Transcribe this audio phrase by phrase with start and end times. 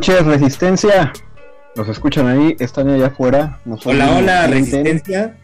[0.00, 1.12] Noches, Resistencia.
[1.76, 3.60] Nos escuchan ahí, están allá afuera.
[3.66, 4.46] Nos Hola, hola.
[4.46, 5.36] Resistencia.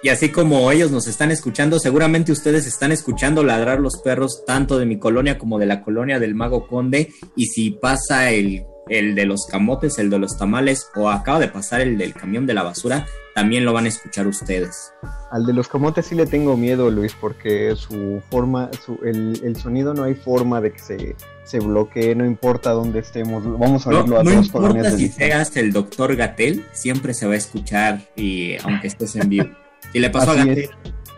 [0.03, 4.79] Y así como ellos nos están escuchando, seguramente ustedes están escuchando ladrar los perros tanto
[4.79, 7.13] de mi colonia como de la colonia del Mago Conde.
[7.35, 11.49] Y si pasa el, el de los camotes, el de los tamales o acaba de
[11.49, 14.93] pasar el del camión de la basura, también lo van a escuchar ustedes.
[15.31, 19.57] Al de los camotes sí le tengo miedo, Luis, porque su forma, su, el, el
[19.57, 23.43] sonido no hay forma de que se, se bloquee, no importa dónde estemos.
[23.59, 27.13] Vamos a No, verlo a no dos importa colonias si seas el doctor Gatel, siempre
[27.13, 29.49] se va a escuchar y aunque estés en vivo.
[29.97, 30.69] Si le pasó a Gatel,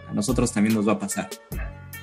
[0.09, 1.29] a nosotros también nos va a pasar.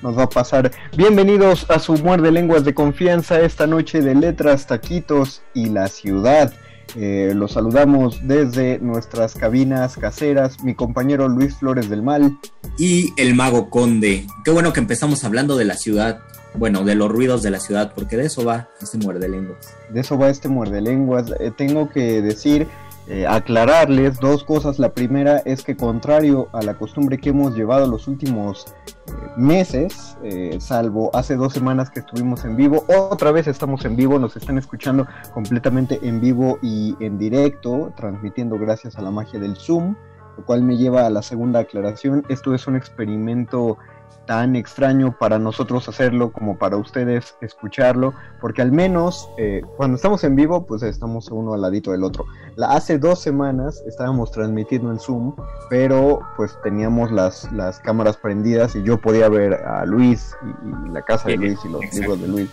[0.02, 0.74] nos va a pasar.
[0.98, 6.54] Bienvenidos a su muerde lenguas de confianza esta noche de letras, taquitos y la ciudad.
[6.98, 12.38] Eh, los saludamos desde nuestras cabinas caseras, mi compañero Luis Flores del Mal.
[12.78, 14.28] Y el mago conde.
[14.44, 16.20] Qué bueno que empezamos hablando de la ciudad.
[16.56, 19.74] Bueno, de los ruidos de la ciudad, porque de eso va este muerde lenguas.
[19.92, 21.32] De eso va este muerde lenguas.
[21.40, 22.68] Eh, tengo que decir,
[23.08, 24.80] eh, aclararles dos cosas.
[24.80, 30.18] La primera es que contrario a la costumbre que hemos llevado los últimos eh, meses,
[30.24, 34.36] eh, salvo hace dos semanas que estuvimos en vivo, otra vez estamos en vivo, nos
[34.36, 35.06] están escuchando
[35.36, 39.96] completamente en vivo y en directo, transmitiendo gracias a la magia del Zoom,
[40.38, 42.26] lo cual me lleva a la segunda aclaración.
[42.28, 43.78] Esto es un experimento
[44.26, 50.24] tan extraño para nosotros hacerlo como para ustedes escucharlo, porque al menos eh, cuando estamos
[50.24, 52.26] en vivo, pues estamos uno al ladito del otro.
[52.56, 55.36] La, hace dos semanas estábamos transmitiendo en Zoom,
[55.70, 60.92] pero pues teníamos las, las cámaras prendidas y yo podía ver a Luis y, y
[60.92, 62.02] la casa de Luis y los exacto.
[62.02, 62.50] libros de Luis.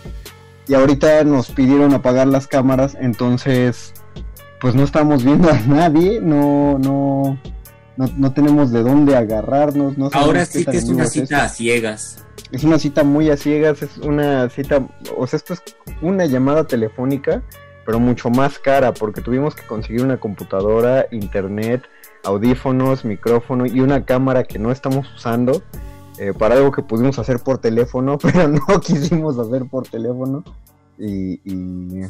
[0.67, 3.93] Y ahorita nos pidieron apagar las cámaras, entonces
[4.63, 7.37] pues no estamos viendo a nadie, no, no,
[7.97, 9.97] no, no tenemos de dónde agarrarnos.
[9.97, 12.25] No Ahora sí que es una es cita a ciegas.
[12.51, 14.87] Es una cita muy a ciegas, es una cita,
[15.17, 15.63] o sea, esto es
[16.01, 17.41] una llamada telefónica,
[17.85, 21.83] pero mucho más cara, porque tuvimos que conseguir una computadora, internet,
[22.23, 25.63] audífonos, micrófono y una cámara que no estamos usando
[26.19, 30.43] eh, para algo que pudimos hacer por teléfono, pero no quisimos hacer por teléfono.
[30.97, 32.01] Y, y,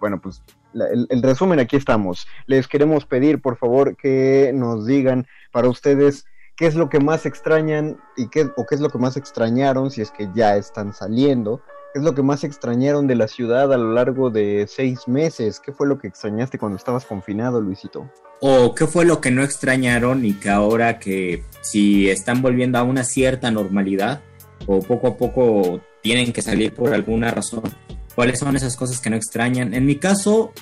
[0.00, 0.42] bueno, pues
[0.74, 2.26] el, el resumen aquí estamos.
[2.46, 6.26] Les queremos pedir, por favor, que nos digan para ustedes
[6.58, 9.90] qué es lo que más extrañan y qué, o qué es lo que más extrañaron
[9.90, 11.62] si es que ya están saliendo.
[11.92, 15.60] ¿Qué es lo que más extrañaron de la ciudad a lo largo de seis meses?
[15.60, 18.10] ¿Qué fue lo que extrañaste cuando estabas confinado, Luisito?
[18.40, 22.82] ¿O qué fue lo que no extrañaron y que ahora que si están volviendo a
[22.82, 24.20] una cierta normalidad
[24.66, 27.62] o poco a poco tienen que salir por alguna razón?
[28.18, 29.74] ¿Cuáles son esas cosas que no extrañan?
[29.74, 30.52] En mi caso,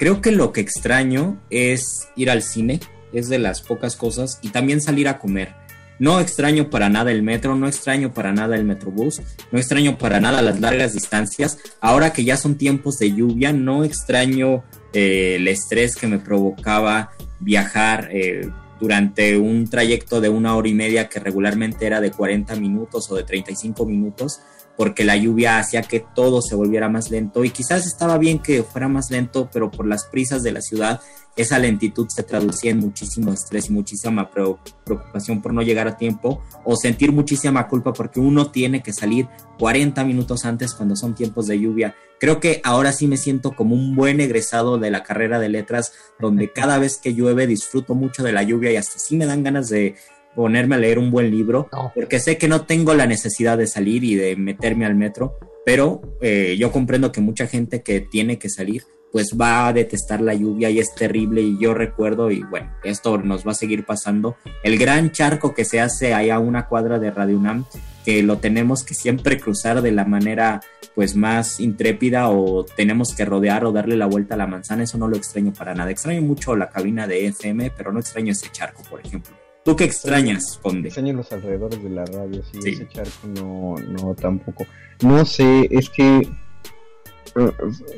[0.00, 2.80] creo que lo que extraño es ir al cine,
[3.12, 5.54] es de las pocas cosas, y también salir a comer
[6.00, 9.22] no extraño para nada el metro, no extraño para nada el metrobús,
[9.52, 11.56] no extraño para nada las largas distancias.
[11.80, 17.12] Ahora que ya son tiempos de lluvia, no extraño eh, el estrés que me provocaba
[17.38, 18.50] viajar eh,
[18.80, 23.14] durante un trayecto de una hora y media que regularmente era de 40 minutos o
[23.14, 24.40] de 35 minutos
[24.76, 28.62] porque la lluvia hacía que todo se volviera más lento y quizás estaba bien que
[28.62, 31.00] fuera más lento, pero por las prisas de la ciudad
[31.36, 36.42] esa lentitud se traducía en muchísimo estrés y muchísima preocupación por no llegar a tiempo
[36.64, 39.28] o sentir muchísima culpa porque uno tiene que salir
[39.58, 41.94] 40 minutos antes cuando son tiempos de lluvia.
[42.20, 45.92] Creo que ahora sí me siento como un buen egresado de la carrera de letras,
[46.20, 49.42] donde cada vez que llueve disfruto mucho de la lluvia y hasta sí me dan
[49.42, 49.96] ganas de
[50.34, 54.04] ponerme a leer un buen libro, porque sé que no tengo la necesidad de salir
[54.04, 58.50] y de meterme al metro, pero eh, yo comprendo que mucha gente que tiene que
[58.50, 58.84] salir
[59.14, 63.16] pues va a detestar la lluvia y es terrible y yo recuerdo y bueno, esto
[63.18, 66.98] nos va a seguir pasando, el gran charco que se hace ahí a una cuadra
[66.98, 67.64] de Radio UNAM,
[68.04, 70.62] que lo tenemos que siempre cruzar de la manera
[70.96, 74.98] pues más intrépida o tenemos que rodear o darle la vuelta a la manzana, eso
[74.98, 78.50] no lo extraño para nada, extraño mucho la cabina de FM, pero no extraño ese
[78.50, 79.43] charco, por ejemplo.
[79.64, 80.88] ¿Tú qué extrañas, Conde?
[80.88, 84.66] Extraño los alrededores de la radio, sí, ese charco no, no tampoco.
[85.02, 86.28] No sé, es que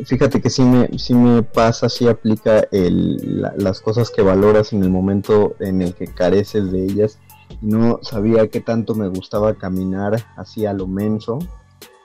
[0.04, 4.82] fíjate que sí me, sí me pasa, sí aplica el, las cosas que valoras en
[4.82, 7.18] el momento en el que careces de ellas.
[7.60, 11.38] No sabía qué tanto me gustaba caminar así a lo menso.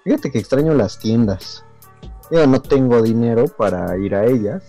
[0.03, 1.63] Fíjate que extraño las tiendas.
[2.31, 4.63] Yo no tengo dinero para ir a ellas.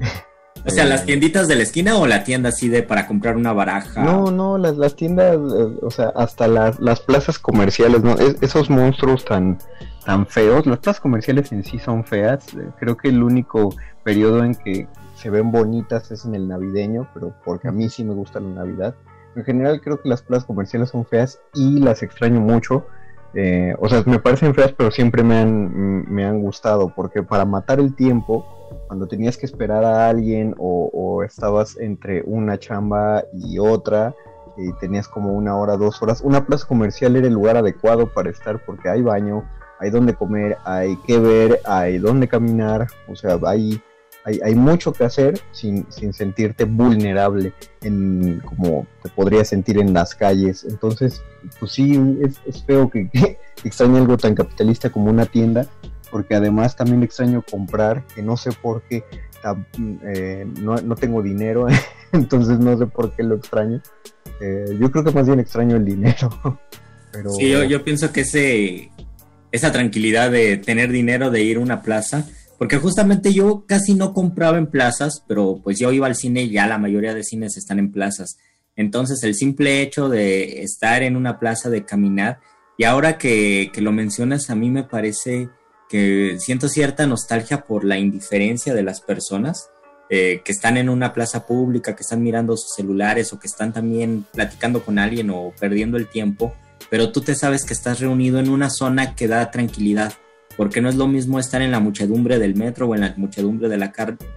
[0.66, 3.52] O sea, las tienditas de la esquina o la tienda así de para comprar una
[3.52, 4.02] baraja.
[4.02, 8.16] No, no, las, las tiendas, eh, o sea, hasta las, las plazas comerciales, ¿no?
[8.40, 9.58] esos monstruos tan,
[10.06, 12.54] tan feos, las plazas comerciales en sí son feas.
[12.54, 13.74] Eh, creo que el único
[14.04, 18.04] periodo en que se ven bonitas es en el navideño, pero porque a mí sí
[18.04, 18.94] me gusta la Navidad.
[19.36, 22.86] En general creo que las plazas comerciales son feas y las extraño mucho.
[23.36, 27.44] Eh, o sea, me parecen feas, pero siempre me han, me han gustado, porque para
[27.44, 28.46] matar el tiempo
[28.86, 34.14] cuando tenías que esperar a alguien o, estabas entre una chamba y otra
[34.56, 38.30] y tenías como una hora, dos horas, una plaza comercial era el lugar adecuado para
[38.30, 39.42] estar porque hay baño,
[39.80, 43.82] hay donde comer, hay que ver, hay donde caminar, o sea, hay,
[44.24, 50.64] hay, mucho que hacer sin, sentirte vulnerable en como te podrías sentir en las calles.
[50.68, 51.22] Entonces,
[51.60, 52.00] pues sí,
[52.46, 55.66] es, feo que, que extrañe algo tan capitalista como una tienda,
[56.10, 59.04] porque además también extraño comprar, que no sé por qué,
[60.06, 61.66] eh, no, tengo dinero,
[62.12, 63.82] entonces no sé por qué lo extraño.
[64.40, 66.30] Eh, yo creo que más bien extraño el dinero.
[67.12, 67.30] Pero...
[67.30, 68.90] Sí, yo, pienso que ese,
[69.52, 72.26] esa tranquilidad de tener dinero, de ir a una plaza,
[72.58, 76.50] porque justamente yo casi no compraba en plazas, pero pues yo iba al cine y
[76.50, 78.38] ya la mayoría de cines están en plazas.
[78.76, 82.40] Entonces el simple hecho de estar en una plaza, de caminar,
[82.76, 85.48] y ahora que, que lo mencionas, a mí me parece
[85.88, 89.70] que siento cierta nostalgia por la indiferencia de las personas
[90.10, 93.72] eh, que están en una plaza pública, que están mirando sus celulares o que están
[93.72, 96.54] también platicando con alguien o perdiendo el tiempo,
[96.90, 100.12] pero tú te sabes que estás reunido en una zona que da tranquilidad,
[100.56, 103.68] porque no es lo mismo estar en la muchedumbre del metro o en la muchedumbre
[103.68, 103.92] de la,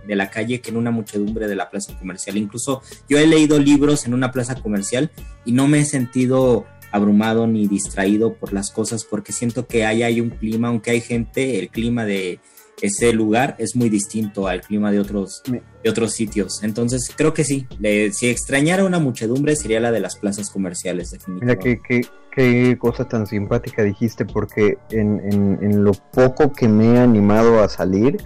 [0.07, 2.37] de la calle que en una muchedumbre de la plaza comercial.
[2.37, 5.11] Incluso yo he leído libros en una plaza comercial
[5.45, 10.03] y no me he sentido abrumado ni distraído por las cosas porque siento que ahí
[10.03, 12.39] hay un clima, aunque hay gente, el clima de
[12.81, 16.61] ese lugar es muy distinto al clima de otros, de otros sitios.
[16.63, 17.67] Entonces creo que sí,
[18.11, 21.69] si extrañara una muchedumbre sería la de las plazas comerciales, definitivamente.
[21.69, 22.01] Mira, qué,
[22.35, 25.19] qué, cosa tan simpática dijiste porque en,
[25.61, 28.17] en, lo poco que me he animado a salir,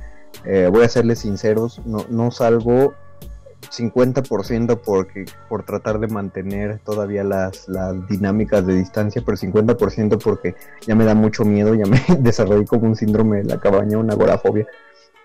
[0.46, 2.93] eh, voy a serles sinceros, no, no salgo
[3.71, 10.55] 50% porque, por tratar de mantener todavía las, las dinámicas de distancia, pero 50% porque
[10.85, 14.13] ya me da mucho miedo, ya me desarrollé como un síndrome de la cabaña, una
[14.13, 14.67] agorafobia.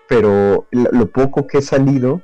[0.07, 2.21] Pero lo, poco que he salido,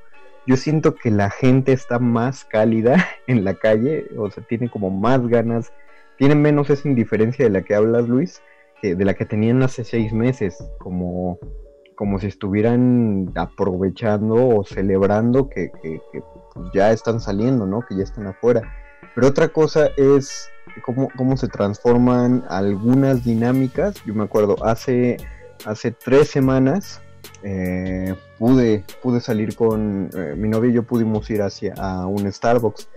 [0.47, 4.89] yo siento que la gente está más cálida en la calle, o sea, tiene como
[4.89, 5.73] más ganas,
[6.17, 8.41] tiene menos esa indiferencia de la que hablas, Luis,
[8.81, 11.39] que de la que tenían hace seis meses, como
[11.95, 17.81] como si estuvieran aprovechando o celebrando que, pues, ya están saliendo, ¿no?
[17.81, 18.61] Que ya están afuera.
[19.15, 20.49] pero otra cosa es
[20.83, 23.95] cómo, cómo se transforman algunas dinámicas.
[24.05, 25.17] Yo me acuerdo, hace,
[25.65, 27.01] hace tres semanas
[27.43, 32.31] eh, pude, pude salir con eh, mi novia y yo pudimos ir hacia a un
[32.31, 32.87] Starbucks.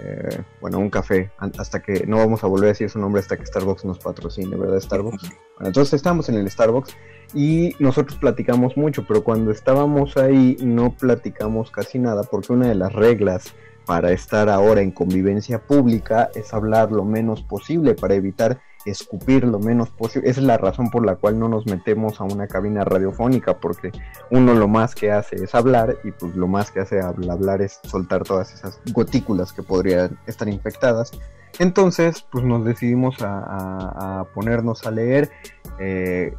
[0.00, 3.36] Eh, bueno, un café, hasta que no vamos a volver a decir su nombre hasta
[3.36, 4.80] que Starbucks nos patrocine, ¿verdad?
[4.80, 5.22] Starbucks.
[5.22, 6.96] Bueno, entonces estamos en el Starbucks
[7.34, 12.74] y nosotros platicamos mucho, pero cuando estábamos ahí no platicamos casi nada porque una de
[12.74, 13.54] las reglas
[13.86, 19.58] para estar ahora en convivencia pública es hablar lo menos posible para evitar escupir lo
[19.58, 20.28] menos posible.
[20.28, 23.92] Esa es la razón por la cual no nos metemos a una cabina radiofónica, porque
[24.30, 27.80] uno lo más que hace es hablar y pues lo más que hace hablar es
[27.84, 31.12] soltar todas esas gotículas que podrían estar infectadas.
[31.58, 35.30] Entonces, pues nos decidimos a, ponernos a leer.
[35.78, 36.34] Eh,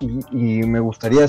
[0.00, 1.26] y, me gustaría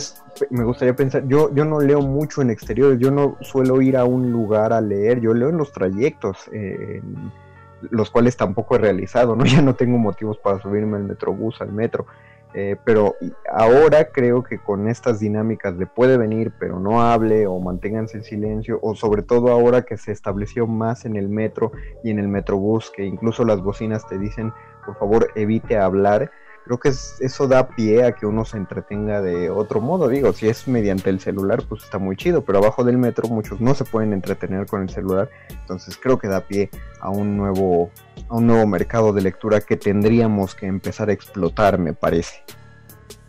[0.49, 4.03] me gustaría pensar yo yo no leo mucho en exteriores yo no suelo ir a
[4.03, 7.01] un lugar a leer yo leo en los trayectos eh,
[7.91, 9.43] los cuales tampoco he realizado, ¿no?
[9.55, 12.05] Ya no tengo motivos para subirme al metrobús, al metro.
[12.57, 13.15] Eh, pero
[13.51, 18.23] ahora creo que con estas dinámicas de puede venir pero no hable o manténganse en
[18.23, 22.29] silencio o sobre todo ahora que se estableció más en el metro y en el
[22.29, 24.53] metrobús que incluso las bocinas te dicen
[24.85, 26.31] por favor evite hablar
[26.65, 30.09] creo que eso da pie a que uno se entretenga de otro modo.
[30.09, 33.61] Digo, si es mediante el celular, pues está muy chido, pero abajo del metro muchos
[33.61, 37.91] no se pueden entretener con el celular, entonces creo que da pie a un nuevo,
[38.27, 42.43] a un nuevo mercado de lectura que tendríamos que empezar a explotar, me parece.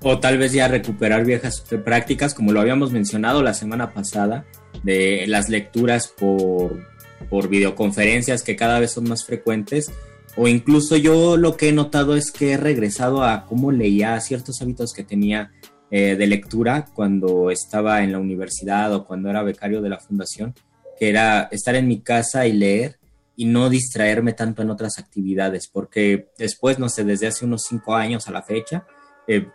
[0.00, 4.46] O tal vez ya recuperar viejas prácticas, como lo habíamos mencionado la semana pasada,
[4.82, 6.86] de las lecturas por,
[7.28, 9.92] por videoconferencias que cada vez son más frecuentes
[10.36, 14.60] o incluso yo lo que he notado es que he regresado a cómo leía ciertos
[14.60, 15.50] hábitos que tenía
[15.90, 20.54] eh, de lectura cuando estaba en la universidad o cuando era becario de la fundación,
[20.98, 22.98] que era estar en mi casa y leer
[23.36, 27.94] y no distraerme tanto en otras actividades, porque después, no sé, desde hace unos cinco
[27.94, 28.86] años a la fecha,
[29.28, 29.46] eh,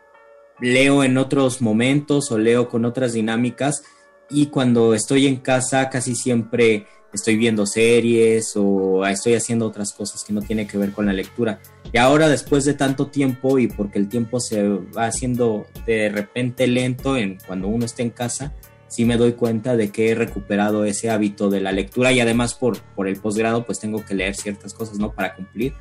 [0.60, 3.84] leo en otros momentos o leo con otras dinámicas
[4.30, 10.24] y cuando estoy en casa casi siempre estoy viendo series o estoy haciendo otras cosas
[10.24, 11.60] que no tiene que ver con la lectura.
[11.92, 16.68] Y ahora después de tanto tiempo y porque el tiempo se va haciendo de repente
[16.68, 18.54] lento en cuando uno está en casa,
[18.88, 22.54] sí me doy cuenta de que he recuperado ese hábito de la lectura y además
[22.54, 25.14] por, por el posgrado pues tengo que leer ciertas cosas, ¿no?
[25.14, 25.74] Para cumplir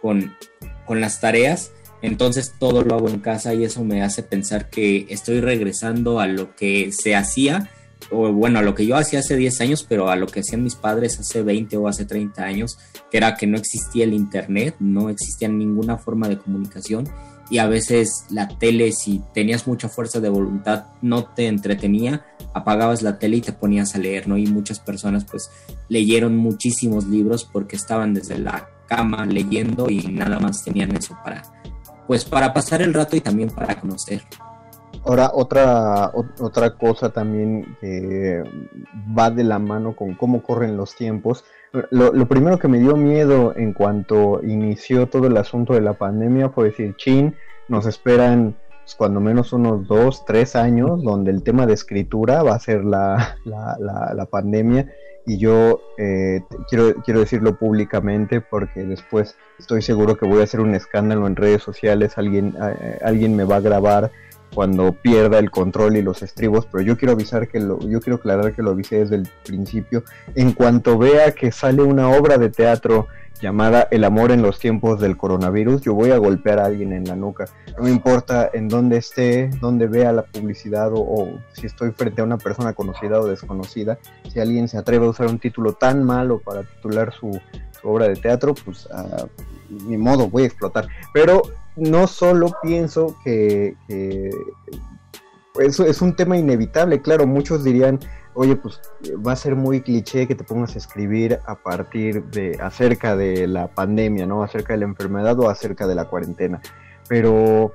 [0.00, 0.34] con,
[0.86, 1.72] con las tareas.
[2.00, 6.28] Entonces todo lo hago en casa y eso me hace pensar que estoy regresando a
[6.28, 7.70] lo que se hacía
[8.10, 10.62] o bueno, a lo que yo hacía hace 10 años, pero a lo que hacían
[10.62, 12.78] mis padres hace 20 o hace 30 años,
[13.10, 17.08] que era que no existía el Internet, no existía ninguna forma de comunicación
[17.50, 23.02] y a veces la tele, si tenías mucha fuerza de voluntad, no te entretenía, apagabas
[23.02, 24.36] la tele y te ponías a leer, ¿no?
[24.36, 25.50] Y muchas personas pues
[25.88, 31.42] leyeron muchísimos libros porque estaban desde la cama leyendo y nada más tenían eso para,
[32.06, 34.22] pues para pasar el rato y también para conocer.
[35.08, 38.44] Ahora, otra, otra cosa también que
[39.18, 41.46] va de la mano con cómo corren los tiempos.
[41.90, 46.50] Lo, primero que me dio miedo en cuanto inició todo el asunto de la pandemia
[46.50, 47.34] fue decir, chin,
[47.68, 52.54] nos esperan pues, cuando menos unos dos, tres años, donde el tema de escritura va
[52.54, 54.92] a ser la, la, pandemia.
[55.24, 60.60] Y yo eh, quiero, quiero decirlo públicamente porque después estoy seguro que voy a hacer
[60.60, 64.10] un escándalo en redes sociales, alguien, eh, alguien me va a grabar
[64.54, 68.16] cuando pierda el control y los estribos, pero yo quiero avisar que lo, yo quiero
[68.16, 70.04] aclarar que lo avisé desde el principio.
[70.34, 73.08] En cuanto vea que sale una obra de teatro
[73.40, 77.04] llamada El amor en los tiempos del coronavirus, yo voy a golpear a alguien en
[77.04, 77.44] la nuca.
[77.76, 82.24] No me importa en dónde esté, dónde vea la publicidad o, si estoy frente a
[82.24, 83.98] una persona conocida o desconocida.
[84.28, 87.40] Si alguien se atreve a usar un título tan malo para titular su,
[87.84, 89.26] obra de teatro, pues uh,
[89.86, 90.88] ni modo, voy a explotar.
[91.12, 91.42] Pero
[91.78, 93.76] no solo pienso que,
[95.60, 97.98] eso es un tema inevitable, claro, muchos dirían,
[98.34, 98.80] oye, pues
[99.26, 103.48] va a ser muy cliché que te pongas a escribir a partir de acerca de
[103.48, 104.42] la pandemia, ¿no?
[104.42, 106.60] Acerca de la enfermedad o acerca de la cuarentena.
[107.08, 107.72] Pero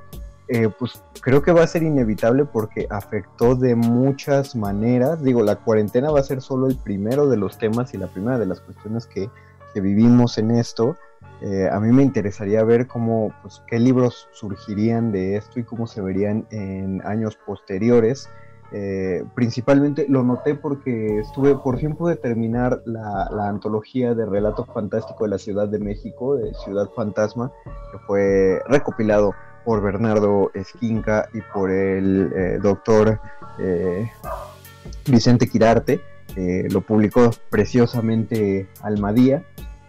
[0.48, 5.24] eh, pues creo que va a ser inevitable porque afectó de muchas maneras.
[5.24, 8.40] Digo, la cuarentena va a ser solo el primero de los temas y la primera
[8.40, 9.30] de las cuestiones que,
[9.74, 10.96] que vivimos en esto.
[11.44, 15.88] Eh, a mí me interesaría ver cómo, pues, qué libros surgirían de esto y cómo
[15.88, 18.30] se verían en años posteriores.
[18.72, 25.26] Eh, principalmente lo noté porque estuve, por fin pude terminar la, antología de relato fantástico
[25.26, 27.52] de la Ciudad de México, de Ciudad Fantasma,
[27.92, 29.34] que fue recopilado
[29.66, 33.20] por Bernardo Esquinca y por el eh, doctor
[35.06, 36.00] Vicente Quirarte.
[36.70, 39.44] lo publicó preciosamente Almadía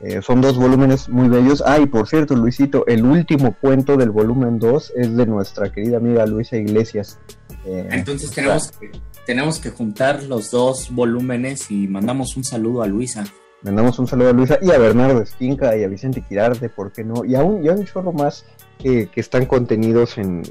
[0.04, 1.62] Eh, son dos volúmenes muy bellos.
[1.64, 5.96] Ah, y por cierto, Luisito, el último cuento del volumen 2 es de nuestra querida
[5.96, 7.18] amiga Luisa Iglesias.
[7.64, 8.90] Eh, Entonces tenemos que,
[9.24, 13.24] tenemos que juntar los dos volúmenes y mandamos un saludo a Luisa.
[13.62, 17.02] Mandamos un saludo a Luisa y a Bernardo Esquinca y a Vicente Quirarte, ¿por qué
[17.02, 17.24] no?
[17.24, 18.44] Y a un, y un chorro más
[18.78, 20.42] que, están contenidos en,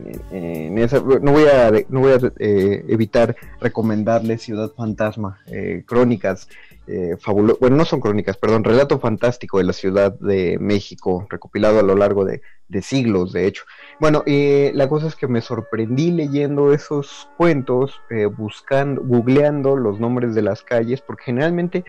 [0.80, 1.00] esa.
[1.00, 6.48] No voy a, no voy a eh, evitar recomendarles Ciudad Fantasma, eh, crónicas.
[6.86, 7.16] Eh,
[7.60, 11.96] bueno, no son crónicas, perdón, relato fantástico de la Ciudad de México, recopilado a lo
[11.96, 12.42] largo de,
[12.82, 13.63] siglos, de hecho.
[14.00, 18.02] Bueno, la cosa es que me sorprendí leyendo esos cuentos,
[18.36, 21.86] buscando, googleando los nombres de las calles, porque generalmente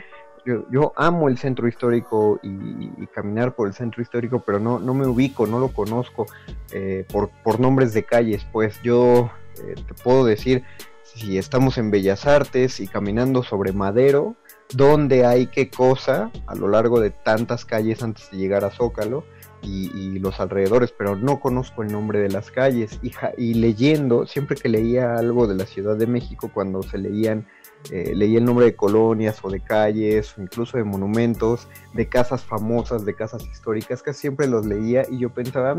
[0.71, 5.07] yo, amo el centro histórico y, caminar por el centro histórico, pero no, no me
[5.07, 6.27] ubico, no lo conozco
[6.73, 8.47] eh, por, por, nombres de calles.
[8.53, 9.31] Pues yo
[9.63, 10.65] eh, te puedo decir,
[11.03, 14.37] si estamos en Bellas Artes y caminando sobre Madero,
[14.77, 19.25] dónde hay qué cosa a lo largo de tantas calles antes de llegar a Zócalo
[19.63, 23.01] y, los alrededores, pero no conozco el nombre de las calles.
[23.39, 27.47] Y, leyendo, siempre que leía algo de la Ciudad de México, cuando se leían
[27.91, 32.43] eh, leí el nombre de colonias o de calles o incluso de monumentos, de casas
[32.43, 35.77] famosas, de casas históricas, que siempre los leía y yo pensaba,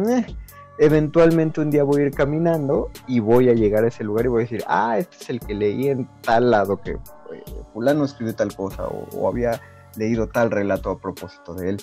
[0.78, 4.30] eventualmente un día voy a ir caminando y voy a llegar a ese lugar y
[4.30, 6.98] voy a decir, ah, este es el que leí en tal lado, que
[7.34, 9.62] eh, fulano escribió tal cosa o había
[9.98, 11.78] leído tal relato a propósito de él.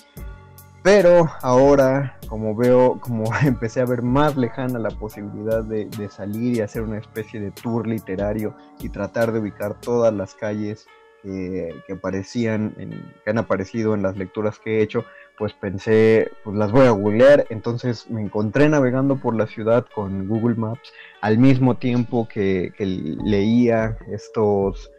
[0.83, 6.61] Pero ahora, como veo, como empecé a ver más lejana la posibilidad de, salir y
[6.61, 10.85] hacer una especie de tour literario y tratar de ubicar todas las calles
[11.23, 12.75] que, aparecían,
[13.23, 15.05] que han aparecido en las lecturas que he hecho,
[15.37, 17.47] pues pensé, pues las voy a googlear.
[17.49, 23.97] Entonces me encontré navegando por la ciudad con Google Maps al mismo tiempo que, leía
[24.11, 24.91] estos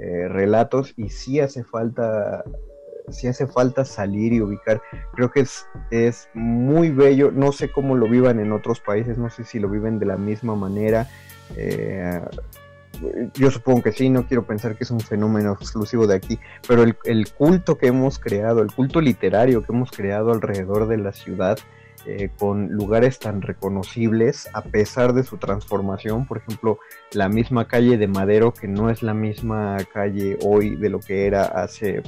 [0.00, 2.44] eh, relatos y sí hace falta
[3.10, 4.82] si hace falta salir y ubicar.
[5.14, 7.30] Creo que es, es muy bello.
[7.32, 10.18] No sé cómo lo vivan en otros países, no sé si lo viven de la
[10.18, 11.08] misma manera.
[11.56, 12.20] Eh,
[13.34, 16.82] yo supongo que sí, no quiero pensar que es un fenómeno exclusivo de aquí, pero
[16.82, 21.58] el, culto que hemos creado, el culto literario que hemos creado alrededor de la ciudad,
[22.10, 26.78] eh, con lugares tan reconocibles a pesar de su transformación, por ejemplo,
[27.12, 31.26] la misma calle de Madero, que no es la misma calle hoy de lo que
[31.26, 32.02] era hace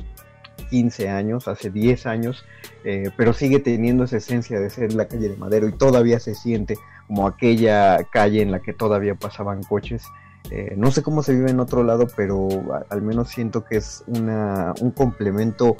[0.70, 2.46] 15 años, hace 10 años,
[2.82, 6.34] eh, pero sigue teniendo esa esencia de ser la calle de Madero y todavía se
[6.34, 10.02] siente como aquella calle en la que todavía pasaban coches.
[10.50, 12.48] Eh, no sé cómo se vive en otro lado, pero
[12.88, 15.76] al menos siento que es una, un complemento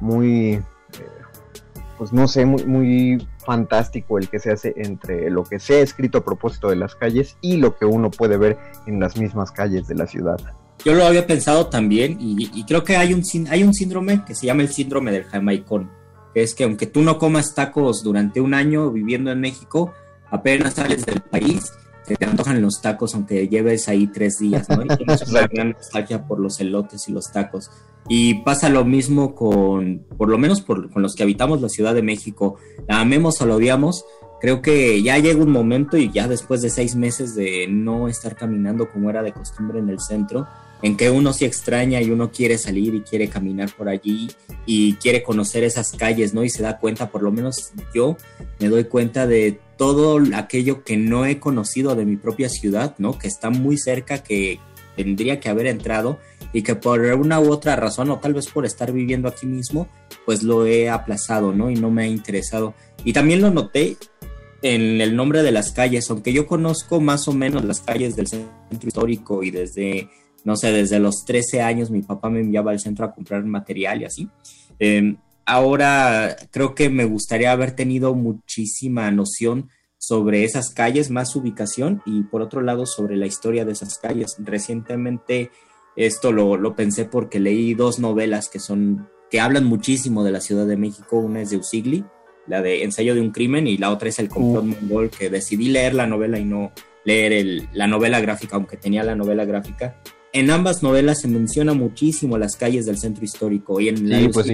[0.00, 0.62] muy,
[1.98, 5.80] pues no sé, muy, muy fantástico el que se hace entre lo que se ha
[5.80, 9.50] escrito a propósito de las calles y lo que uno puede ver en las mismas
[9.50, 10.38] calles de la ciudad.
[10.84, 14.46] Yo lo había pensado también y, creo que hay un, hay un síndrome que se
[14.46, 15.90] llama el síndrome del jamaicón,
[16.32, 19.92] que es que aunque tú no comas tacos durante un año viviendo en México,
[20.30, 21.72] apenas sales del país,
[22.16, 24.82] te antojan los tacos aunque lleves ahí tres días, ¿no?
[24.84, 27.70] Y tienes una gran nostalgia por los elotes y los tacos.
[28.08, 31.94] Y pasa lo mismo con, por lo menos por, con los que habitamos la Ciudad
[31.94, 32.56] de México,
[32.88, 34.04] la amemos o la odiamos,
[34.40, 38.34] creo que ya llega un momento y ya después de seis meses de no estar
[38.34, 40.48] caminando como era de costumbre en el centro,
[40.82, 44.30] en que uno se extraña y uno quiere salir y quiere caminar por allí
[44.66, 46.44] y quiere conocer esas calles, ¿no?
[46.44, 48.16] Y se da cuenta, por lo menos yo
[48.58, 53.18] me doy cuenta de todo aquello que no he conocido de mi propia ciudad, ¿no?
[53.18, 54.58] Que está muy cerca, que
[54.96, 56.18] tendría que haber entrado
[56.52, 59.88] y que por una u otra razón, o tal vez por estar viviendo aquí mismo,
[60.24, 61.70] pues lo he aplazado, ¿no?
[61.70, 62.74] Y no me ha interesado.
[63.04, 63.96] Y también lo noté
[64.62, 68.26] en el nombre de las calles, aunque yo conozco más o menos las calles del
[68.26, 68.50] centro
[68.82, 70.10] histórico y desde
[70.44, 74.02] no sé, desde los 13 años mi papá me enviaba al centro a comprar material
[74.02, 74.28] y así.
[74.78, 82.02] Em, ahora creo que me gustaría haber tenido muchísima noción sobre esas calles, más ubicación
[82.06, 84.36] y por otro lado sobre la historia de esas calles.
[84.38, 85.50] Recientemente
[85.96, 90.40] esto lo, lo pensé porque leí dos novelas que son que hablan muchísimo de la
[90.40, 91.18] Ciudad de México.
[91.18, 92.04] Una es de Usigli,
[92.46, 95.68] la de Ensayo de un crimen, y la otra es El complot mongol, que decidí
[95.68, 96.72] leer la novela y no
[97.04, 99.96] leer el, la novela gráfica, aunque tenía la novela gráfica
[100.32, 104.50] en ambas novelas se menciona muchísimo las calles del centro histórico y en la pues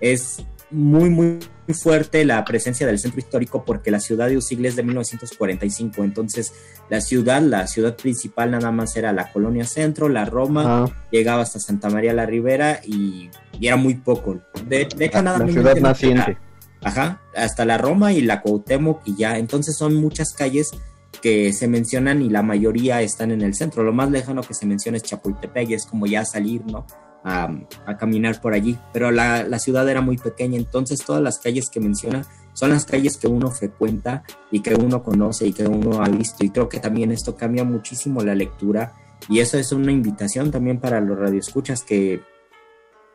[0.00, 1.38] es muy, muy
[1.72, 6.52] fuerte la presencia del centro histórico porque la ciudad de Usigli es de 1945, entonces
[6.90, 11.58] la ciudad, la ciudad principal nada más era la colonia centro, la Roma, llegaba hasta
[11.58, 14.38] Santa María la Ribera y, era muy poco.
[14.66, 16.38] De, hecho, nada la ciudad naciente.
[16.80, 20.70] Ajá, hasta la Roma y la Cuauhtémoc y ya, entonces son muchas calles
[21.20, 23.82] que se mencionan y la mayoría están en el centro.
[23.82, 26.86] Lo más lejano que se menciona es Chapultepec y es como ya salir, ¿no?
[27.24, 31.68] a, caminar por allí, pero la, la, ciudad era muy pequeña, entonces todas las calles
[31.68, 36.02] que menciona son las calles que uno frecuenta y que uno conoce y que uno
[36.02, 38.94] ha visto, y creo que también esto cambia muchísimo la lectura,
[39.28, 42.20] y eso es una invitación también para los radioescuchas que,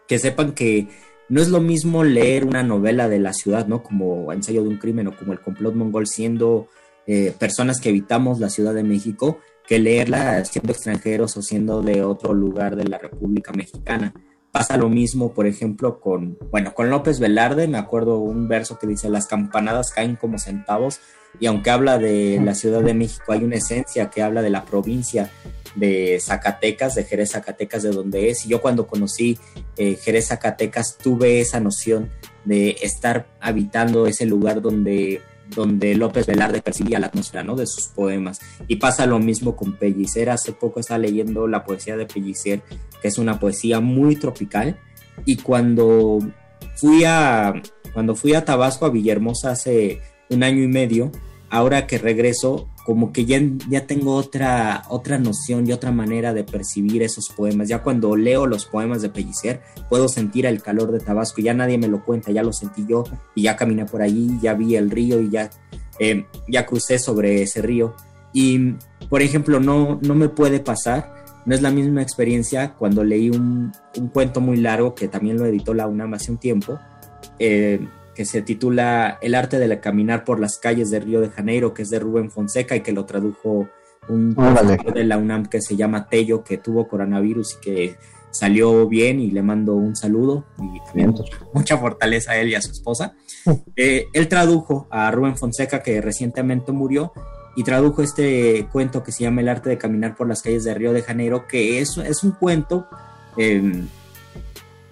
[0.08, 0.90] que sepan que
[1.30, 3.82] no es lo mismo leer una novela de la ciudad, ¿no?
[3.82, 6.68] Como ensayo de un crimen o como el complot mongol siendo
[7.08, 12.04] eh, personas que habitamos la Ciudad de México, que leerla siendo extranjeros o siendo de
[12.04, 14.14] otro lugar de la República Mexicana.
[14.52, 18.88] Pasa lo mismo, por ejemplo, con, bueno, con López Velarde, me acuerdo un verso que
[18.88, 21.00] dice, las campanadas caen como centavos,
[21.40, 24.66] y aunque habla de la Ciudad de México, hay una esencia que habla de la
[24.66, 25.32] provincia
[25.76, 29.40] de Zacatecas, de Jerez Zacatecas, de donde es, y yo cuando conocí
[29.78, 32.12] eh, Jerez Zacatecas tuve esa noción
[32.46, 35.22] de estar habitando ese lugar donde
[35.56, 37.56] donde López Velarde percibía la atmósfera ¿no?
[37.56, 38.40] de sus poemas.
[38.68, 40.30] Y pasa lo mismo con Pellicer.
[40.30, 42.62] Hace poco estaba leyendo la poesía de Pellicer,
[43.02, 44.80] que es una poesía muy tropical.
[45.26, 46.20] Y cuando
[46.76, 47.54] fui a,
[47.94, 51.12] cuando fui a Tabasco, a Villahermosa, hace un año y medio,
[51.50, 56.44] ahora que regreso, como que ya, ya tengo otra, otra noción y otra manera de
[56.44, 57.70] percibir esos poemas.
[57.70, 61.42] Ya cuando leo los poemas de Pellicer, puedo sentir el calor de Tabasco.
[61.42, 64.54] Ya nadie me lo cuenta, ya lo sentí yo y ya caminé por allí, ya
[64.54, 65.50] vi el río y ya,
[66.00, 67.96] eh, ya crucé sobre ese río.
[68.34, 68.76] Y,
[69.10, 73.72] por ejemplo, no, no me puede pasar, no es la misma experiencia cuando leí un,
[73.98, 76.80] un cuento muy largo que también lo editó la UNAM hace un tiempo.
[77.40, 81.74] Eh, que se titula El arte de caminar por las calles de Río de Janeiro,
[81.74, 83.70] que es de Rubén Fonseca y que lo tradujo
[84.10, 87.96] un oh, profesor de la UNAM que se llama Tello, que tuvo coronavirus y que
[88.32, 91.14] salió bien y le mando un saludo y también
[91.54, 93.14] mucha, fortaleza a él y a su esposa.
[93.76, 97.14] Eh, él tradujo a Rubén Fonseca, que recientemente murió,
[97.56, 100.74] y tradujo este cuento que se llama El arte de caminar por las calles de
[100.74, 102.88] Río de Janeiro, que es, es un cuento,
[103.38, 103.88] em,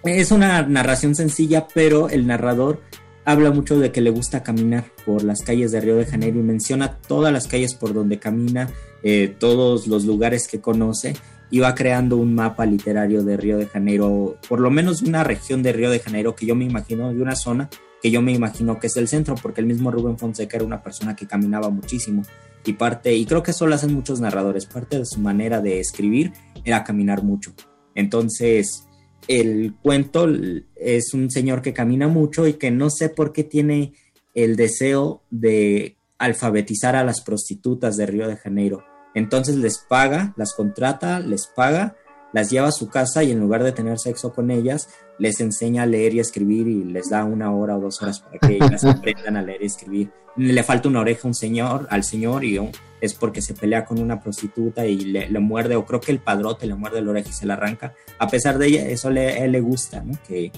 [0.03, 2.81] es una narración sencilla, pero el narrador
[3.25, 6.43] habla mucho de que le gusta caminar por las calles de Río de Janeiro y
[6.43, 8.69] menciona todas las calles por donde camina,
[9.03, 11.15] eh, todos los lugares que conoce
[11.49, 15.61] y va creando un mapa literario de Río de Janeiro, por lo menos una región
[15.61, 17.69] de Río de Janeiro que yo me imagino, de una zona
[18.01, 20.81] que yo me imagino que es el centro, porque el mismo Rubén Fonseca era una
[20.81, 22.23] persona que caminaba muchísimo
[22.65, 25.79] y parte, y creo que eso lo hacen muchos narradores, parte de su manera de
[25.79, 27.53] escribir era caminar mucho.
[27.93, 28.87] Entonces,
[29.27, 30.27] el cuento
[30.75, 33.93] es un señor que camina mucho y que no sé por qué tiene
[34.33, 38.83] el deseo de alfabetizar a las prostitutas de Río de Janeiro.
[39.13, 41.95] Entonces les paga, las contrata, les paga,
[42.33, 44.87] las lleva a su casa y en lugar de tener sexo con ellas,
[45.21, 48.39] les enseña a leer y escribir y les da una hora o dos horas para
[48.39, 50.09] que ellas aprendan a leer y escribir.
[50.35, 52.59] Le falta una oreja un señor, al señor y
[52.99, 56.65] es porque se pelea con una prostituta y le, muerde, o creo que el padrote
[56.65, 57.93] le muerde la oreja y se la arranca.
[58.17, 60.17] A pesar de ella, eso le, él le gusta, ¿no?
[60.27, 60.51] Que,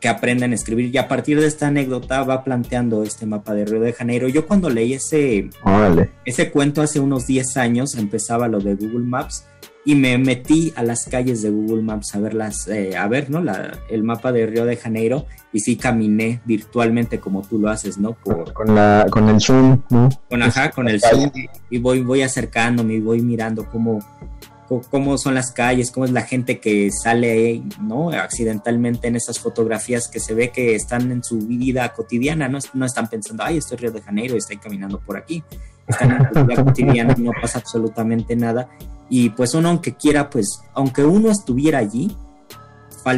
[0.00, 0.92] que aprendan a escribir.
[0.92, 4.28] Y a partir de esta anécdota va planteando este mapa de Río de Janeiro.
[4.28, 5.48] Yo cuando leí ese,
[6.24, 9.46] ese cuento hace unos 10 años, empezaba lo de Google Maps
[9.84, 13.40] y me metí a las calles de Google Maps a verlas, eh, a ver, ¿no?
[13.40, 17.98] La, el mapa de Río de Janeiro y sí caminé virtualmente como tú lo haces,
[17.98, 18.14] ¿no?
[18.14, 20.08] con, la, con el zoom, ¿no?
[20.28, 21.30] Con, ajá, con el zoom
[21.68, 23.98] y voy, voy acercándome y voy mirando cómo,
[24.80, 28.10] cómo son las calles, cómo es la gente que sale, ¿no?
[28.10, 32.86] Accidentalmente en esas fotografías que se ve que están en su vida cotidiana, no, no
[32.86, 35.42] están pensando, ay, estoy en Río de Janeiro y estoy caminando por aquí.
[35.86, 38.68] Están en su vida cotidiana y no pasa absolutamente nada
[39.14, 42.16] y pues uno aunque quiera, pues aunque uno estuviera allí,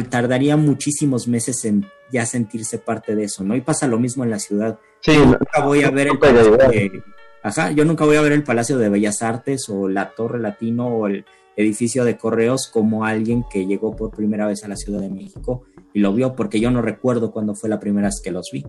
[0.09, 3.55] tardaría muchísimos meses en ya sentirse parte de eso, ¿no?
[3.55, 4.77] Y pasa lo mismo en la ciudad.
[4.99, 7.01] Sí, yo nunca voy a ver el palacio de,
[7.43, 10.87] ajá, yo nunca voy a ver el Palacio de Bellas Artes o la Torre Latino
[10.87, 14.99] o el edificio de correos como alguien que llegó por primera vez a la Ciudad
[14.99, 15.63] de México
[15.93, 18.65] y lo vio porque yo no recuerdo cuándo fue la primera vez que los vi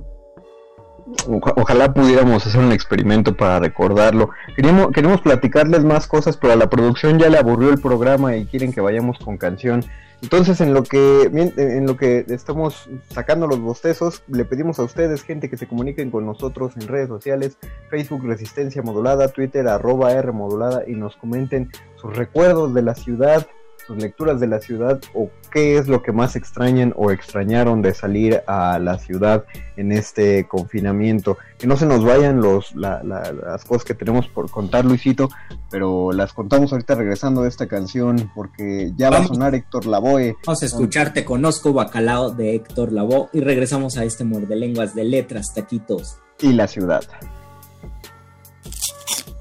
[1.29, 4.31] ojalá pudiéramos hacer un experimento para recordarlo.
[4.55, 8.47] Queremos, queremos platicarles más cosas, pero a la producción ya le aburrió el programa y
[8.47, 9.85] quieren que vayamos con canción.
[10.23, 15.23] Entonces, en lo que en lo que estamos sacando los bostezos, le pedimos a ustedes,
[15.23, 17.59] gente, que se comuniquen con nosotros en redes sociales,
[17.91, 23.47] Facebook Resistencia Modulada, Twitter arroba R Modulada y nos comenten sus recuerdos de la ciudad,
[23.87, 27.95] sus lecturas de la ciudad o qué es lo que más extrañan o extrañaron de
[27.95, 29.45] salir a la ciudad
[29.77, 31.39] en este confinamiento.
[31.59, 35.31] Que no se nos vayan los, las cosas que tenemos por contar, Luisito,
[35.71, 40.37] pero las contamos ahorita regresando a esta canción porque ya va a sonar Héctor Lavoe.
[40.45, 45.05] Vamos a escucharte, conozco Bacalao de Héctor Lavoe y regresamos a este muerde lenguas de
[45.05, 46.19] letras, taquitos.
[46.41, 47.03] Y la ciudad.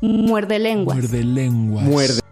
[0.01, 0.97] Muerde lenguas.
[0.97, 1.83] Muerde lenguas.
[1.85, 2.24] Muerde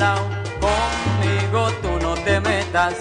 [0.00, 2.94] conmigo tú no te metas.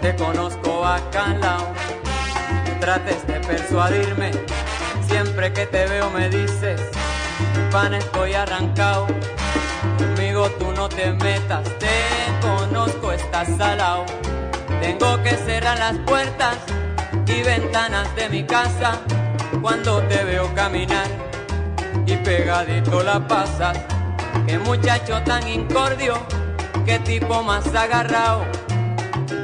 [0.00, 1.72] Te conozco bacalao,
[2.80, 4.32] trates de persuadirme.
[5.06, 6.80] Siempre que te veo me dices,
[7.70, 9.06] pan estoy arrancado.
[9.98, 11.88] Conmigo tú no te metas, te
[12.40, 14.04] conozco, estás salao.
[14.80, 16.56] Tengo que cerrar las puertas
[17.26, 19.00] y ventanas de mi casa
[19.60, 21.06] cuando te veo caminar
[22.06, 23.78] y pegadito la pasas.
[24.46, 26.14] Qué muchacho tan incordio,
[26.84, 28.44] qué tipo más agarrado.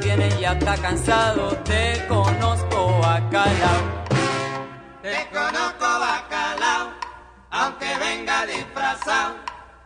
[0.01, 3.97] Tienes ya está cansado, te conozco bacalao.
[5.01, 6.89] Te conozco bacalao,
[7.51, 9.35] aunque venga disfrazado.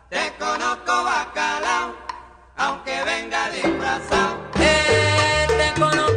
[0.10, 1.96] Te conozco bacalao,
[2.58, 4.38] aunque venga disfrazado.
[4.60, 5.01] Eh,
[5.82, 6.11] te conozco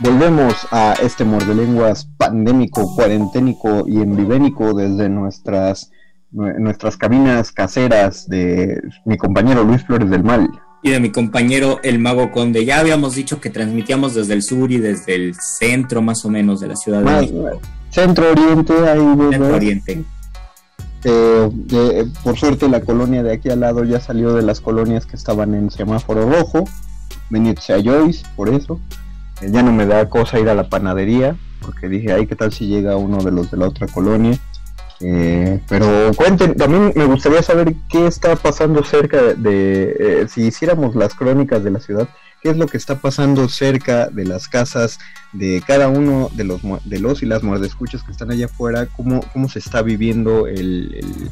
[0.00, 5.90] Volvemos a este mordelenguas pandémico, cuarenténico y envivénico desde nuestras,
[6.32, 10.48] nue- nuestras cabinas caseras de mi compañero Luis Flores del Mal.
[10.82, 12.64] Y de mi compañero el Mago Conde.
[12.64, 16.60] Ya habíamos dicho que transmitíamos desde el sur y desde el centro más o menos
[16.60, 17.60] de la Ciudad de México.
[17.90, 19.54] Centro Oriente, ahí ves, Centro.
[19.56, 20.04] Oriente.
[21.04, 25.06] Eh, de- por suerte la colonia de aquí al lado ya salió de las colonias
[25.06, 26.64] que estaban en semáforo rojo.
[27.30, 28.80] bendito sea Joyce por eso.
[29.42, 32.52] Eh, ya no me da cosa ir a la panadería, porque dije, ay, ¿qué tal
[32.52, 34.38] si llega uno de los de la otra colonia?
[35.00, 40.96] Eh, pero cuenten, también me gustaría saber qué está pasando cerca de, eh, si hiciéramos
[40.96, 42.08] las crónicas de la ciudad,
[42.42, 44.98] qué es lo que está pasando cerca de las casas
[45.32, 49.20] de cada uno de los, de los y las muerdescuchas que están allá afuera, cómo,
[49.32, 51.30] cómo se está viviendo el,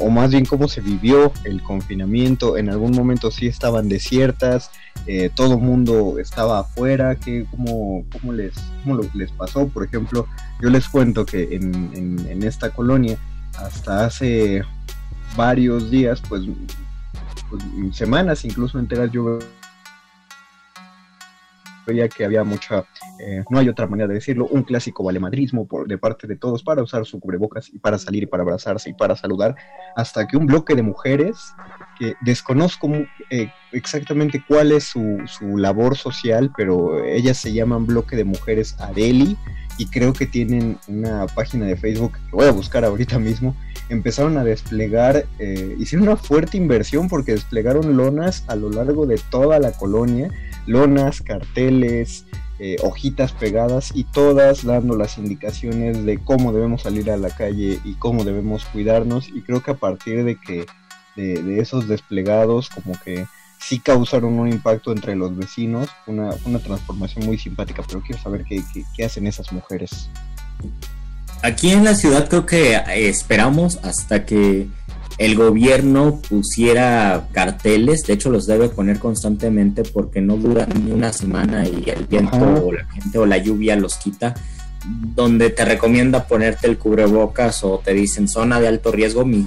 [0.00, 4.70] o más bien cómo se vivió el confinamiento, en algún momento sí estaban desiertas,
[5.06, 10.26] eh, todo mundo estaba afuera, que, cómo, cómo, les, cómo les pasó, por ejemplo,
[10.60, 13.18] yo les cuento que en, en esta colonia,
[13.58, 14.62] hasta hace
[15.36, 16.42] varios días, pues,
[17.50, 19.38] pues semanas incluso enteras yo
[21.86, 22.84] veía que había mucha,
[23.20, 26.62] eh, no hay otra manera de decirlo, un clásico valemadrismo por, de parte de todos
[26.62, 29.54] para usar su cubrebocas y para salir y para abrazarse y para saludar,
[29.94, 31.54] hasta que un bloque de mujeres
[31.98, 32.90] que desconozco
[33.30, 38.76] eh, exactamente cuál es su, su, labor social, pero ellas se llaman Bloque de Mujeres
[38.78, 39.36] Adeli
[39.78, 43.54] y creo que tienen una página de Facebook que voy a buscar ahorita mismo.
[43.88, 49.20] Empezaron a desplegar, eh, hicieron una fuerte inversión porque desplegaron lonas a lo largo de
[49.30, 50.30] toda la colonia
[50.66, 52.26] lonas, carteles,
[52.58, 57.78] eh, hojitas pegadas y todas dando las indicaciones de cómo debemos salir a la calle
[57.84, 60.64] y cómo debemos cuidarnos y creo que a partir de que
[61.16, 63.26] de, esos desplegados como que
[63.58, 68.44] sí causaron un impacto entre los vecinos, una, una transformación muy simpática, pero quiero saber
[68.44, 68.62] qué,
[68.96, 70.08] qué hacen esas mujeres.
[71.42, 74.68] Aquí en la ciudad creo que esperamos hasta que
[75.18, 81.12] el gobierno pusiera carteles, de hecho los debe poner constantemente porque no duran ni una
[81.12, 84.34] semana y el viento o la gente o la lluvia los quita,
[85.14, 89.46] donde te recomienda ponerte el cubrebocas o te dicen zona de alto riesgo, mi,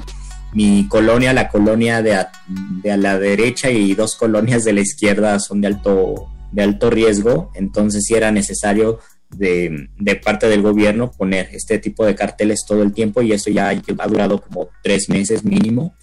[0.54, 4.82] mi colonia, la colonia de a, de a la derecha y dos colonias de la
[4.82, 9.90] izquierda son de alto, de alto riesgo, entonces si era necesario de,
[10.24, 14.08] parte del gobierno poner este tipo de carteles todo el tiempo y eso ya ha
[14.08, 15.96] durado como tres meses mínimo.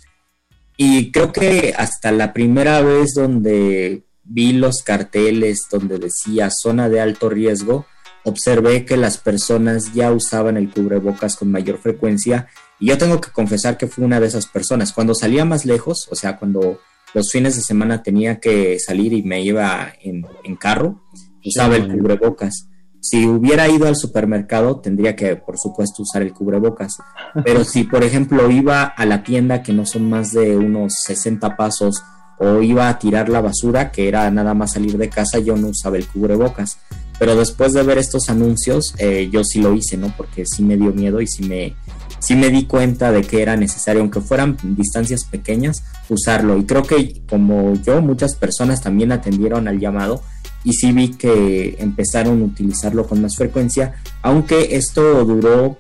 [0.77, 7.01] Y creo que hasta la primera vez donde vi los carteles donde decía zona de
[7.01, 7.87] alto riesgo,
[8.25, 13.31] observé que las personas ya usaban el cubrebocas con mayor frecuencia y yo tengo que
[13.31, 14.93] confesar que fui una de esas personas.
[14.93, 16.81] Cuando salía más lejos, o sea, cuando
[17.15, 21.01] los fines de semana tenía que salir y me iba en, en carro,
[21.43, 22.69] usaba el cubrebocas
[23.09, 26.97] si hubiera ido al supermercado, tendría que, por supuesto, usar el cubrebocas.
[27.45, 31.57] Pero si, por ejemplo, iba a la tienda, que no son más de unos 60
[31.57, 32.03] pasos,
[32.39, 35.69] o iba a tirar la basura, que era nada más salir de casa, yo no
[35.69, 36.79] usaba el cubrebocas.
[37.19, 40.13] Pero después de ver estos anuncios, eh, yo sí lo hice, ¿no?
[40.17, 41.77] Porque sí me dio miedo y sí me,
[42.19, 46.59] sí me di cuenta de que era necesario, aunque fueran distancias pequeñas, usarlo.
[46.59, 50.23] Y creo que como yo, muchas personas también atendieron al llamado
[50.67, 55.79] y sí vi que empezaron a utilizarlo con más frecuencia, aunque esto duró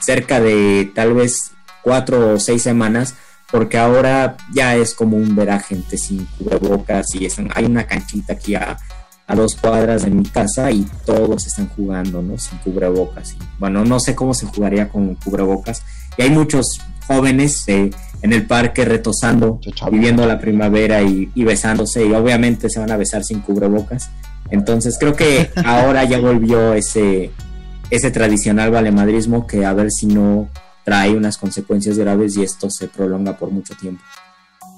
[0.00, 1.50] cerca de tal vez
[1.82, 3.16] cuatro o seis semanas,
[3.50, 8.54] porque ahora ya es común ver a gente sin cubrebocas y hay una canchita aquí
[8.54, 8.78] a,
[9.34, 12.36] dos cuadras de mi casa y todos están jugando, ¿no?
[12.36, 13.32] Sin cubrebocas.
[13.32, 15.82] Y, bueno, no sé cómo se jugaría con cubrebocas.
[16.18, 16.66] Y hay muchos
[17.06, 17.88] jóvenes eh,
[18.22, 23.24] en el parque retosando, viviendo la primavera y, besándose y obviamente se van a besar
[23.24, 24.10] sin cubrebocas.
[24.50, 27.32] Entonces creo que ahora ya volvió ese,
[27.90, 30.48] ese tradicional valemadrismo que a ver si no
[30.84, 34.02] trae unas consecuencias graves y esto se prolonga por mucho tiempo.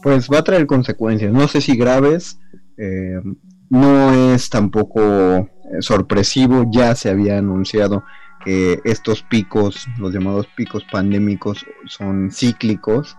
[0.03, 2.39] Pues va a traer consecuencias, no sé si graves,
[2.77, 3.21] eh,
[3.69, 5.49] no es tampoco eh,
[5.81, 8.05] sorpresivo, ya se había anunciado
[8.45, 13.17] que estos picos, los llamados picos pandémicos, son cíclicos,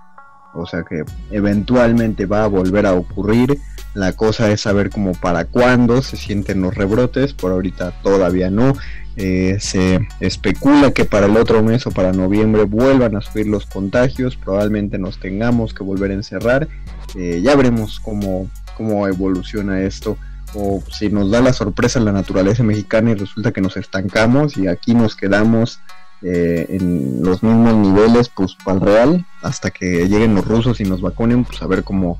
[0.56, 3.60] o sea que eventualmente va a volver a ocurrir.
[3.94, 8.74] La cosa es saber cómo para cuándo se sienten los rebrotes, por ahorita todavía no.
[9.18, 13.66] Eh, se especula que para el otro mes o para noviembre vuelvan a subir los
[13.66, 16.68] contagios, probablemente nos tengamos que volver a encerrar.
[17.16, 20.18] Eh, ya veremos cómo, cómo evoluciona esto
[20.54, 24.68] o si nos da la sorpresa la naturaleza mexicana y resulta que nos estancamos y
[24.68, 25.80] aquí nos quedamos
[26.22, 30.84] eh, en los mismos niveles pues para el real hasta que lleguen los rusos y
[30.84, 32.18] nos vacunen pues a ver cómo,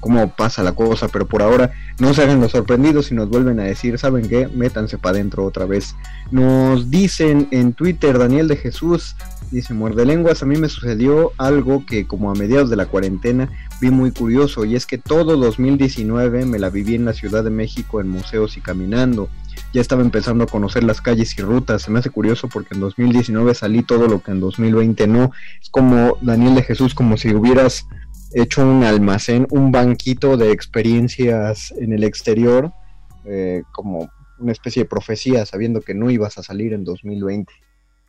[0.00, 1.08] cómo, pasa la cosa.
[1.08, 4.48] Pero por ahora no se hagan los sorprendidos y nos vuelven a decir saben qué
[4.48, 5.94] métanse para adentro otra vez.
[6.30, 9.16] Nos dicen en Twitter Daniel de Jesús
[9.52, 13.50] dice muerde lenguas a mí me sucedió algo que como a mediados de la cuarentena
[13.82, 17.50] vi muy curioso y es que todo 2019 me la viví en la Ciudad de
[17.50, 19.28] México en museos y caminando.
[19.72, 21.82] Ya estaba empezando a conocer las calles y rutas.
[21.82, 25.32] Se me hace curioso porque en 2019 salí todo lo que en 2020 no.
[25.60, 27.86] Es como Daniel de Jesús, como si hubieras
[28.34, 32.72] hecho un almacén, un banquito de experiencias en el exterior,
[33.24, 37.52] eh, como una especie de profecía, sabiendo que no ibas a salir en 2020.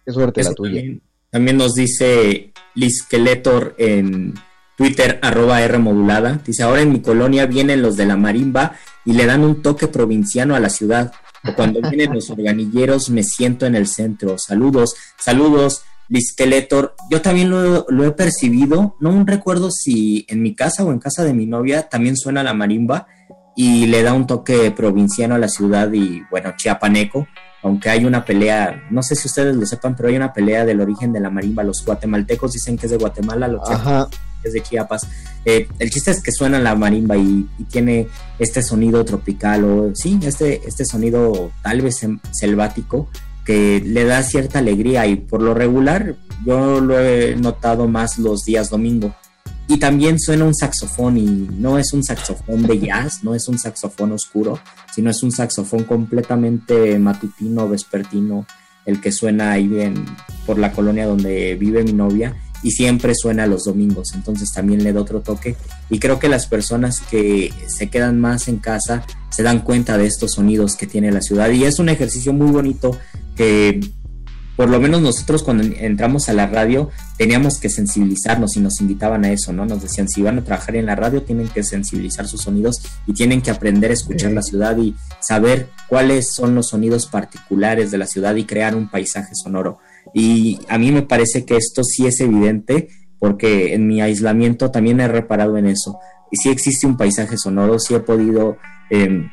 [0.06, 0.82] Qué suerte la tuya.
[1.30, 4.34] También, nos dice Liz Skeletor en
[4.78, 6.42] Twitter, arroba R modulada.
[6.46, 9.88] Dice, ahora en mi colonia vienen los de la marimba y le dan un toque
[9.88, 11.12] provinciano a la ciudad.
[11.56, 14.38] Cuando vienen los organilleros me siento en el centro.
[14.38, 15.84] Saludos, saludos.
[16.10, 21.00] Liskeletor, yo también lo, lo, he percibido, no recuerdo si en mi casa o en
[21.00, 23.08] casa de mi novia también suena la marimba
[23.56, 27.26] y le da un toque provinciano a la ciudad y bueno, chiapaneco,
[27.64, 30.82] aunque hay una pelea, no sé si ustedes lo sepan, pero hay una pelea del
[30.82, 33.62] origen de la marimba, los guatemaltecos dicen que es de Guatemala, los
[34.48, 35.08] es de Chiapas.
[35.46, 38.08] Eh, el chiste es que suena la marimba y, tiene
[38.40, 43.10] este sonido tropical o sí, este, este sonido tal vez selvático
[43.46, 46.16] que le da cierta alegría y por lo regular
[46.46, 49.14] yo lo he notado más los días domingo.
[49.68, 53.58] Y también suena un saxofón y no es un saxofón de jazz, no es un
[53.58, 54.60] saxofón oscuro,
[54.94, 58.46] sino es un saxofón completamente matutino, vespertino,
[58.86, 60.06] el que suena ahí bien
[60.46, 64.94] por la colonia donde vive mi novia y siempre suena los domingos, entonces también le
[64.94, 65.56] da otro toque
[65.90, 70.08] y creo que las personas que se quedan más en casa se dan cuenta de
[70.08, 72.98] estos sonidos que tiene la ciudad y es un ejercicio muy bonito
[73.36, 73.80] que
[74.56, 79.26] por lo menos nosotros cuando entramos a la radio teníamos que sensibilizarnos y nos invitaban
[79.26, 79.66] a eso, ¿no?
[79.66, 83.14] Nos decían, si van a trabajar en la radio tienen que sensibilizar sus sonidos y
[83.14, 87.98] tienen que aprender a escuchar la ciudad y saber cuáles son los sonidos particulares de
[87.98, 89.80] la ciudad y crear un paisaje sonoro.
[90.14, 92.90] Y a mí me parece que esto sí es evidente
[93.20, 95.98] porque en mi aislamiento también he reparado en eso.
[96.30, 98.58] Y sí existe un paisaje sonoro, sí he podido
[98.90, 99.30] em,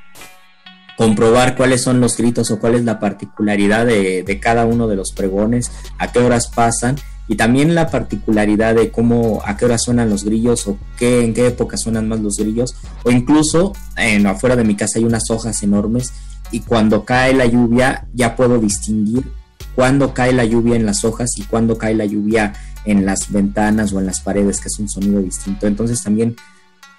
[1.01, 5.13] comprobar cuáles son los gritos o cuál es la particularidad de, cada uno de los
[5.13, 10.11] pregones, a qué horas pasan y también la particularidad de cómo, a qué horas suenan
[10.11, 14.57] los grillos o qué, en qué época suenan más los grillos o incluso en, afuera
[14.57, 16.13] de mi casa hay unas hojas enormes
[16.53, 19.25] y cuando cae la lluvia ya puedo distinguir
[19.75, 22.53] cuándo cae la lluvia en las hojas y cuándo cae la lluvia
[22.85, 25.67] en las ventanas o en las paredes, que es un sonido distinto.
[25.67, 26.37] Entonces también,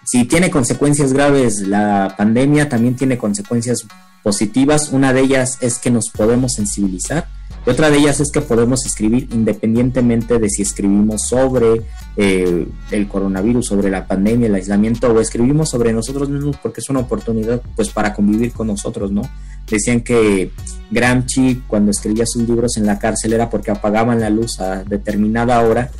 [0.05, 3.85] si tiene consecuencias graves la pandemia, también tiene consecuencias
[4.23, 4.89] positivas.
[4.91, 7.27] Una de ellas es que nos podemos sensibilizar
[7.65, 11.83] y otra de ellas es que podemos escribir independientemente de si escribimos sobre
[12.17, 16.89] eh, el coronavirus, sobre la pandemia, el aislamiento o escribimos sobre nosotros mismos porque es
[16.89, 19.21] una oportunidad pues para convivir con nosotros, ¿no?
[19.69, 20.51] Decían que
[20.89, 25.61] Gramsci cuando escribía sus libros en la cárcel era porque apagaban la luz a determinada
[25.61, 25.91] hora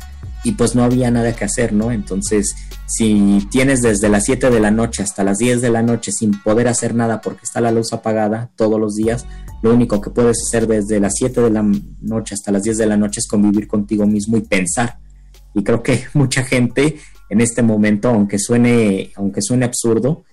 [0.44, 1.92] y pues no había nada que hacer, ¿no?
[1.92, 2.54] Entonces,
[2.86, 6.32] si tienes desde las 7 de la noche hasta las 10 de la noche sin
[6.42, 9.26] poder hacer nada porque está la luz apagada todos los días,
[9.62, 11.64] lo único que puedes hacer desde las 7 de la
[12.00, 14.98] noche hasta las 10 de la noche es convivir contigo mismo y pensar.
[15.54, 16.96] Y creo que mucha gente
[17.30, 20.24] en este momento, aunque suene, aunque suene absurdo,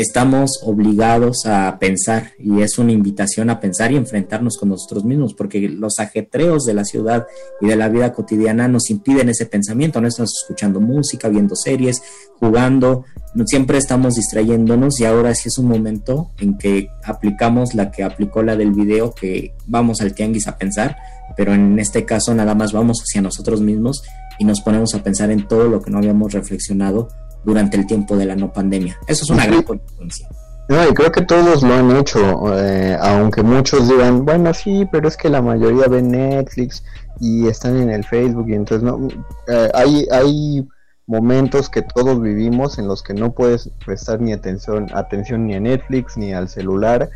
[0.00, 5.34] estamos obligados a pensar y es una invitación a pensar y enfrentarnos con nosotros mismos,
[5.34, 7.26] porque los ajetreos de la ciudad
[7.60, 12.00] y de la vida cotidiana nos impiden ese pensamiento, no estamos escuchando música, viendo series,
[12.38, 13.06] jugando,
[13.46, 18.44] siempre estamos distrayéndonos y ahora sí es un momento en que aplicamos la que aplicó
[18.44, 20.96] la del video, que vamos al tianguis a pensar,
[21.36, 24.04] pero en este caso nada más vamos hacia nosotros mismos
[24.38, 27.08] y nos ponemos a pensar en todo lo que no habíamos reflexionado
[27.44, 28.98] durante el tiempo de la no pandemia.
[29.06, 30.28] Eso es una gran consecuencia.
[30.68, 35.08] No, y creo que todos lo han hecho, eh, aunque muchos digan, bueno, sí, pero
[35.08, 36.84] es que la mayoría ven Netflix
[37.20, 39.08] y están en el Facebook y entonces no,
[39.48, 40.68] eh, hay, hay
[41.06, 45.60] momentos que todos vivimos en los que no puedes prestar ni atención, atención ni a
[45.60, 47.08] Netflix ni al celular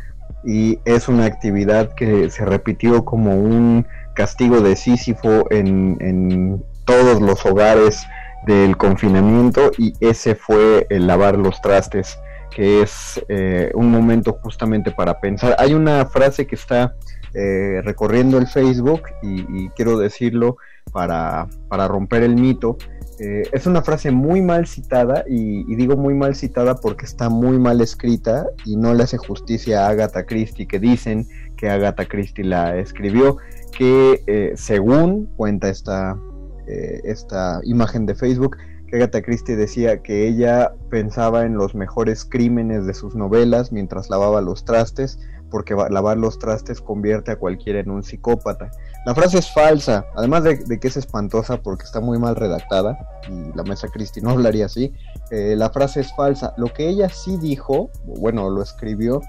[0.43, 7.21] y es una actividad que se repitió como un castigo de Sísifo en, en todos
[7.21, 8.03] los hogares
[8.45, 12.17] del confinamiento y ese fue el lavar los trastes,
[12.55, 15.55] que es eh, un momento justamente para pensar.
[15.59, 16.95] Hay una frase que está
[17.33, 20.57] eh, recorriendo el Facebook y, quiero decirlo
[20.91, 22.77] para, para, romper el mito.
[23.19, 27.29] Eh, es una frase muy mal citada y, y, digo muy mal citada porque está
[27.29, 31.27] muy mal escrita y no le hace justicia a Agatha Christie que dicen
[31.57, 33.37] que Agatha Christie la escribió
[33.71, 36.15] que según cuenta esta,
[36.67, 38.57] eh, esta imagen de Facebook
[38.87, 44.09] que Agatha Christie decía que ella pensaba en los mejores crímenes de sus novelas mientras
[44.09, 48.71] lavaba los trastes, porque lavar los trastes convierte a cualquiera en un psicópata.
[49.05, 52.97] La frase es falsa, además de, que es espantosa porque está muy mal redactada,
[53.29, 54.93] y la mesa Christie no hablaría así,
[55.29, 56.53] eh, la frase es falsa.
[56.57, 59.21] Lo que ella sí dijo, bueno, lo escribió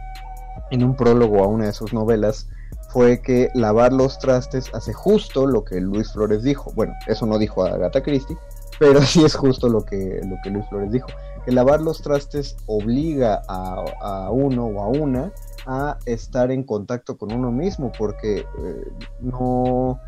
[0.70, 2.48] en un prólogo a una de sus novelas,
[2.94, 6.70] fue que lavar los trastes hace justo lo que Luis Flores dijo.
[6.76, 8.38] Bueno, eso no dijo Agatha Christie,
[8.78, 11.08] pero sí es justo lo que, lo que Luis Flores dijo,
[11.44, 15.32] que lavar los trastes obliga a, a uno o a una
[15.66, 19.98] a estar en contacto con uno mismo, porque eh, no,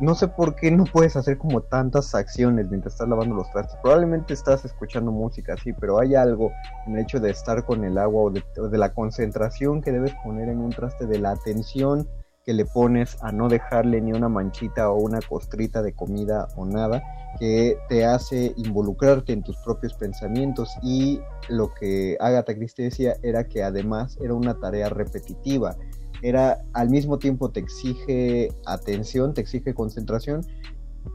[0.00, 3.78] no sé por qué no puedes hacer como tantas acciones mientras estás lavando los trastes.
[3.82, 6.52] Probablemente estás escuchando música, sí, pero hay algo
[6.86, 10.48] en el hecho de estar con el agua o de, la concentración que debes poner
[10.48, 12.08] en un traste, de la atención
[12.46, 16.64] que le pones a no dejarle ni una manchita o una costrita de comida o
[16.64, 17.02] nada,
[17.38, 23.44] que te hace involucrarte en tus propios pensamientos y lo que Agatha Christie decía era
[23.44, 25.76] que además era una tarea repetitiva,
[26.22, 30.46] era al mismo tiempo te exige atención, te exige concentración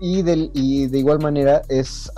[0.02, 2.12] y, del, y de igual manera es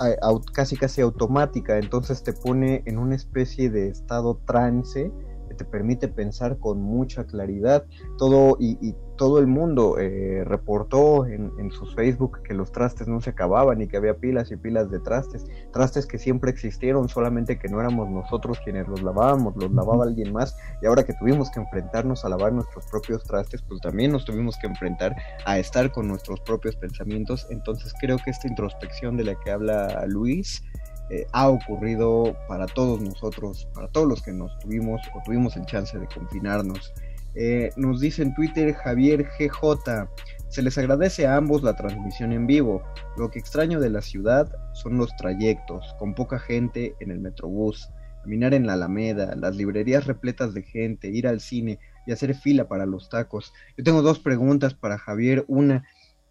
[0.52, 5.10] casi casi automática, entonces te pone en una especie de estado trance
[5.58, 7.84] te permite pensar con mucha claridad.
[8.16, 13.08] Todo y, y todo el mundo eh, reportó en, en, sus Facebook que los trastes
[13.08, 17.08] no se acababan y que había pilas y pilas de trastes, trastes que siempre existieron,
[17.08, 21.12] solamente que no éramos nosotros quienes los lavábamos, los lavaba alguien más y ahora que
[21.14, 25.58] tuvimos que enfrentarnos a lavar nuestros propios trastes, pues también nos tuvimos que enfrentar a
[25.58, 27.46] estar con nuestros propios pensamientos.
[27.50, 30.62] Entonces creo que esta introspección de la que habla Luis
[31.10, 35.64] eh, ha ocurrido para todos nosotros, para todos los que nos tuvimos o tuvimos el
[35.66, 36.92] chance de confinarnos.
[37.34, 40.08] Eh, nos dice en Twitter Javier GJ,
[40.48, 42.82] se les agradece a ambos la transmisión en vivo.
[43.16, 47.90] Lo que extraño de la ciudad son los trayectos, con poca gente en el metrobús,
[48.22, 52.68] caminar en la Alameda, las librerías repletas de gente, ir al cine y hacer fila
[52.68, 53.52] para los tacos.
[53.76, 55.44] Yo tengo dos preguntas para Javier.
[55.48, 55.86] Una,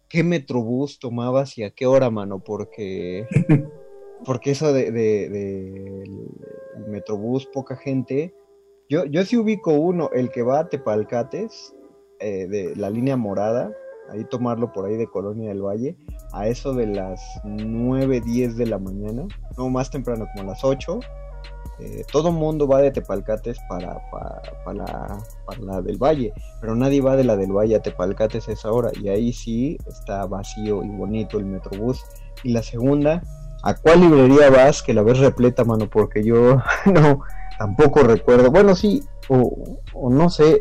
[0.08, 2.40] ¿qué metrobús tomabas y a qué hora, mano?
[2.40, 3.26] Porque
[4.24, 6.04] porque eso de, de,
[6.86, 8.34] Metrobús, poca gente.
[8.88, 11.74] Yo, yo sí ubico uno, el que va a Tepalcates,
[12.20, 13.70] eh, de la línea morada,
[14.10, 15.96] ahí tomarlo por ahí de Colonia del Valle,
[16.32, 21.00] a eso de las 9, 10 de la mañana, no más temprano, como las 8.
[21.80, 26.74] Eh, todo mundo va de Tepalcates para, para, para, la, para, la, del Valle, pero
[26.74, 30.26] nadie va de la del Valle a Tepalcates a esa hora, y ahí sí está
[30.26, 32.04] vacío y bonito el Metrobús.
[32.42, 33.22] Y la segunda,
[33.62, 35.88] ¿A cuál librería vas que la ves repleta, mano?
[35.90, 37.20] Porque yo no,
[37.58, 38.50] tampoco recuerdo.
[38.50, 40.60] Bueno, sí, o, o, no sé.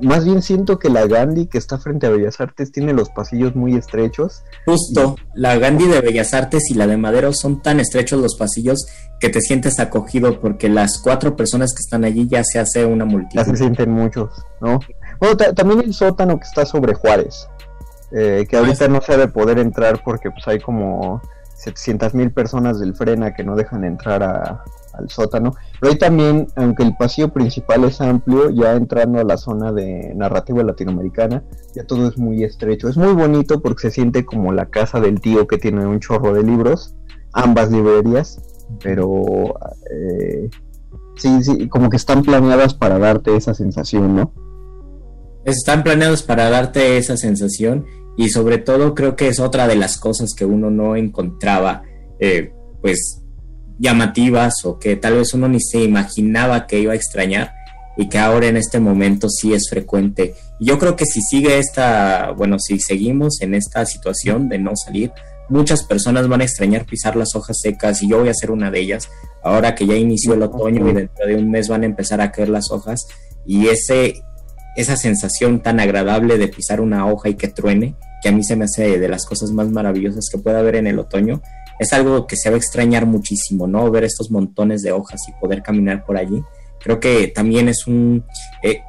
[0.00, 3.54] Más bien siento que la Gandhi que está frente a Bellas Artes tiene los pasillos
[3.54, 4.42] muy estrechos.
[4.64, 5.40] Justo, y...
[5.40, 8.86] la Gandhi de Bellas Artes y la de Madero son tan estrechos los pasillos
[9.20, 13.04] que te sientes acogido porque las cuatro personas que están allí ya se hace una
[13.04, 13.36] multitud.
[13.36, 14.80] Ya se sienten muchos, ¿no?
[15.20, 17.46] Bueno, también el sótano que está sobre Juárez,
[18.10, 21.22] eh, que ahorita no se ha de poder entrar porque pues hay como
[21.62, 25.54] 700 mil personas del Frena que no dejan entrar al sótano.
[25.80, 30.12] Pero ahí también, aunque el pasillo principal es amplio, ya entrando a la zona de
[30.14, 31.44] narrativa latinoamericana,
[31.74, 32.88] ya todo es muy estrecho.
[32.88, 36.34] Es muy bonito porque se siente como la casa del tío que tiene un chorro
[36.34, 36.96] de libros,
[37.32, 38.40] ambas librerías,
[38.82, 39.54] pero
[39.90, 40.50] eh,
[41.16, 44.32] sí, sí, como que están planeadas para darte esa sensación, ¿no?
[45.44, 47.86] Están planeados para darte esa sensación
[48.16, 51.82] y sobre todo creo que es otra de las cosas que uno no encontraba
[52.20, 53.22] eh, pues
[53.78, 57.52] llamativas o que tal vez uno ni se imaginaba que iba a extrañar
[57.96, 60.34] y que ahora en este momento sí es frecuente.
[60.58, 64.72] Y yo creo que si sigue esta, bueno, si seguimos en esta situación de no
[64.76, 65.12] salir,
[65.48, 68.70] muchas personas van a extrañar pisar las hojas secas y yo voy a ser una
[68.70, 69.08] de ellas.
[69.42, 72.32] Ahora que ya inició el otoño y dentro de un mes van a empezar a
[72.32, 73.06] caer las hojas
[73.44, 74.22] y ese
[74.76, 78.56] esa sensación tan agradable de pisar una hoja y que truene, que a mí se
[78.56, 81.42] me hace de las cosas más maravillosas que puede haber en el otoño,
[81.78, 83.90] es algo que se va a extrañar muchísimo, ¿no?
[83.90, 86.42] Ver estos montones de hojas y poder caminar por allí.
[86.80, 88.24] Creo que también es un,
[88.62, 88.82] eh,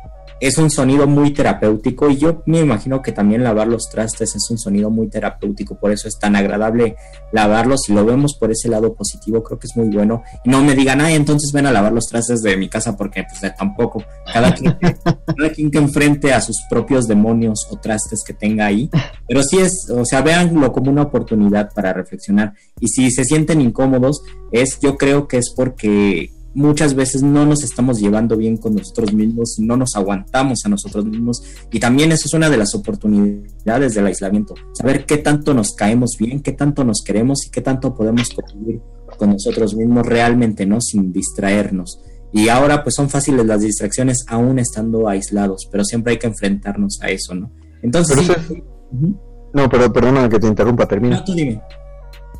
[0.43, 4.49] es un sonido muy terapéutico y yo me imagino que también lavar los trastes es
[4.49, 6.97] un sonido muy terapéutico, por eso es tan agradable
[7.31, 7.87] lavarlos.
[7.87, 10.21] Y lo vemos por ese lado positivo, creo que es muy bueno.
[10.43, 13.23] Y no me digan, ay, entonces ven a lavar los trastes de mi casa porque
[13.23, 14.77] pues tampoco, cada quien,
[15.37, 18.89] cada quien que enfrente a sus propios demonios o trastes que tenga ahí,
[19.25, 22.53] pero sí es, o sea, véanlo como una oportunidad para reflexionar.
[22.81, 24.21] Y si se sienten incómodos,
[24.51, 29.13] es, yo creo que es porque muchas veces no nos estamos llevando bien con nosotros
[29.13, 31.41] mismos, no nos aguantamos a nosotros mismos
[31.71, 36.15] y también eso es una de las oportunidades del aislamiento, saber qué tanto nos caemos
[36.19, 38.81] bien, qué tanto nos queremos y qué tanto podemos convivir
[39.17, 40.81] con nosotros mismos realmente, ¿no?
[40.81, 41.99] Sin distraernos.
[42.31, 46.99] Y ahora pues son fáciles las distracciones aún estando aislados, pero siempre hay que enfrentarnos
[47.01, 47.51] a eso, ¿no?
[47.83, 48.15] Entonces...
[48.15, 48.59] Pero sí, es...
[48.59, 48.63] uh
[48.95, 49.19] -huh.
[49.53, 51.17] No, pero perdona que te interrumpa, termina.
[51.17, 51.61] No, tú dime.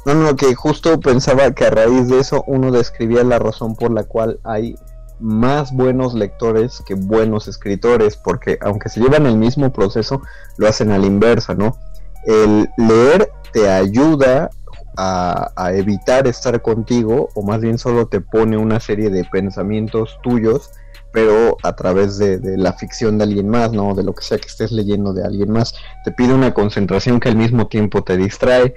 [0.06, 3.92] No, no, que justo pensaba que a raíz de eso uno describía la razón por
[3.92, 4.76] la cual hay
[5.20, 10.22] más buenos lectores que buenos escritores, porque aunque se llevan el mismo proceso,
[10.58, 11.78] lo hacen a la inversa, ¿no?
[12.26, 14.50] El leer te ayuda
[14.98, 20.72] a, evitar estar contigo, o más bien solo te pone una serie de pensamientos tuyos,
[21.12, 23.96] pero a través de, de, la ficción de alguien más, ¿no?
[23.96, 25.74] De lo que sea que estés leyendo de alguien más.
[26.04, 28.76] Te pide una concentración que al mismo tiempo te distrae.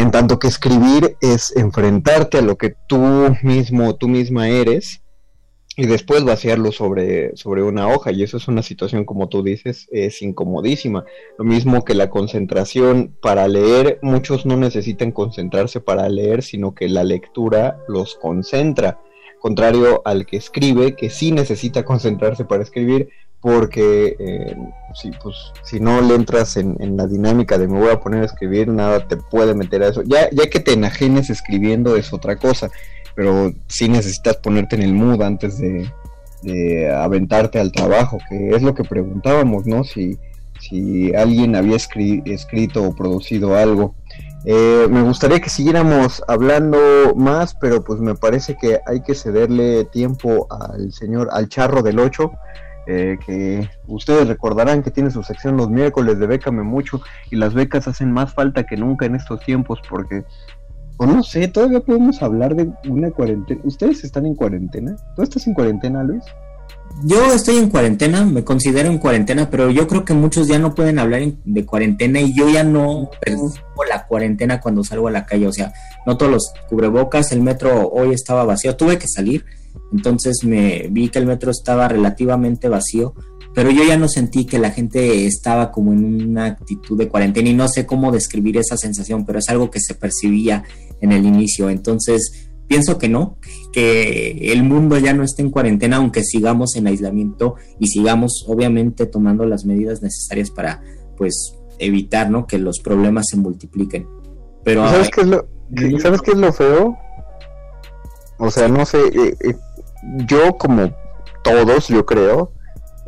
[0.00, 5.02] En tanto que escribir es enfrentarte a lo que tú mismo, tú misma eres,
[5.76, 8.10] y después vaciarlo sobre, sobre una hoja.
[8.10, 11.04] Y eso es una situación, como tú dices, es incomodísima.
[11.36, 16.88] Lo mismo que la concentración para leer, muchos no necesitan concentrarse para leer, sino que
[16.88, 19.02] la lectura los concentra.
[19.38, 23.10] Contrario al que escribe, que sí necesita concentrarse para escribir,
[23.40, 24.56] porque eh,
[24.94, 28.26] si, pues, si no le entras en, la dinámica de me voy a poner a
[28.26, 30.02] escribir, nada te puede meter a eso.
[30.02, 32.70] Ya, ya que te enajenes escribiendo es otra cosa
[33.14, 35.92] pero sí necesitas ponerte en el mood antes de,
[36.90, 39.84] aventarte al trabajo, que es lo que preguntábamos, ¿no?
[39.84, 40.18] Si,
[40.58, 43.94] si alguien había escri escrito o producido algo.
[44.46, 46.78] Eh, me gustaría que siguiéramos hablando
[47.14, 51.98] más, pero pues me parece que hay que cederle tiempo al señor, al charro del
[51.98, 52.32] 8.
[52.86, 57.00] Eh, que ustedes recordarán que tiene su sección los miércoles de Bécame Mucho
[57.30, 60.24] y las becas hacen más falta que nunca en estos tiempos porque
[61.02, 63.58] o no sé, todavía podemos hablar de una cuarentena.
[63.64, 64.96] ¿Ustedes están en cuarentena?
[65.16, 66.22] ¿Tú estás en cuarentena, Luis?
[67.04, 70.74] Yo estoy en cuarentena, me considero en cuarentena, pero yo creo que muchos ya no
[70.74, 75.24] pueden hablar de cuarentena y yo ya no percibo la cuarentena cuando salgo a la
[75.24, 75.46] calle.
[75.46, 75.72] O sea,
[76.04, 79.46] no todos los cubrebocas, el metro hoy estaba vacío, tuve que salir,
[79.92, 83.14] entonces me vi que el metro estaba relativamente vacío,
[83.54, 87.48] pero yo ya no sentí que la gente estaba como en una actitud de cuarentena
[87.48, 90.62] y no sé cómo describir esa sensación, pero es algo que se percibía
[91.00, 91.68] en el inicio.
[91.68, 93.38] Entonces, pienso que no,
[93.72, 99.06] que el mundo ya no está en cuarentena, aunque sigamos en aislamiento y sigamos obviamente
[99.06, 100.80] tomando las medidas necesarias para
[101.16, 102.46] pues evitar ¿no?
[102.46, 104.06] que los problemas se multipliquen.
[104.62, 105.48] Pero ¿Sabes, qué es lo,
[106.00, 106.96] ¿sabes qué es lo feo?
[108.38, 109.56] O sea, no sé, eh, eh,
[110.26, 110.92] yo como
[111.42, 112.52] todos, yo creo,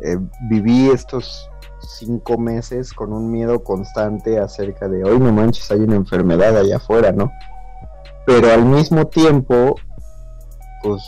[0.03, 0.17] eh,
[0.49, 5.95] viví estos cinco meses con un miedo constante acerca de, hoy no manches, hay una
[5.95, 7.31] enfermedad allá afuera, ¿no?
[8.25, 9.75] Pero al mismo tiempo,
[10.81, 11.03] pues,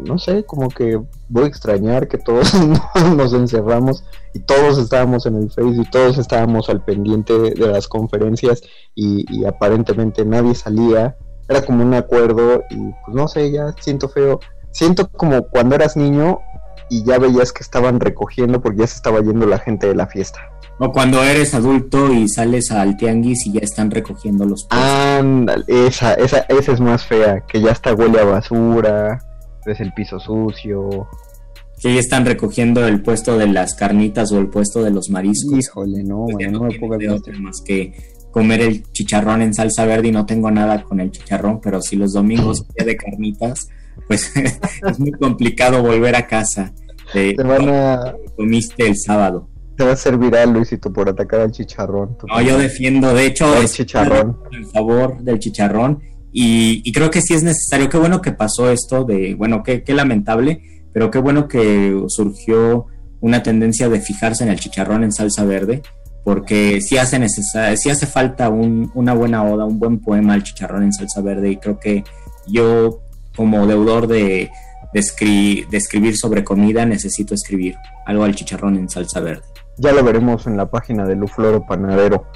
[0.00, 2.52] no sé, como que voy a extrañar que todos
[3.16, 4.04] nos encerramos
[4.34, 8.62] y todos estábamos en el Facebook y todos estábamos al pendiente de, de las conferencias
[8.94, 11.16] y, y, aparentemente nadie salía.
[11.48, 14.40] Era como un acuerdo y pues no sé, ya siento feo.
[14.70, 16.40] Siento como cuando eras niño
[16.90, 20.06] y ya veías que estaban recogiendo porque ya se estaba yendo la gente de la
[20.06, 20.40] fiesta.
[20.80, 26.14] O cuando eres adulto y sales al tianguis y ya están recogiendo los Ándale, esa,
[26.14, 29.18] esa, esa es más fea, que ya está huele a basura,
[29.66, 31.08] ves el piso sucio.
[31.80, 35.58] Que ya están recogiendo el puesto de las carnitas o el puesto de los mariscos.
[35.58, 37.92] Híjole, no, pues bueno, no, no me otro más que
[38.30, 41.96] comer el chicharrón en salsa verde y no tengo nada con el chicharrón, pero si
[41.96, 43.68] los domingos día de carnitas,
[44.06, 46.72] pues es muy complicado volver a casa.
[47.14, 48.14] Eh, Te van a...
[48.36, 49.48] Comiste el sábado.
[49.76, 52.16] Te va a ser viral, Luisito, por atacar al chicharrón.
[52.26, 54.38] No, yo defiendo, de hecho, el chicharrón.
[54.52, 57.88] en favor del chicharrón y, y, creo que sí es necesario.
[57.88, 60.60] Qué bueno que pasó esto de, bueno, qué, qué lamentable,
[60.92, 62.86] pero qué bueno que surgió
[63.20, 65.82] una tendencia de fijarse en el chicharrón en salsa verde,
[66.24, 70.84] porque sí hace, sí hace falta un, una buena oda, un buen poema al chicharrón
[70.84, 72.04] en salsa verde y creo que
[72.46, 73.00] yo
[73.38, 74.50] como deudor de,
[74.92, 79.44] de, escri de escribir sobre comida necesito escribir algo al chicharrón en salsa verde.
[79.76, 82.26] Ya lo veremos en la página de Lufloro Panadero.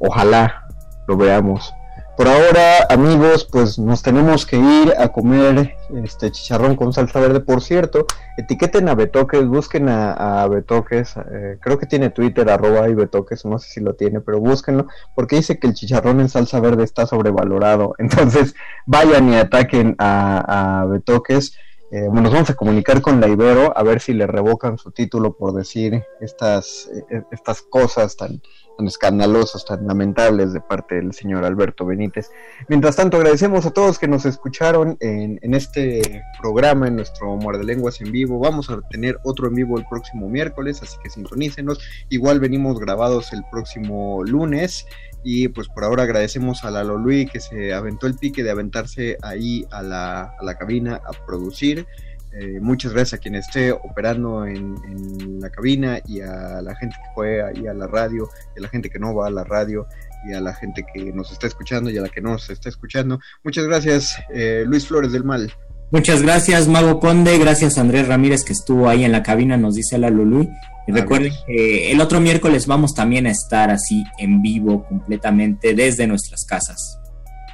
[0.00, 0.66] Ojalá
[1.06, 1.74] lo veamos.
[2.16, 7.40] Por ahora, amigos, pues nos tenemos que ir a comer este chicharrón con salsa verde.
[7.40, 8.06] Por cierto,
[8.36, 11.16] etiqueten a Betoques, busquen a, Betoques.
[11.16, 14.86] Eh, creo que tiene Twitter, arroba y Betoques, no sé si lo tiene, pero búsquenlo,
[15.16, 17.96] porque dice que el chicharrón en salsa verde está sobrevalorado.
[17.98, 18.54] Entonces,
[18.86, 21.56] vayan y ataquen a Betoques.
[21.94, 25.36] Eh, nos vamos a comunicar con la Ibero a ver si le revocan su título
[25.36, 28.42] por decir estas, eh, estas cosas tan,
[28.76, 32.32] tan escandalosas, tan lamentables de parte del señor Alberto Benítez.
[32.66, 37.62] Mientras tanto, agradecemos a todos que nos escucharon en, en este programa, en nuestro Muerde
[37.62, 38.40] Lenguas en vivo.
[38.40, 41.78] Vamos a tener otro en vivo el próximo miércoles, así que sintonícenos.
[42.08, 44.84] Igual venimos grabados el próximo lunes.
[45.24, 49.16] Y pues por ahora agradecemos a Lalo Luis que se aventó el pique de aventarse
[49.22, 51.86] ahí a la, a la cabina a producir.
[52.36, 57.14] Eh, muchas gracias a quien esté operando en, la cabina y a la gente que
[57.14, 59.86] fue ahí a la radio, y a la gente que no va a la radio
[60.26, 62.68] y a la gente que nos está escuchando y a la que no nos está
[62.68, 63.20] escuchando.
[63.44, 65.52] Muchas gracias, eh, Luis Flores del Mal.
[65.92, 67.38] Muchas gracias, Mago Conde.
[67.38, 70.50] Gracias, Andrés Ramírez, que estuvo ahí en la cabina, nos dice la Lulu.
[70.86, 76.06] Y recuerden que el otro miércoles vamos también a estar así en vivo completamente desde
[76.06, 76.98] nuestras casas.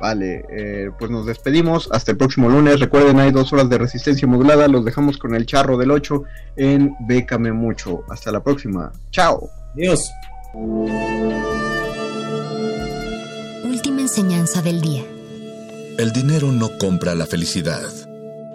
[0.01, 1.89] Vale, eh, pues nos despedimos.
[1.93, 2.81] Hasta el próximo lunes.
[2.81, 4.67] Recuerden, hay dos horas de resistencia modulada.
[4.67, 6.23] Los dejamos con el charro del 8
[6.57, 8.03] en Bécame Mucho.
[8.09, 8.91] Hasta la próxima.
[9.11, 9.51] Chao.
[9.75, 10.11] Adiós.
[13.65, 15.05] Última enseñanza del día.
[15.99, 17.91] El dinero no compra la felicidad.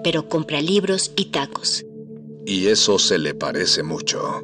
[0.04, 1.86] Pero compra libros y tacos.
[2.48, 4.44] Y eso se le parece mucho.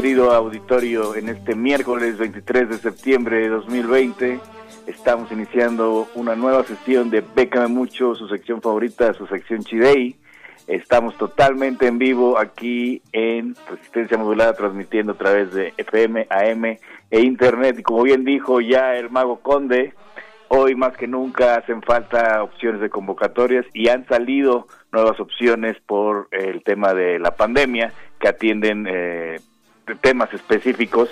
[0.00, 1.14] Querido auditorio.
[1.14, 4.40] En este miércoles 23 de septiembre de 2020
[4.86, 10.16] estamos iniciando una nueva sesión de Bécame Mucho, su sección favorita, su sección Chidei.
[10.66, 16.64] Estamos totalmente en vivo aquí en Resistencia Modulada, transmitiendo a través de FM, AM
[17.10, 17.80] e Internet.
[17.80, 19.92] Y como bien dijo ya el mago Conde,
[20.48, 26.28] hoy más que nunca hacen falta opciones de convocatorias y han salido nuevas opciones por
[26.30, 29.40] el tema de la pandemia que atienden eh,
[30.00, 31.08] temas específicos.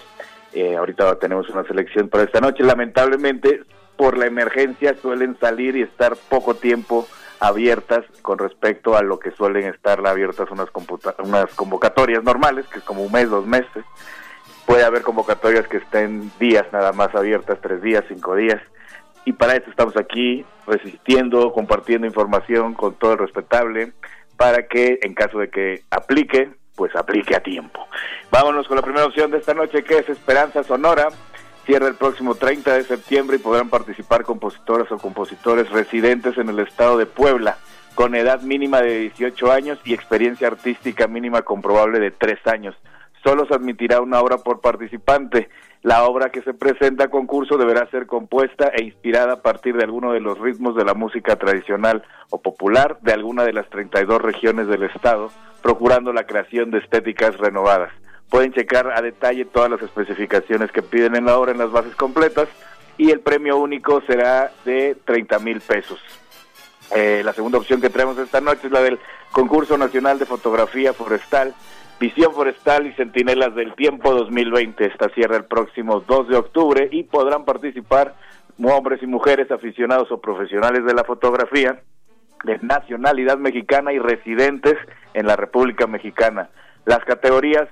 [0.53, 2.63] Eh, ahorita tenemos una selección para esta noche.
[2.63, 3.63] Lamentablemente,
[3.97, 7.07] por la emergencia suelen salir y estar poco tiempo
[7.41, 10.69] abiertas con respecto a lo que suelen estar abiertas unas,
[11.19, 13.85] unas convocatorias normales, que es como un mes, dos meses.
[14.67, 18.61] Puede haber convocatorias que estén días nada más abiertas, tres días, cinco días.
[19.25, 23.93] Y para eso estamos aquí resistiendo, compartiendo información con todo el respetable,
[24.37, 27.89] para que en caso de que aplique, pues aplique a tiempo.
[28.31, 31.09] Vámonos con la primera opción de esta noche, que es Esperanza Sonora.
[31.67, 36.61] Cierra el próximo 30 de septiembre y podrán participar compositoras o compositores residentes en el
[36.61, 37.59] estado de Puebla,
[37.97, 42.77] con edad mínima de 18 años y experiencia artística mínima comprobable de 3 años.
[43.25, 45.51] Solo se admitirá una obra por participante.
[45.83, 49.85] La obra que se presenta a concurso deberá ser compuesta e inspirada a partir de
[49.85, 54.21] alguno de los ritmos de la música tradicional o popular de alguna de las 32
[54.21, 55.31] regiones del estado,
[55.63, 57.93] procurando la creación de estéticas renovadas.
[58.29, 61.95] Pueden checar a detalle todas las especificaciones que piden en la obra en las bases
[61.95, 62.49] completas
[62.99, 66.01] y el premio único será de 30 mil pesos.
[66.95, 68.99] Eh, la segunda opción que traemos esta noche es la del
[69.31, 71.55] concurso nacional de fotografía forestal
[72.01, 74.87] Visión Forestal y Centinelas del Tiempo 2020.
[74.87, 78.15] Esta cierra el próximo 2 de octubre y podrán participar
[78.63, 81.81] hombres y mujeres aficionados o profesionales de la fotografía
[82.45, 84.77] de nacionalidad mexicana y residentes
[85.13, 86.51] en la República Mexicana.
[86.85, 87.69] Las categorías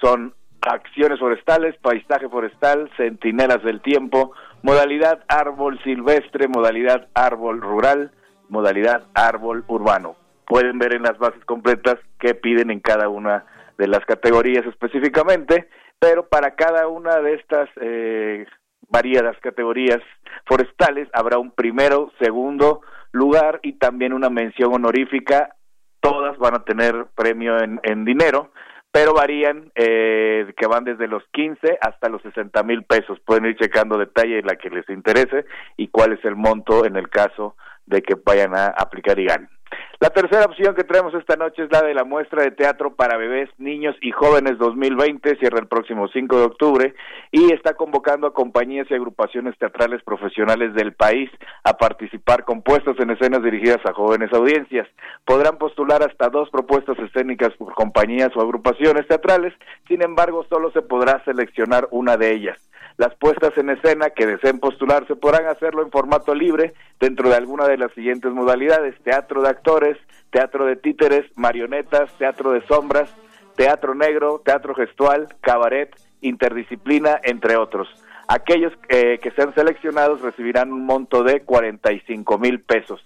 [0.00, 8.10] son acciones forestales, paisaje forestal, centinelas del tiempo, modalidad árbol silvestre, modalidad árbol rural,
[8.48, 10.16] modalidad árbol urbano.
[10.46, 13.44] Pueden ver en las bases completas qué piden en cada una
[13.78, 15.68] de las categorías específicamente,
[15.98, 18.46] pero para cada una de estas eh,
[18.88, 20.00] variadas categorías
[20.46, 25.56] forestales habrá un primero, segundo lugar y también una mención honorífica.
[26.00, 28.52] Todas van a tener premio en, en dinero,
[28.92, 33.18] pero varían, eh, que van desde los 15 hasta los 60 mil pesos.
[33.24, 35.44] Pueden ir checando detalle la que les interese
[35.76, 37.56] y cuál es el monto en el caso
[37.86, 39.55] de que vayan a aplicar y ganen.
[39.98, 43.16] La tercera opción que traemos esta noche es la de la muestra de teatro para
[43.16, 46.94] bebés, niños y jóvenes 2020, cierra el próximo 5 de octubre
[47.32, 51.30] y está convocando a compañías y agrupaciones teatrales profesionales del país
[51.64, 54.86] a participar con puestos en escenas dirigidas a jóvenes audiencias.
[55.24, 59.54] Podrán postular hasta dos propuestas escénicas por compañías o agrupaciones teatrales,
[59.88, 62.58] sin embargo solo se podrá seleccionar una de ellas.
[62.98, 67.66] Las puestas en escena que deseen postularse podrán hacerlo en formato libre dentro de alguna
[67.68, 69.98] de las siguientes modalidades, teatro de actores,
[70.30, 73.10] teatro de títeres, marionetas, teatro de sombras,
[73.54, 77.88] teatro negro, teatro gestual, cabaret, interdisciplina, entre otros.
[78.28, 83.04] Aquellos eh, que sean seleccionados recibirán un monto de 45 mil pesos.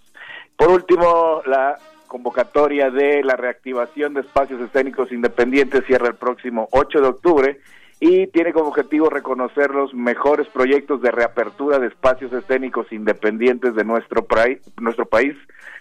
[0.56, 7.00] Por último, la convocatoria de la reactivación de espacios escénicos independientes cierra el próximo 8
[7.00, 7.60] de octubre
[8.02, 13.84] y tiene como objetivo reconocer los mejores proyectos de reapertura de espacios escénicos independientes de
[13.84, 15.36] nuestro, país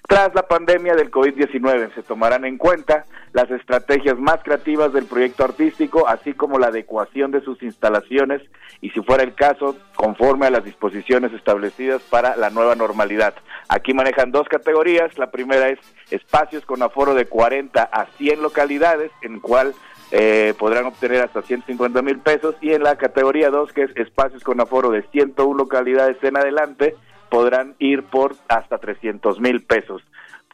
[0.07, 1.93] tras la pandemia del COVID-19.
[1.95, 7.31] Se tomarán en cuenta las estrategias más creativas del proyecto artístico, así como la adecuación
[7.31, 8.41] de sus instalaciones
[8.81, 13.33] y, si fuera el caso, conforme a las disposiciones establecidas para la nueva normalidad.
[13.69, 15.17] Aquí manejan dos categorías.
[15.17, 15.79] La primera es
[16.11, 19.73] espacios con aforo de 40 a 100 localidades, en cual
[20.11, 22.55] eh, podrán obtener hasta 150 mil pesos.
[22.61, 26.95] Y en la categoría 2, que es espacios con aforo de 101 localidades en adelante,
[27.29, 30.01] podrán ir por hasta 300 mil pesos.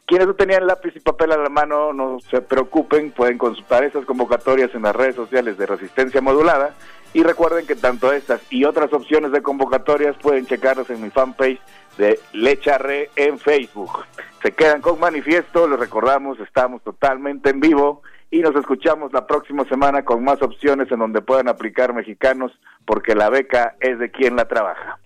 [0.06, 4.04] Quienes no tenían lápiz y papel a la mano, no se preocupen, pueden consultar esas
[4.04, 6.76] convocatorias en las redes sociales de Resistencia Modulada
[7.12, 11.58] y recuerden que tanto estas y otras opciones de convocatorias pueden checarlas en mi fanpage
[11.98, 14.04] de Lecharre en Facebook.
[14.42, 19.64] Se quedan con manifiesto, les recordamos, estamos totalmente en vivo y nos escuchamos la próxima
[19.64, 22.52] semana con más opciones en donde puedan aplicar mexicanos
[22.84, 24.98] porque la beca es de quien la trabaja.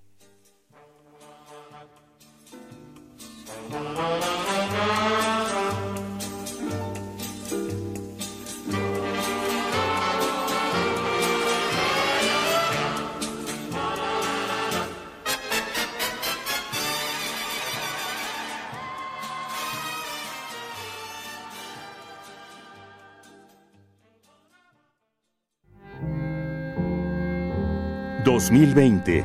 [28.33, 29.25] 2020.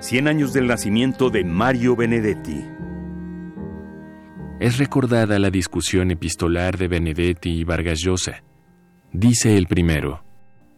[0.00, 2.64] 100 años del nacimiento de Mario Benedetti.
[4.60, 8.42] Es recordada la discusión epistolar de Benedetti y Vargas Llosa.
[9.12, 10.24] Dice el primero,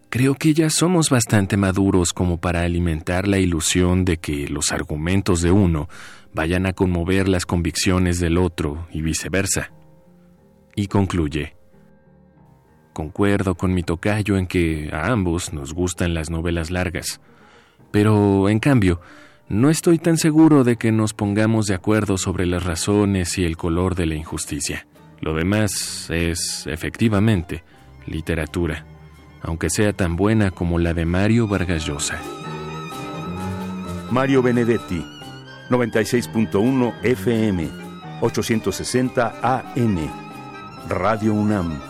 [0.09, 5.41] Creo que ya somos bastante maduros como para alimentar la ilusión de que los argumentos
[5.41, 5.89] de uno
[6.35, 9.71] vayan a conmover las convicciones del otro y viceversa.
[10.75, 11.55] Y concluye,
[13.01, 17.23] Concuerdo con mi tocayo en que a ambos nos gustan las novelas largas.
[17.91, 19.01] Pero, en cambio,
[19.49, 23.57] no estoy tan seguro de que nos pongamos de acuerdo sobre las razones y el
[23.57, 24.87] color de la injusticia.
[25.23, 27.65] Lo demás es, efectivamente,
[28.05, 28.85] literatura,
[29.41, 32.21] aunque sea tan buena como la de Mario Vargas Llosa.
[34.11, 35.03] Mario Benedetti,
[35.71, 37.67] 96.1 FM,
[38.21, 39.99] 860 AM,
[40.87, 41.90] Radio UNAM.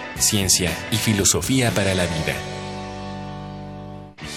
[0.21, 2.35] ciencia y filosofía para la vida.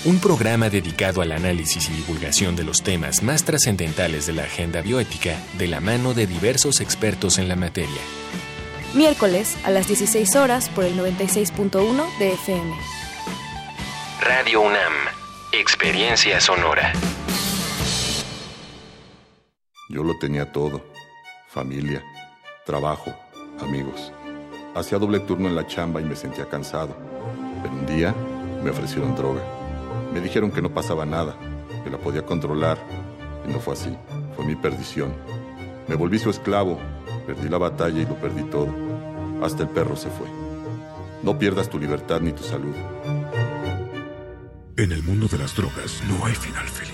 [0.05, 4.83] Un programa dedicado al análisis y divulgación de los temas más trascendentales de la agenda
[4.83, 8.01] bioética de la mano de diversos expertos en la materia.
[8.95, 12.77] Miércoles a las 16 horas por el 96.1 de FM.
[14.21, 14.93] Radio UNAM,
[15.53, 16.93] Experiencia Sonora.
[19.89, 20.85] Yo lo tenía todo,
[21.49, 22.03] familia,
[22.65, 23.15] trabajo,
[23.61, 24.13] amigos.
[24.75, 26.97] Hacía doble turno en la chamba y me sentía cansado.
[27.63, 28.15] Pero un día
[28.63, 29.41] me ofrecieron droga.
[30.13, 31.37] Me dijeron que no pasaba nada,
[31.85, 32.79] que la podía controlar.
[33.47, 33.97] Y no fue así.
[34.35, 35.13] Fue mi perdición.
[35.87, 36.79] Me volví su esclavo.
[37.27, 38.69] Perdí la batalla y lo perdí todo.
[39.43, 40.27] Hasta el perro se fue.
[41.23, 42.75] No pierdas tu libertad ni tu salud.
[44.77, 46.94] En el mundo de las drogas no hay final feliz.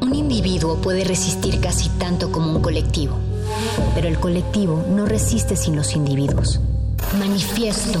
[0.00, 3.16] Un individuo puede resistir casi tanto como un colectivo,
[3.94, 6.58] pero el colectivo no resiste sin los individuos.
[7.16, 8.00] Manifiesto.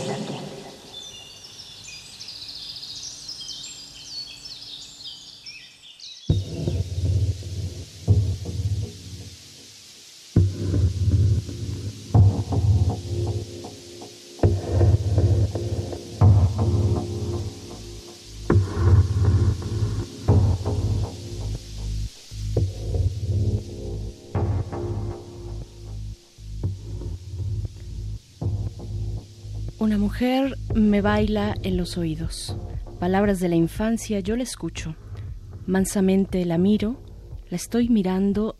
[29.91, 32.55] Una mujer me baila en los oídos.
[32.97, 34.95] Palabras de la infancia yo la escucho.
[35.67, 37.03] Mansamente la miro,
[37.49, 38.55] la estoy mirando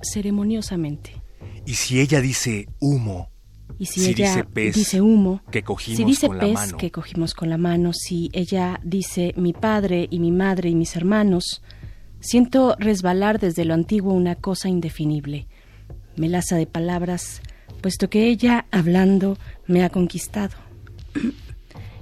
[0.00, 1.20] ceremoniosamente.
[1.66, 3.32] Y si ella dice humo,
[3.80, 6.76] Y si, ella dice pez dice humo, que cogimos si dice con la pez mano,
[6.76, 10.94] que cogimos con la mano, si ella dice mi padre y mi madre y mis
[10.94, 11.62] hermanos,
[12.20, 15.48] siento resbalar desde lo antiguo una cosa indefinible.
[16.14, 17.42] Melaza de palabras,
[17.80, 19.36] puesto que ella, hablando,
[19.70, 20.56] me ha conquistado.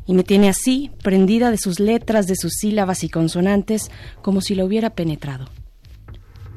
[0.07, 3.91] y me tiene así, prendida de sus letras, de sus sílabas y consonantes,
[4.23, 5.49] como si la hubiera penetrado.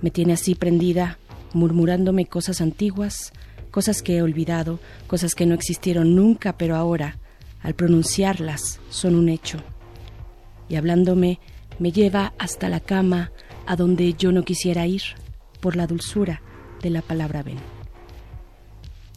[0.01, 1.19] Me tiene así prendida,
[1.53, 3.33] murmurándome cosas antiguas,
[3.71, 7.17] cosas que he olvidado, cosas que no existieron nunca, pero ahora,
[7.61, 9.59] al pronunciarlas, son un hecho.
[10.69, 11.39] Y hablándome,
[11.77, 13.31] me lleva hasta la cama,
[13.65, 15.03] a donde yo no quisiera ir,
[15.59, 16.41] por la dulzura
[16.81, 17.80] de la palabra ven.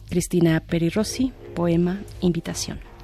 [0.09, 2.94] Cristina Peri Rossi, poema Invitación.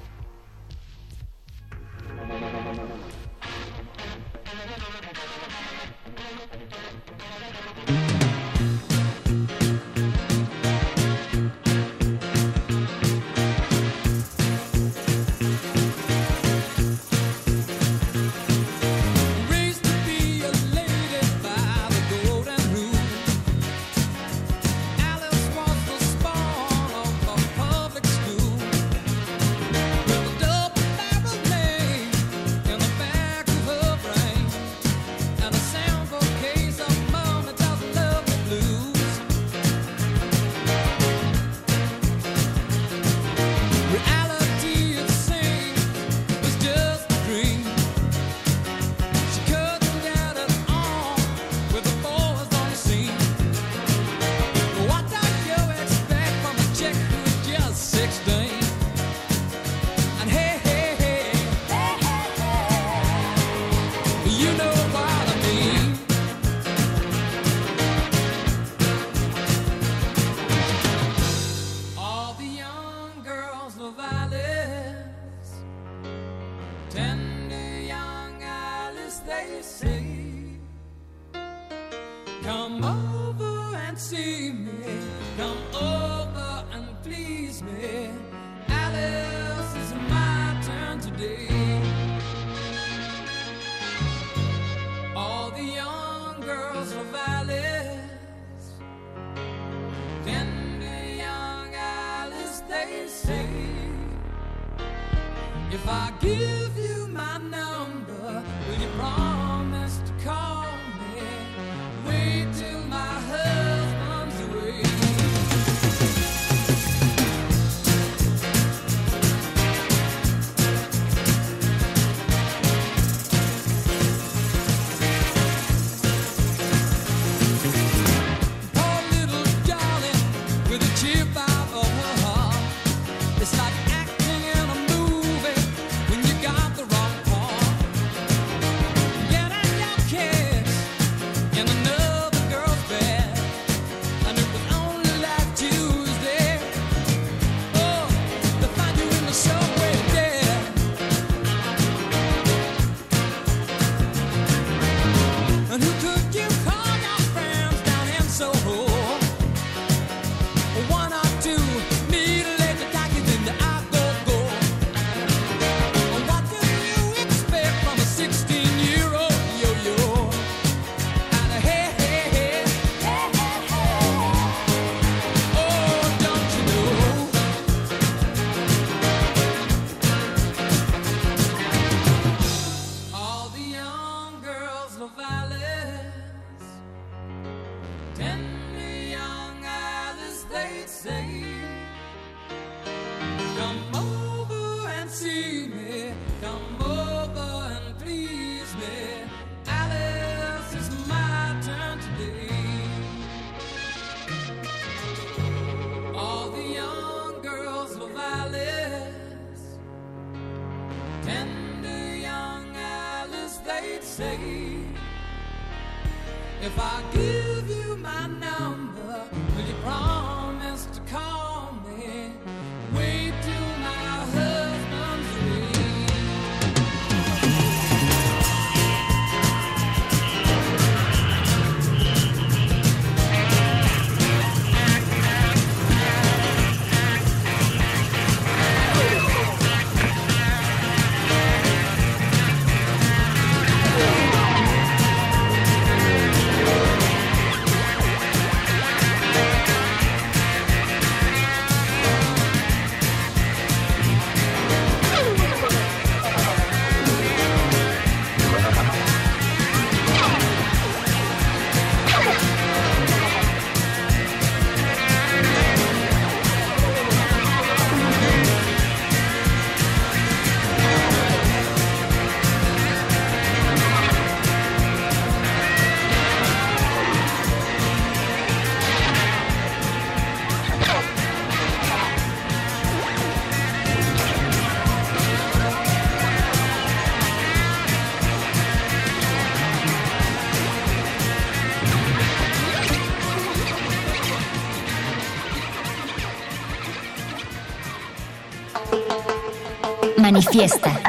[300.52, 301.00] Manifiesta.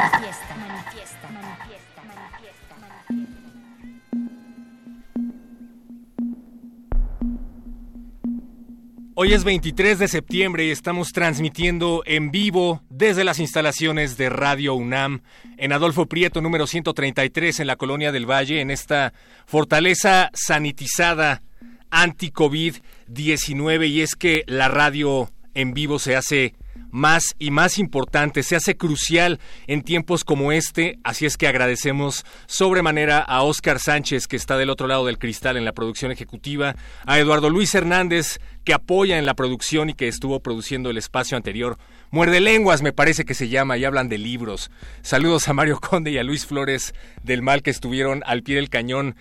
[9.14, 14.74] Hoy es 23 de septiembre y estamos transmitiendo en vivo desde las instalaciones de Radio
[14.74, 15.22] UNAM
[15.56, 19.12] en Adolfo Prieto número 133 en la Colonia del Valle, en esta
[19.46, 21.42] fortaleza sanitizada
[21.90, 26.54] anti-COVID-19 y es que la radio en vivo se hace
[26.92, 32.24] más y más importante, se hace crucial en tiempos como este, así es que agradecemos
[32.46, 36.76] sobremanera a Óscar Sánchez, que está del otro lado del cristal en la producción ejecutiva,
[37.04, 41.36] a Eduardo Luis Hernández, que apoya en la producción y que estuvo produciendo el espacio
[41.36, 41.78] anterior.
[42.10, 44.70] Muerde lenguas, me parece que se llama, y hablan de libros.
[45.00, 48.68] Saludos a Mario Conde y a Luis Flores del Mal que estuvieron al pie del
[48.68, 49.16] cañón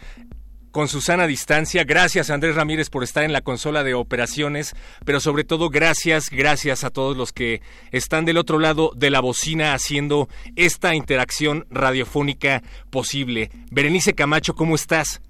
[0.71, 1.83] con Susana Distancia.
[1.83, 6.83] Gracias Andrés Ramírez por estar en la consola de operaciones, pero sobre todo gracias, gracias
[6.83, 7.61] a todos los que
[7.91, 13.51] están del otro lado de la bocina haciendo esta interacción radiofónica posible.
[13.69, 15.21] Berenice Camacho, ¿cómo estás?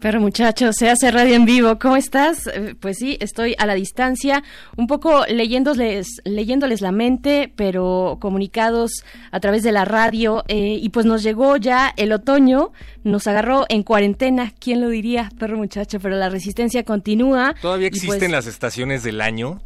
[0.00, 1.78] Pero muchachos, se hace radio en vivo.
[1.78, 2.46] ¿Cómo estás?
[2.46, 4.42] Eh, Pues sí, estoy a la distancia,
[4.78, 8.90] un poco leyéndoles, leyéndoles la mente, pero comunicados
[9.30, 10.42] a través de la radio.
[10.48, 12.72] eh, y pues nos llegó ya el otoño,
[13.04, 14.52] nos agarró en cuarentena.
[14.58, 16.00] ¿Quién lo diría, perro muchacho?
[16.00, 17.54] Pero la resistencia continúa.
[17.60, 19.60] ¿Todavía pues, existen las estaciones del año?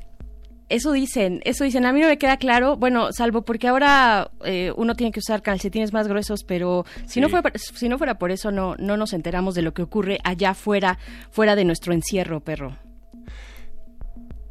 [0.69, 1.85] Eso dicen, eso dicen.
[1.87, 5.43] A mí no me queda claro, bueno, salvo porque ahora eh, uno tiene que usar
[5.43, 9.13] calcetines más gruesos, pero si no fuera si no fuera por eso no no nos
[9.13, 10.99] enteramos de lo que ocurre allá fuera
[11.31, 12.84] fuera de nuestro encierro, perro.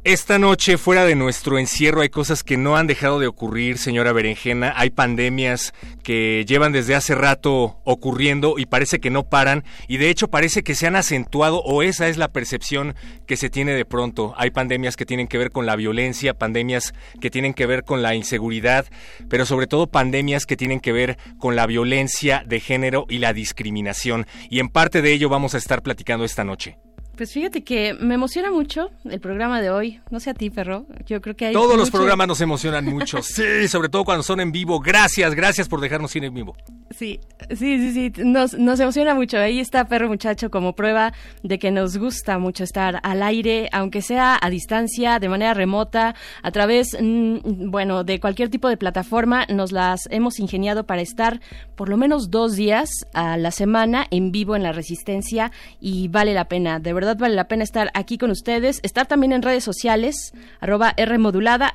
[0.04, 4.12] Esta noche, fuera de nuestro encierro, hay cosas que no han dejado de ocurrir, señora
[4.12, 4.74] Berenjena.
[4.76, 5.72] Hay pandemias
[6.02, 9.64] que llevan desde hace rato ocurriendo y parece que no paran.
[9.88, 12.94] Y de hecho parece que se han acentuado o esa es la percepción
[13.26, 14.34] que se tiene de pronto.
[14.36, 18.02] Hay pandemias que tienen que ver con la violencia, pandemias que tienen que ver con
[18.02, 18.84] la inseguridad,
[19.30, 23.32] pero sobre todo pandemias que tienen que ver con la violencia de género y la
[23.32, 24.26] discriminación.
[24.50, 26.76] Y en parte de ello vamos a estar platicando esta noche.
[27.16, 30.00] Pues fíjate que me emociona mucho el programa de hoy.
[30.10, 30.86] No sé a ti, perro.
[31.06, 33.18] Yo creo que hay Todos los mucho- programas nos emocionan mucho.
[33.22, 34.80] Sí, sobre todo cuando son en vivo.
[34.80, 36.56] Gracias, gracias por dejarnos ir en vivo.
[36.90, 37.20] Sí,
[37.50, 39.38] sí, sí, sí, nos, nos emociona mucho.
[39.38, 41.12] Ahí está Perro Muchacho como prueba
[41.42, 46.14] de que nos gusta mucho estar al aire, aunque sea a distancia, de manera remota,
[46.42, 49.46] a través, mm, bueno, de cualquier tipo de plataforma.
[49.48, 51.40] Nos las hemos ingeniado para estar
[51.76, 56.34] por lo menos dos días a la semana en vivo en la Resistencia y vale
[56.34, 59.64] la pena, de verdad vale la pena estar aquí con ustedes, estar también en redes
[59.64, 61.16] sociales, arroba R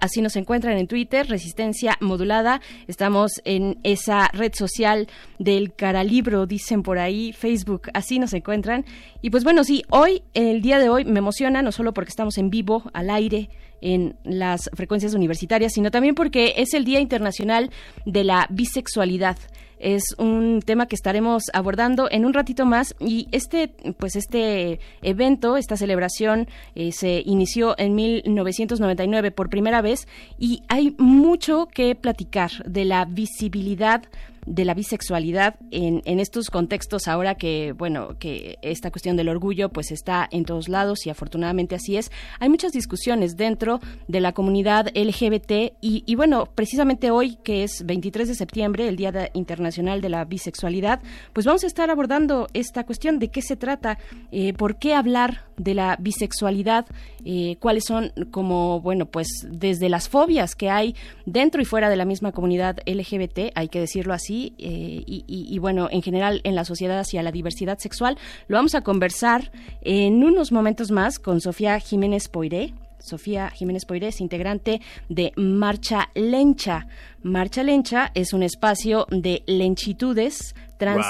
[0.01, 5.07] así nos encuentran en Twitter, Resistencia Modulada, estamos en esa red social
[5.37, 8.85] del Caralibro, dicen por ahí, Facebook, así nos encuentran.
[9.21, 12.37] Y pues bueno, sí, hoy, el día de hoy, me emociona, no solo porque estamos
[12.37, 13.49] en vivo, al aire,
[13.81, 17.71] en las frecuencias universitarias, sino también porque es el Día Internacional
[18.05, 19.37] de la Bisexualidad.
[19.79, 22.95] Es un tema que estaremos abordando en un ratito más.
[22.99, 30.07] Y este, pues este evento, esta celebración eh, se inició en 1999 por primera vez
[30.37, 34.03] y hay mucho que platicar de la visibilidad
[34.49, 39.69] de la bisexualidad en, en estos contextos ahora que, bueno, que esta cuestión del orgullo
[39.69, 42.11] pues está en todos lados y afortunadamente así es.
[42.39, 47.85] Hay muchas discusiones dentro de la comunidad LGBT y, y bueno, precisamente hoy que es
[47.85, 50.99] 23 de septiembre, el Día Internacional de la Bisexualidad,
[51.33, 53.99] pues vamos a estar abordando esta cuestión de qué se trata,
[54.31, 56.87] eh, por qué hablar de la bisexualidad,
[57.23, 60.95] eh, cuáles son como, bueno, pues desde las fobias que hay
[61.27, 65.53] dentro y fuera de la misma comunidad LGBT, hay que decirlo así, eh, y, y-
[65.53, 68.17] y, bueno, en general en la sociedad hacia la diversidad sexual.
[68.47, 72.73] Lo vamos a conversar en unos momentos más con Sofía Jiménez Poiré.
[73.01, 76.87] Sofía Jiménez Poiré es integrante de Marcha Lencha.
[77.23, 81.05] Marcha Lencha es un espacio de lenchitudes trans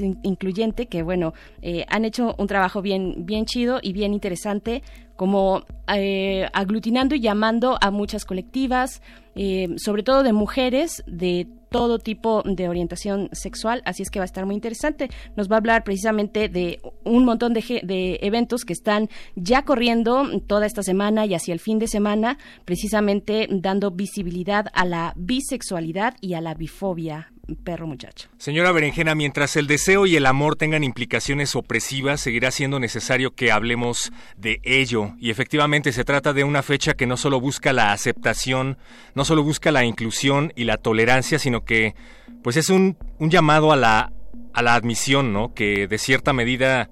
[0.00, 1.32] eh, incluyente que bueno
[1.62, 4.82] eh, han hecho un trabajo bien bien chido y bien interesante
[5.14, 9.02] como eh, aglutinando y llamando a muchas colectivas
[9.36, 14.24] eh, sobre todo de mujeres de todo tipo de orientación sexual, así es que va
[14.24, 15.08] a estar muy interesante.
[15.36, 20.40] Nos va a hablar precisamente de un montón de, de eventos que están ya corriendo
[20.48, 26.16] toda esta semana y hacia el fin de semana, precisamente dando visibilidad a la bisexualidad
[26.20, 28.28] y a la bifobia, perro muchacho.
[28.38, 33.52] Señora Berenjena, mientras el deseo y el amor tengan implicaciones opresivas, seguirá siendo necesario que
[33.52, 35.14] hablemos de ello.
[35.18, 38.78] Y efectivamente se trata de una fecha que no solo busca la aceptación,
[39.14, 41.94] no solo busca la inclusión y la tolerancia, sino que
[42.42, 44.12] pues es un, un llamado a la,
[44.52, 45.54] a la admisión, ¿no?
[45.54, 46.90] Que de cierta medida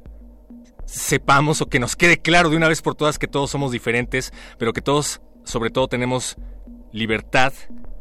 [0.86, 4.32] sepamos o que nos quede claro de una vez por todas que todos somos diferentes,
[4.59, 6.36] pero que todos, sobre todo, tenemos
[6.93, 7.52] libertad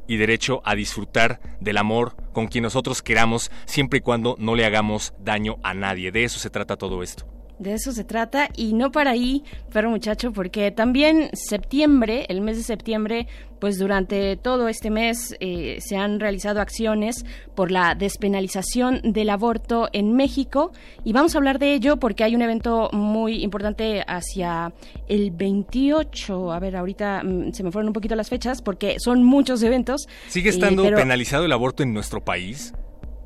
[0.07, 4.65] y derecho a disfrutar del amor con quien nosotros queramos, siempre y cuando no le
[4.65, 6.11] hagamos daño a nadie.
[6.11, 7.36] De eso se trata todo esto.
[7.59, 9.43] De eso se trata y no para ahí,
[9.73, 13.27] perro muchacho, porque también septiembre, el mes de septiembre,
[13.59, 17.25] pues durante todo este mes eh, se han realizado acciones
[17.55, 20.71] por la despenalización del aborto en México
[21.03, 24.73] y vamos a hablar de ello porque hay un evento muy importante hacia
[25.07, 29.23] el 28, a ver, ahorita mm, se me fueron un poquito las fechas porque son
[29.23, 30.07] muchos eventos.
[30.27, 32.73] ¿Sigue eh, estando pero penalizado el aborto en nuestro país?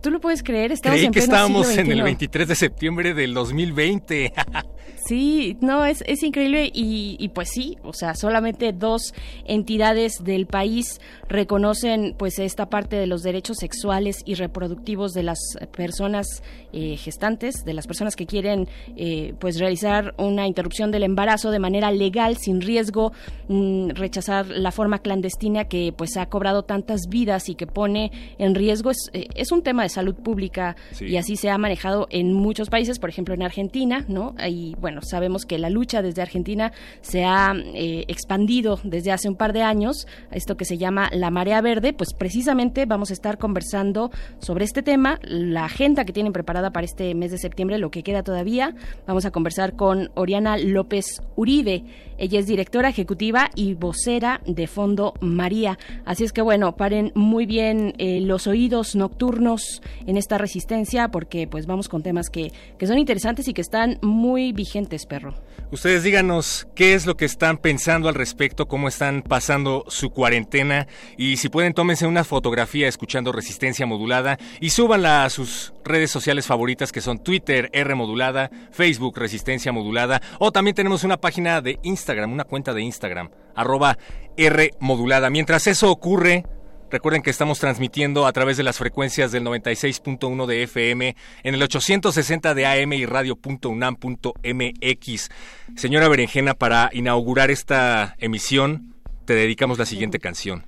[0.02, 0.72] ¿Tú lo puedes creer?
[0.72, 2.02] Estamos Creí en que estábamos en el XXI.
[2.04, 4.34] 23 de septiembre del 2020.
[5.12, 9.14] Sí, no, es, es increíble y, y pues sí, o sea, solamente dos
[9.44, 15.40] entidades del país reconocen pues esta parte de los derechos sexuales y reproductivos de las
[15.76, 16.28] personas
[16.72, 21.60] eh, gestantes, de las personas que quieren eh, pues realizar una interrupción del embarazo de
[21.60, 23.12] manera legal, sin riesgo,
[23.50, 28.56] mm, rechazar la forma clandestina que pues ha cobrado tantas vidas y que pone en
[28.56, 28.92] riesgo.
[28.92, 31.08] Es, eh, es un tema de salud pública Sí.
[31.08, 34.36] y así se ha manejado en muchos países, por ejemplo en Argentina, ¿no?
[34.48, 36.72] Y bueno, sabemos que la lucha desde Argentina
[37.02, 41.32] se ha eh, expandido desde hace un par de años, esto que se llama la
[41.32, 46.34] marea verde, pues precisamente vamos a estar conversando sobre este tema, la agenda que tienen
[46.34, 48.76] preparada para este mes de septiembre, lo que queda todavía.
[49.08, 51.84] Vamos a conversar con Oriana López Uribe.
[52.18, 55.80] Ella es directora ejecutiva y vocera de Fondo María.
[56.06, 61.48] Así es que bueno, paren muy bien eh, los oídos nocturnos en esta resistencia porque
[61.48, 65.34] pues vamos con temas que, que son interesantes y que están muy vigentes, perro.
[65.72, 70.88] Ustedes díganos qué es lo que están pensando al respecto, cómo están pasando su cuarentena
[71.18, 76.46] y si pueden tómense una fotografía escuchando Resistencia Modulada y súbanla a sus redes sociales
[76.46, 81.80] favoritas que son Twitter R Modulada, Facebook Resistencia Modulada o también tenemos una página de
[81.84, 83.98] Instagram, una cuenta de Instagram, arroba
[84.36, 85.30] R Modulada.
[85.30, 86.46] Mientras eso ocurre,
[86.92, 91.64] Recuerden que estamos transmitiendo a través de las frecuencias del 96.1 de FM en el
[91.64, 95.30] 860 de AM y radio.unam.mx.
[95.78, 98.94] Señora Berenjena, para inaugurar esta emisión,
[99.24, 100.66] te dedicamos la siguiente canción.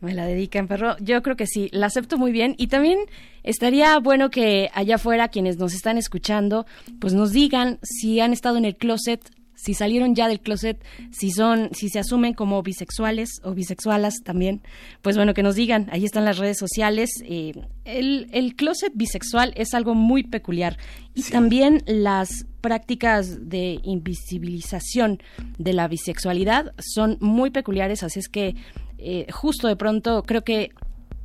[0.00, 0.96] Me la dedican, perro.
[0.98, 2.54] Yo creo que sí, la acepto muy bien.
[2.56, 2.98] Y también
[3.42, 6.64] estaría bueno que allá afuera, quienes nos están escuchando,
[7.00, 9.20] pues nos digan si han estado en el closet,
[9.66, 10.80] si salieron ya del closet,
[11.10, 14.62] si son, si se asumen como bisexuales o bisexualas también.
[15.02, 15.88] Pues bueno, que nos digan.
[15.90, 17.10] Ahí están las redes sociales.
[17.24, 17.52] Eh,
[17.84, 20.78] el, el closet bisexual es algo muy peculiar.
[21.14, 25.20] Y también las prácticas de invisibilización
[25.58, 28.54] de la bisexualidad son muy peculiares, así es que
[28.98, 30.70] eh, justo de pronto creo que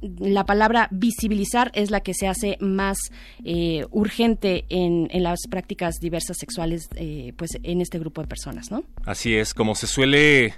[0.01, 2.97] la palabra visibilizar es la que se hace más
[3.43, 8.71] eh, urgente en, en las prácticas diversas sexuales, eh, pues en este grupo de personas,
[8.71, 8.83] ¿no?
[9.05, 10.53] Así es, como se suele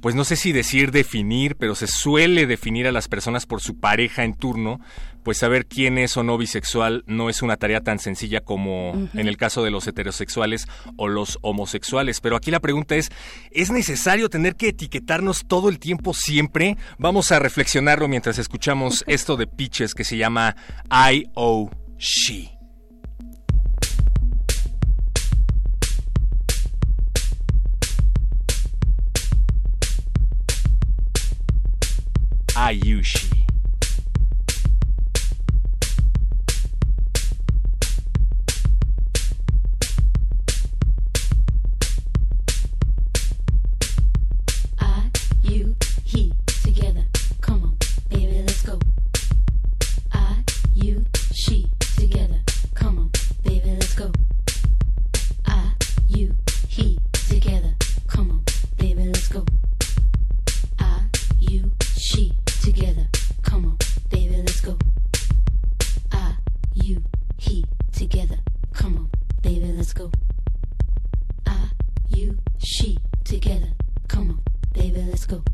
[0.00, 3.80] pues no sé si decir definir, pero se suele definir a las personas por su
[3.80, 4.80] pareja en turno,
[5.26, 9.26] pues saber quién es o no bisexual no es una tarea tan sencilla como en
[9.26, 12.20] el caso de los heterosexuales o los homosexuales.
[12.20, 13.10] Pero aquí la pregunta es,
[13.50, 16.76] ¿es necesario tener que etiquetarnos todo el tiempo siempre?
[16.98, 20.54] Vamos a reflexionarlo mientras escuchamos esto de Pitches que se llama
[20.92, 22.52] I O She.
[32.54, 33.45] I
[69.86, 70.10] let's go.
[71.46, 71.70] I,
[72.08, 73.70] you, she, together.
[74.08, 74.40] Come on,
[74.72, 75.44] baby, let's go.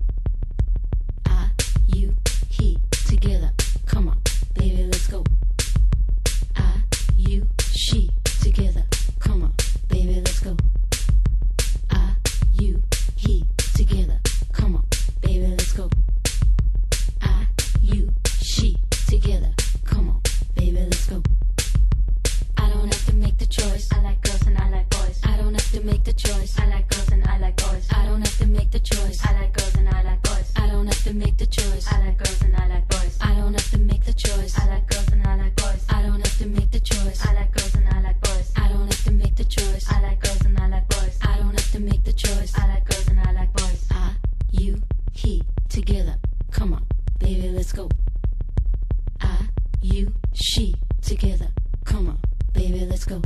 [50.32, 51.48] She, together.
[51.84, 52.18] Come on,
[52.52, 53.22] baby, let's go.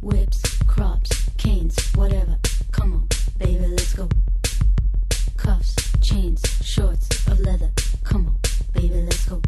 [0.00, 2.38] Whips, crops, canes, whatever.
[2.72, 3.08] Come on,
[3.38, 4.08] baby, let's go.
[5.36, 7.70] Cuffs, chains, shorts of leather.
[8.04, 8.36] Come on,
[8.72, 9.40] baby, let's go.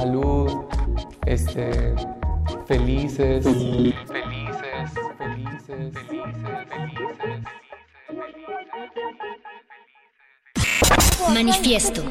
[0.00, 0.64] Salud,
[1.26, 1.94] este,
[2.66, 3.44] felices.
[3.44, 7.44] Felices, felices, felices, felices.
[11.34, 12.02] Manifiesto.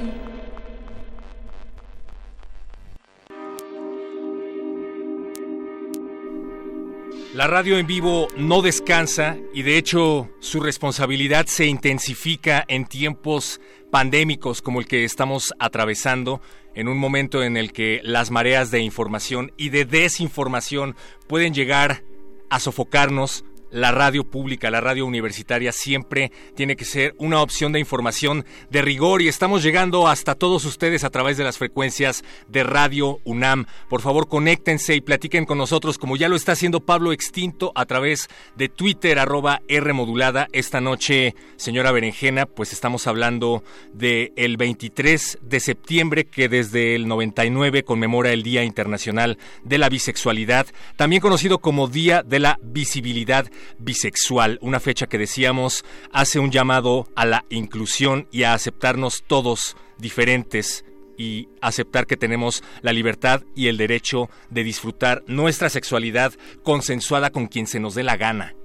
[7.33, 13.61] La radio en vivo no descansa y de hecho su responsabilidad se intensifica en tiempos
[13.91, 16.41] pandémicos como el que estamos atravesando,
[16.79, 20.95] en un momento en el que las mareas de información y de desinformación
[21.27, 22.03] pueden llegar
[22.49, 23.43] a sofocarnos.
[23.71, 28.81] La radio pública, la radio universitaria siempre tiene que ser una opción de información de
[28.81, 33.67] rigor y estamos llegando hasta todos ustedes a través de las frecuencias de Radio UNAM.
[33.87, 37.85] Por favor, conéctense y platiquen con nosotros como ya lo está haciendo Pablo Extinto a
[37.85, 40.47] través de Twitter arroba R modulada.
[40.51, 43.63] Esta noche, señora Berenjena, pues estamos hablando
[43.93, 49.89] del el 23 de septiembre que desde el 99 conmemora el Día Internacional de la
[49.89, 50.65] Bisexualidad,
[50.95, 53.45] también conocido como Día de la Visibilidad
[53.77, 59.75] bisexual, una fecha que decíamos hace un llamado a la inclusión y a aceptarnos todos
[59.97, 60.85] diferentes
[61.17, 66.33] y aceptar que tenemos la libertad y el derecho de disfrutar nuestra sexualidad
[66.63, 68.55] consensuada con quien se nos dé la gana.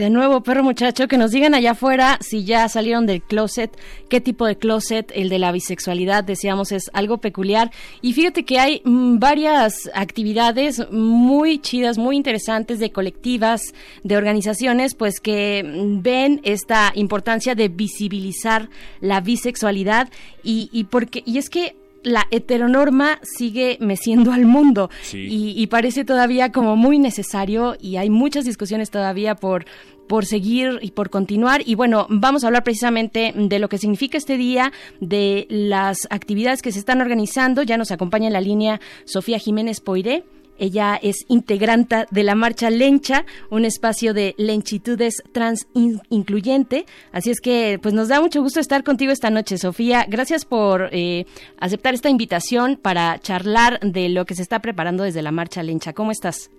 [0.00, 3.78] De nuevo, perro muchacho, que nos digan allá afuera si ya salieron del closet,
[4.08, 7.70] qué tipo de closet, el de la bisexualidad, decíamos, es algo peculiar.
[8.00, 14.94] Y fíjate que hay mm, varias actividades muy chidas, muy interesantes de colectivas, de organizaciones,
[14.94, 18.70] pues que mm, ven esta importancia de visibilizar
[19.02, 20.08] la bisexualidad
[20.42, 24.90] y, y porque, y es que la heteronorma sigue meciendo al mundo.
[25.02, 25.26] Sí.
[25.30, 29.66] y, y parece todavía como muy necesario y hay muchas discusiones todavía por
[30.10, 31.62] por seguir y por continuar.
[31.64, 36.62] Y bueno vamos a hablar precisamente de lo que significa este día de las actividades
[36.62, 37.62] que se están organizando.
[37.62, 40.24] Ya nos acompaña en la línea Sofía Jiménez Poiré
[40.60, 46.84] ella es integrante de la Marcha Lencha, un espacio de lenchitudes trans in- incluyente.
[47.10, 50.04] Así es que, pues nos da mucho gusto estar contigo esta noche, Sofía.
[50.08, 51.24] Gracias por eh,
[51.58, 55.92] aceptar esta invitación para charlar de lo que se está preparando desde la Marcha Lencha.
[55.92, 56.50] ¿Cómo estás?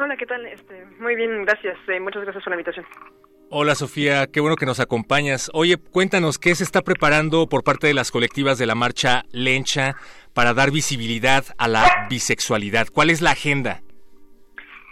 [0.00, 0.44] Hola, ¿qué tal?
[0.46, 1.76] Este, muy bien, gracias.
[1.88, 2.86] Eh, muchas gracias por la invitación.
[3.52, 5.50] Hola Sofía, qué bueno que nos acompañas.
[5.52, 9.96] Oye, cuéntanos qué se está preparando por parte de las colectivas de la marcha Lencha
[10.32, 12.86] para dar visibilidad a la bisexualidad.
[12.94, 13.80] ¿Cuál es la agenda?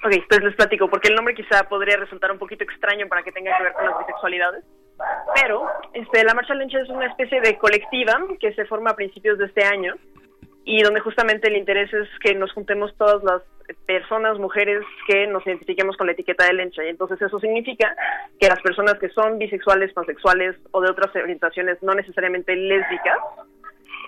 [0.05, 3.31] Ok, pues les platico, porque el nombre quizá podría resultar un poquito extraño para que
[3.31, 4.65] tenga que ver con las bisexualidades.
[5.37, 5.63] Pero
[5.95, 9.47] este, la Marcha Lencha es una especie de colectiva que se forma a principios de
[9.47, 9.95] este año
[10.65, 13.41] y donde justamente el interés es que nos juntemos todas las
[13.87, 16.85] personas, mujeres que nos identifiquemos con la etiqueta de lencha.
[16.85, 17.95] Y entonces eso significa
[18.41, 23.19] que las personas que son bisexuales, pansexuales o de otras orientaciones no necesariamente lésbicas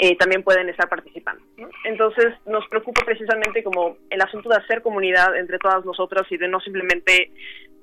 [0.01, 1.43] eh, también pueden estar participando.
[1.85, 6.49] Entonces nos preocupa precisamente como el asunto de hacer comunidad entre todas nosotras y de
[6.49, 7.31] no simplemente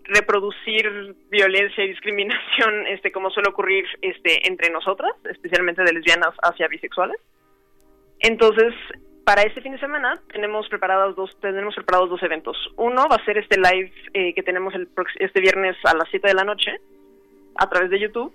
[0.04, 6.68] reproducir violencia y discriminación este como suele ocurrir este entre nosotras, especialmente de lesbianas hacia
[6.68, 7.18] bisexuales.
[8.20, 8.74] Entonces,
[9.28, 12.56] para este fin de semana tenemos preparados dos tenemos preparados dos eventos.
[12.78, 14.88] Uno va a ser este live eh, que tenemos el
[15.20, 16.80] este viernes a las 7 de la noche
[17.58, 18.34] a través de YouTube,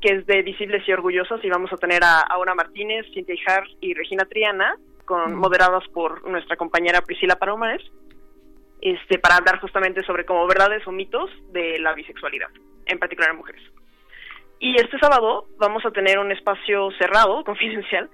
[0.00, 3.64] que es de Visibles y Orgullosas y vamos a tener a Aura Martínez, Cintia Ijar
[3.82, 7.82] y Regina Triana, con moderadas por nuestra compañera Priscila Palomares,
[8.80, 12.48] este para hablar justamente sobre como verdades o mitos de la bisexualidad,
[12.86, 13.62] en particular en mujeres.
[14.60, 18.08] Y este sábado vamos a tener un espacio cerrado, confidencial,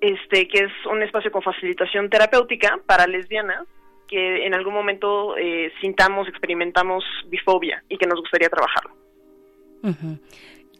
[0.00, 3.66] este que es un espacio con facilitación terapéutica para lesbianas
[4.08, 8.96] que en algún momento eh, sintamos, experimentamos bifobia y que nos gustaría trabajarlo.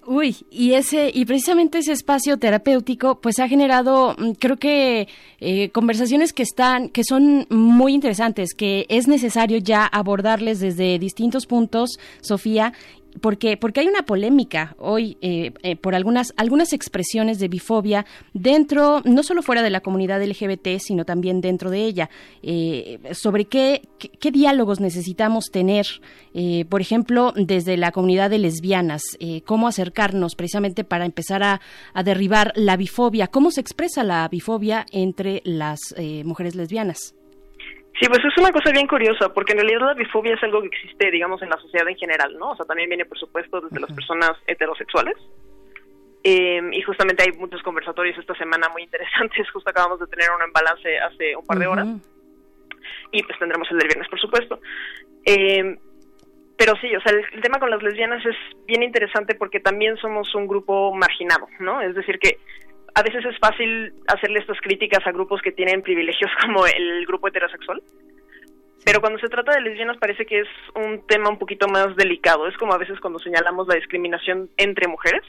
[0.07, 5.07] Uy, y ese y precisamente ese espacio terapéutico, pues ha generado, mm, creo que
[5.39, 11.47] eh, conversaciones que están, que son muy interesantes, que es necesario ya abordarles desde distintos
[11.47, 12.73] puntos, Sofía.
[13.21, 19.03] Porque, porque hay una polémica hoy eh, eh, por algunas, algunas expresiones de bifobia dentro,
[19.05, 22.11] no solo fuera de la comunidad LGBT, sino también dentro de ella,
[22.43, 25.87] eh, sobre qué, qué, diálogos necesitamos tener,
[26.35, 31.61] eh, por ejemplo, desde la comunidad de lesbianas, eh, cómo acercarnos precisamente para empezar a,
[31.95, 35.79] a derribar la bifobia, cómo se expresa la bifobia entre las
[36.25, 37.18] mujeres lesbianas.
[38.01, 40.69] Sí, pues es una cosa bien curiosa, porque en realidad la bifobia es algo que
[40.69, 42.51] existe, digamos, en la sociedad en general, ¿no?
[42.51, 45.17] O sea, también viene, por supuesto, desde las personas heterosexuales.
[46.23, 49.51] Eh, y justamente hay muchos conversatorios esta semana muy interesantes.
[49.53, 51.89] Justo acabamos de tener uno en balance hace un par de horas.
[53.11, 54.61] Y pues tendremos el del viernes, por supuesto.
[55.25, 55.77] Eh,
[56.57, 59.97] pero sí, o sea, el, el tema con las lesbianas es bien interesante porque también
[59.97, 61.81] somos un grupo marginado, ¿no?
[61.81, 62.39] Es decir, que
[62.99, 67.29] a veces es fácil hacerle estas críticas a grupos que tienen privilegios como el grupo
[67.29, 67.81] heterosexual.
[68.85, 72.49] Pero cuando se trata de lesbianas parece que es un tema un poquito más delicado.
[72.49, 75.23] Es como a veces cuando señalamos la discriminación entre mujeres.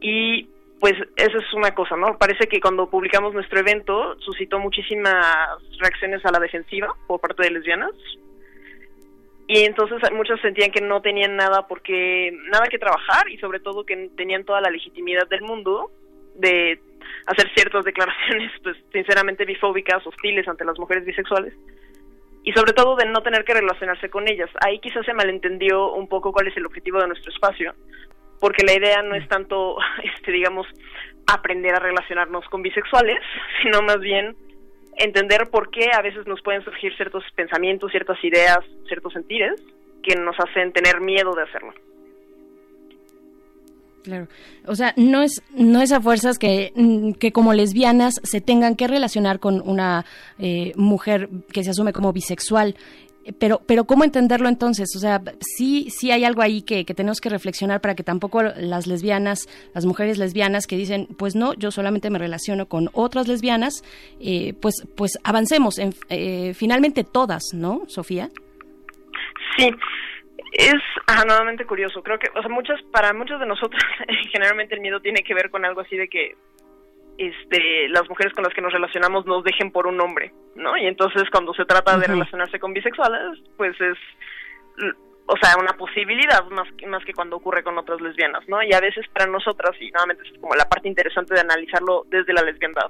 [0.00, 0.48] Y
[0.80, 2.16] pues eso es una cosa, ¿no?
[2.16, 7.50] Parece que cuando publicamos nuestro evento suscitó muchísimas reacciones a la defensiva por parte de
[7.50, 7.92] lesbianas.
[9.48, 13.84] Y entonces muchos sentían que no tenían nada porque nada que trabajar y sobre todo
[13.84, 15.90] que tenían toda la legitimidad del mundo
[16.38, 16.80] de
[17.26, 21.54] hacer ciertas declaraciones pues sinceramente bifóbicas, hostiles ante las mujeres bisexuales
[22.44, 24.48] y sobre todo de no tener que relacionarse con ellas.
[24.64, 27.74] Ahí quizás se malentendió un poco cuál es el objetivo de nuestro espacio,
[28.40, 30.66] porque la idea no es tanto, este, digamos,
[31.26, 33.18] aprender a relacionarnos con bisexuales,
[33.62, 34.34] sino más bien
[34.96, 39.62] entender por qué a veces nos pueden surgir ciertos pensamientos, ciertas ideas, ciertos sentires
[40.02, 41.72] que nos hacen tener miedo de hacerlo.
[44.02, 44.28] Claro.
[44.66, 48.76] O sea, no es, no es a fuerzas que, mm, que como lesbianas se tengan
[48.76, 50.04] que relacionar con una
[50.38, 52.76] eh, mujer que se asume como bisexual.
[53.38, 54.88] Pero, pero ¿cómo entenderlo entonces?
[54.96, 58.42] O sea, sí, sí hay algo ahí que, que tenemos que reflexionar para que tampoco
[58.42, 63.28] las lesbianas, las mujeres lesbianas que dicen, pues no, yo solamente me relaciono con otras
[63.28, 63.84] lesbianas,
[64.18, 68.30] eh, pues, pues avancemos, en, eh, finalmente todas, ¿no, Sofía?
[69.58, 69.68] Sí,
[70.52, 70.74] Es
[71.06, 72.02] ajá, nuevamente curioso.
[72.02, 73.82] Creo que, o sea, muchas, para muchos de nosotros,
[74.32, 76.36] generalmente el miedo tiene que ver con algo así de que
[77.18, 80.76] este, las mujeres con las que nos relacionamos nos dejen por un hombre, ¿no?
[80.76, 83.98] Y entonces cuando se trata de relacionarse con bisexuales, pues es,
[85.26, 88.62] o sea, una posibilidad más, que- más que cuando ocurre con otras lesbianas, ¿no?
[88.62, 92.32] Y a veces para nosotras, y nuevamente es como la parte interesante de analizarlo desde
[92.32, 92.86] la lesbiandad,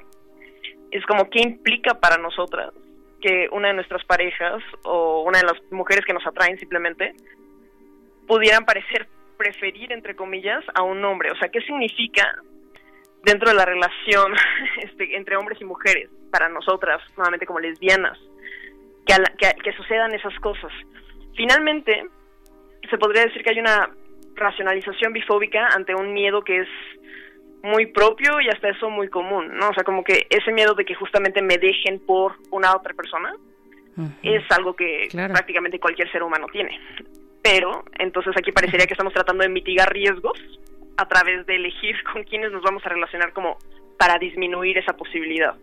[0.90, 2.72] es como qué implica para nosotras
[3.20, 7.14] que una de nuestras parejas o una de las mujeres que nos atraen simplemente
[8.28, 11.32] pudieran parecer preferir, entre comillas, a un hombre.
[11.32, 12.24] O sea, ¿qué significa
[13.24, 14.32] dentro de la relación
[14.82, 18.16] este, entre hombres y mujeres para nosotras, nuevamente como lesbianas,
[19.06, 20.70] que, a la- que, que sucedan esas cosas?
[21.36, 22.04] Finalmente,
[22.90, 23.88] se podría decir que hay una
[24.34, 26.68] racionalización bifóbica ante un miedo que es
[27.62, 29.68] muy propio y hasta eso muy común, ¿no?
[29.70, 33.32] O sea, como que ese miedo de que justamente me dejen por una otra persona
[34.22, 36.80] es algo que prácticamente cualquier ser humano tiene.
[37.50, 40.38] Pero, entonces aquí parecería que estamos tratando de mitigar riesgos
[40.98, 43.56] a través de elegir con quiénes nos vamos a relacionar como
[43.98, 45.54] para disminuir esa posibilidad.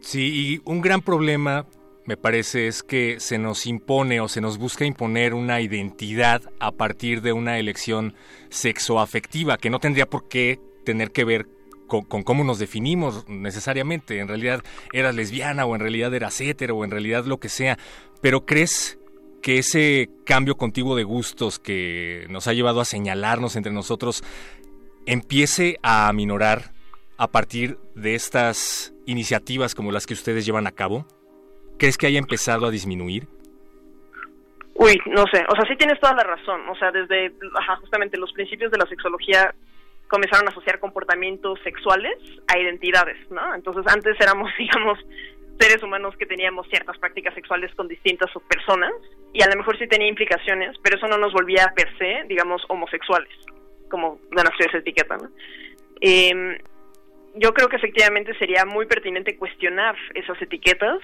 [0.00, 1.66] Sí, y un gran problema,
[2.06, 6.72] me parece, es que se nos impone o se nos busca imponer una identidad a
[6.72, 8.14] partir de una elección
[8.48, 11.46] sexoafectiva, que no tendría por qué tener que ver
[11.86, 14.18] con, cómo nos definimos necesariamente.
[14.18, 14.62] En realidad
[14.92, 17.78] eras lesbiana o en realidad eras hetero o en realidad lo que sea.
[18.22, 18.99] Pero ¿crees
[19.42, 24.22] que ese cambio contigo de gustos que nos ha llevado a señalarnos entre nosotros
[25.06, 26.72] empiece a aminorar
[27.16, 31.06] a partir de estas iniciativas como las que ustedes llevan a cabo?
[31.78, 33.26] ¿Crees que haya empezado a disminuir?
[34.74, 37.32] Uy, no sé, o sea, sí tienes toda la razón, o sea, desde
[37.80, 39.54] justamente los principios de la sexología
[40.08, 42.16] comenzaron a asociar comportamientos sexuales
[42.48, 43.54] a identidades, ¿no?
[43.54, 44.98] Entonces antes éramos, digamos,
[45.60, 48.92] seres humanos que teníamos ciertas prácticas sexuales con distintas personas
[49.32, 52.62] y a lo mejor sí tenía implicaciones, pero eso no nos volvía per se, digamos,
[52.68, 53.28] homosexuales,
[53.90, 55.28] como nació esa etiqueta, ¿no?
[56.00, 56.58] Em,
[57.34, 60.98] yo creo que efectivamente sería muy pertinente cuestionar esas etiquetas,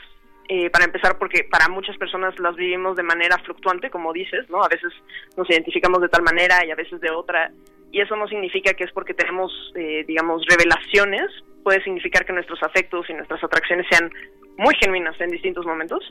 [0.48, 4.62] eh, para empezar porque para muchas personas las vivimos de manera fluctuante, como dices, ¿no?
[4.62, 4.92] A veces
[5.36, 7.50] nos identificamos de tal manera y a veces de otra,
[7.90, 11.30] y eso no significa que es porque tenemos, eh, digamos, revelaciones,
[11.64, 14.08] puede significar que nuestros afectos y nuestras atracciones sean
[14.58, 16.02] muy genuinas en distintos momentos.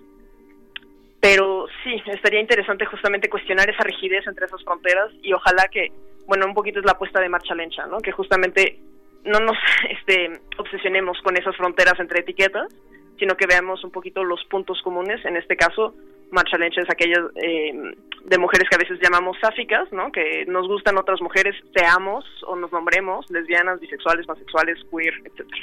[1.19, 5.91] Pero sí, estaría interesante justamente cuestionar esa rigidez entre esas fronteras y ojalá que,
[6.27, 7.97] bueno, un poquito es la puesta de marcha lencha, ¿no?
[7.97, 8.80] Que justamente
[9.23, 9.57] no nos
[9.89, 12.67] este, obsesionemos con esas fronteras entre etiquetas,
[13.17, 15.23] sino que veamos un poquito los puntos comunes.
[15.26, 15.95] En este caso,
[16.31, 17.73] marcha lencha es aquellas eh,
[18.26, 20.11] de mujeres que a veces llamamos sáficas, ¿no?
[20.11, 25.61] Que nos gustan otras mujeres, seamos o nos nombremos lesbianas, bisexuales, pansexuales, queer, etcétera.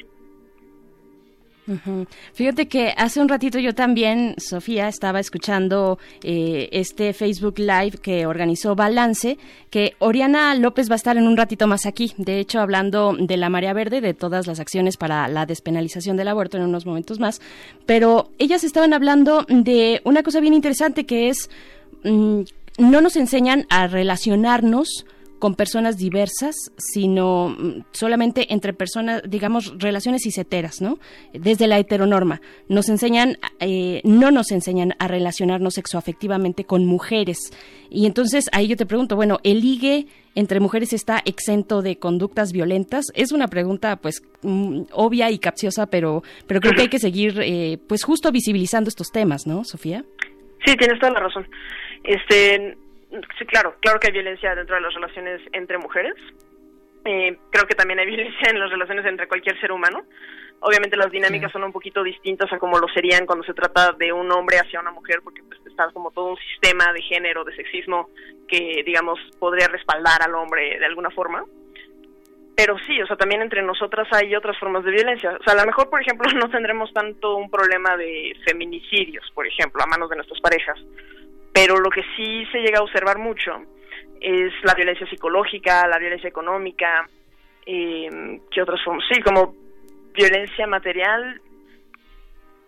[1.69, 2.07] Ujú.
[2.33, 8.27] Fíjate que hace un ratito yo también, Sofía, estaba escuchando eh, este Facebook Live que
[8.27, 9.39] organizó Balance,
[9.71, 13.37] que Oriana López va a estar en un ratito más aquí, de hecho hablando de
[13.37, 17.21] la marea verde, de todas las acciones para la despenalización del aborto en unos momentos
[17.21, 17.41] más,
[17.87, 21.49] pero ellas estaban hablando de una cosa bien interesante que es,
[22.03, 22.41] mm,
[22.79, 25.07] no nos enseñan a relacionarnos
[25.43, 31.01] con personas diversas, sino mm, solamente entre personas, digamos, relaciones ciseteras, ¿no?
[31.33, 32.41] Desde la heteronorma.
[32.69, 37.39] Nos enseñan, eh, no nos enseñan a relacionarnos sexoafectivamente con mujeres.
[37.91, 40.07] Y entonces ahí yo te pregunto, bueno, ¿el ligue
[40.37, 43.07] entre mujeres está exento de conductas violentas?
[43.13, 47.41] Es una pregunta, pues, mm, obvia y capciosa, pero, pero creo que hay que seguir,
[47.43, 50.05] eh, pues, justo visibilizando estos temas, ¿no, Sofía?
[50.65, 51.49] Sí, tienes toda la razón.
[52.05, 52.77] Este,
[53.39, 56.15] sí, claro, claro que hay violencia dentro de las relaciones entre mujeres.
[57.05, 60.05] Eh, creo que también hay violencia en las relaciones entre cualquier ser humano.
[60.61, 64.13] Obviamente las dinámicas son un poquito distintas a como lo serían cuando se trata de
[64.13, 67.55] un hombre hacia una mujer, porque pues, está como todo un sistema de género, de
[67.57, 68.11] sexismo,
[68.47, 71.45] que digamos podría respaldar al hombre de alguna forma.
[72.55, 75.37] Pero sí, o sea, también entre nosotras hay otras formas de violencia.
[75.41, 79.47] O sea, a lo mejor, por ejemplo, no tendremos tanto un problema de feminicidios, por
[79.47, 80.79] ejemplo, a manos de nuestras parejas.
[81.53, 83.53] Pero lo que sí se llega a observar mucho
[84.21, 87.09] es la violencia psicológica, la violencia económica,
[87.67, 89.05] eh, ¿qué otras formas?
[89.13, 89.55] Sí, como
[90.15, 91.41] violencia material.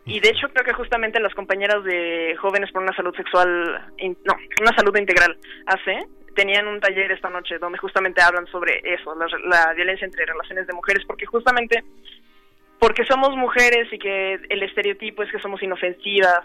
[0.07, 3.93] Y de hecho creo que justamente las compañeras de Jóvenes por una Salud Sexual,
[4.25, 9.15] no, una salud integral, hace, tenían un taller esta noche donde justamente hablan sobre eso,
[9.15, 11.83] la, la violencia entre relaciones de mujeres, porque justamente
[12.79, 16.45] porque somos mujeres y que el estereotipo es que somos inofensivas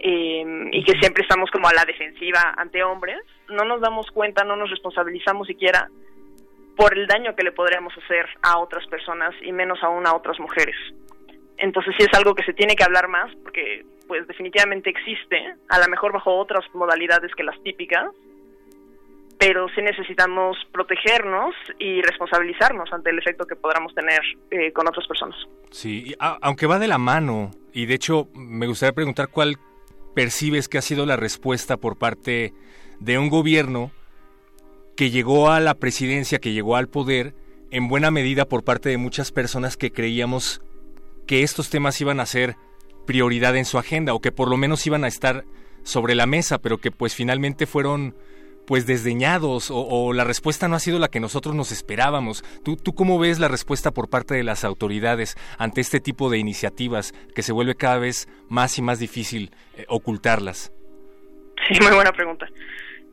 [0.00, 3.18] eh, y que siempre estamos como a la defensiva ante hombres,
[3.48, 5.88] no nos damos cuenta, no nos responsabilizamos siquiera
[6.76, 10.38] por el daño que le podríamos hacer a otras personas y menos aún a otras
[10.38, 10.76] mujeres.
[11.56, 15.78] Entonces sí es algo que se tiene que hablar más porque pues definitivamente existe, a
[15.80, 18.06] lo mejor bajo otras modalidades que las típicas,
[19.38, 24.20] pero sí necesitamos protegernos y responsabilizarnos ante el efecto que podamos tener
[24.50, 25.36] eh, con otras personas.
[25.70, 29.56] Sí, a- aunque va de la mano, y de hecho me gustaría preguntar cuál
[30.18, 32.52] percibes que ha sido la respuesta por parte
[32.98, 33.92] de un gobierno
[34.96, 37.36] que llegó a la presidencia, que llegó al poder,
[37.70, 40.60] en buena medida por parte de muchas personas que creíamos
[41.28, 42.56] que estos temas iban a ser
[43.06, 45.44] prioridad en su agenda o que por lo menos iban a estar
[45.84, 48.16] sobre la mesa, pero que pues finalmente fueron
[48.68, 52.44] pues desdeñados o, la respuesta no ha sido la que nosotros nos esperábamos.
[52.62, 56.36] ¿Tú, ¿Tú cómo ves la respuesta por parte de las autoridades ante este tipo de
[56.36, 60.70] iniciativas que se vuelve cada vez más y más difícil eh, ocultarlas?
[61.66, 62.46] Sí, muy buena pregunta.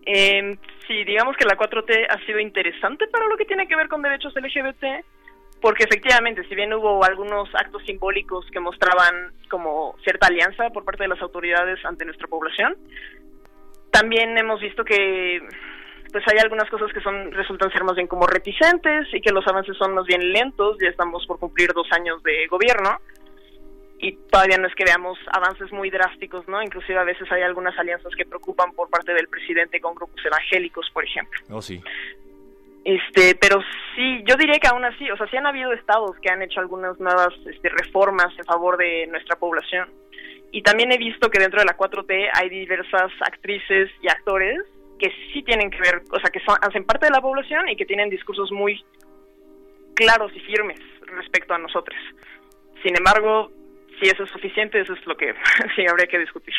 [0.06, 0.58] Eh,
[0.90, 4.02] sí, digamos que la 4T ha sido interesante para lo que tiene que ver con
[4.02, 5.06] derechos LGBT,
[5.62, 11.04] porque efectivamente, si bien hubo algunos actos simbólicos que mostraban como cierta alianza por parte
[11.04, 12.76] de las autoridades ante nuestra población,
[13.96, 15.40] también hemos visto que
[16.12, 19.46] pues hay algunas cosas que son resultan ser más bien como reticentes y que los
[19.48, 20.78] avances son más bien lentos.
[20.82, 23.00] Ya estamos por cumplir dos años de gobierno
[24.00, 26.62] y todavía no es que veamos avances muy drásticos, ¿no?
[26.62, 30.90] Inclusive a veces hay algunas alianzas que preocupan por parte del presidente con grupos evangélicos,
[30.94, 31.40] por ejemplo.
[31.50, 31.82] Oh, sí.
[32.84, 33.62] Este, pero
[33.96, 36.60] sí, yo diría que aún así, o sea, sí han habido estados que han hecho
[36.60, 39.90] algunas nuevas este, reformas en favor de nuestra población.
[40.56, 44.58] Y también he visto que dentro de la 4T hay diversas actrices y actores
[44.98, 47.76] que sí tienen que ver, o sea, que son, hacen parte de la población y
[47.76, 48.82] que tienen discursos muy
[49.96, 52.00] claros y firmes respecto a nosotros.
[52.84, 53.52] Sin embargo,
[54.00, 55.34] si eso es suficiente, eso es lo que
[55.76, 56.56] sí habría que discutir.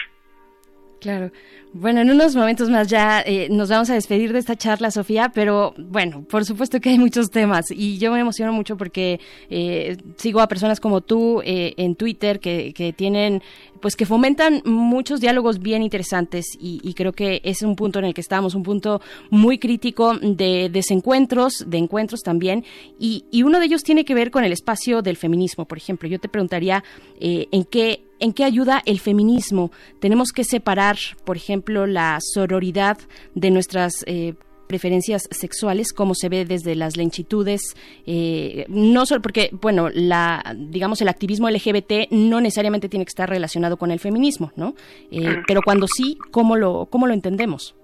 [1.01, 1.31] Claro.
[1.73, 5.31] Bueno, en unos momentos más ya eh, nos vamos a despedir de esta charla, Sofía,
[5.35, 9.21] pero bueno, por supuesto que hay muchos temas y yo me emociono mucho porque
[9.51, 13.43] eh, sigo a personas como tú eh, en Twitter que, que tienen,
[13.83, 18.07] pues que fomentan muchos diálogos bien interesantes y, y creo que es un punto en
[18.07, 22.65] el que estamos, un punto muy crítico de desencuentros, de encuentros también
[22.99, 26.09] y, y uno de ellos tiene que ver con el espacio del feminismo, por ejemplo.
[26.09, 26.83] Yo te preguntaría
[27.21, 29.71] eh, en qué ¿En qué ayuda el feminismo?
[30.01, 32.99] Tenemos que separar, por ejemplo, la sororidad
[33.35, 34.35] de nuestras eh,
[34.67, 37.77] preferencias sexuales, como se ve desde las lenchitudes,
[38.07, 43.29] eh, no solo porque, bueno, la, digamos, el activismo LGBT no necesariamente tiene que estar
[43.29, 44.75] relacionado con el feminismo, ¿no?
[45.11, 47.75] Eh, pero cuando sí, ¿cómo lo, cómo lo entendemos?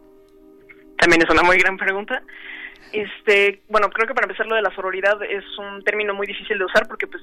[0.99, 2.23] También es una muy gran pregunta.
[2.93, 6.59] Este, bueno, creo que para empezar lo de la sororidad es un término muy difícil
[6.59, 7.23] de usar porque pues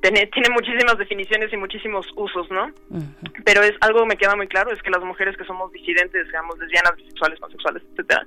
[0.00, 2.72] tiene, tiene muchísimas definiciones y muchísimos usos, ¿no?
[3.44, 6.28] Pero es algo que me queda muy claro es que las mujeres que somos disidentes,
[6.30, 8.26] seamos lesbianas, bisexuales, pansexuales, etcétera,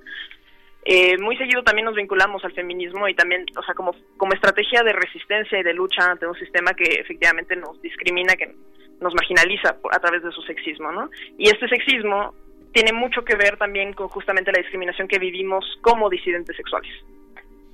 [0.86, 4.84] eh, muy seguido también nos vinculamos al feminismo y también, o sea, como como estrategia
[4.84, 8.56] de resistencia y de lucha ante un sistema que efectivamente nos discrimina, que
[9.02, 11.10] nos marginaliza a través de su sexismo, ¿no?
[11.38, 12.34] Y este sexismo
[12.72, 16.92] tiene mucho que ver también con justamente la discriminación que vivimos como disidentes sexuales.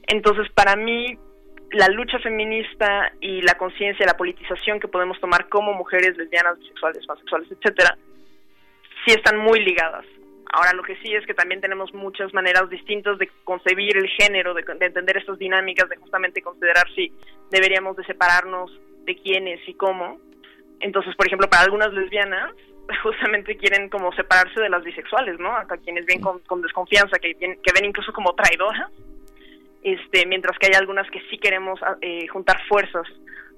[0.07, 1.17] Entonces, para mí,
[1.71, 7.05] la lucha feminista y la conciencia, la politización que podemos tomar como mujeres lesbianas, bisexuales,
[7.05, 7.97] pansexuales, etcétera,
[9.05, 10.05] sí están muy ligadas.
[10.53, 14.53] Ahora, lo que sí es que también tenemos muchas maneras distintas de concebir el género,
[14.53, 17.11] de, de entender estas dinámicas, de justamente considerar si
[17.51, 18.71] deberíamos de separarnos
[19.05, 20.19] de quiénes y cómo.
[20.79, 22.53] Entonces, por ejemplo, para algunas lesbianas,
[23.03, 25.55] justamente quieren como separarse de las bisexuales, ¿no?
[25.55, 28.91] Hasta quienes ven con, con desconfianza, que, que ven incluso como traidoras,
[29.85, 33.07] este, mientras que hay algunas que sí queremos ah, eh, juntar fuerzas.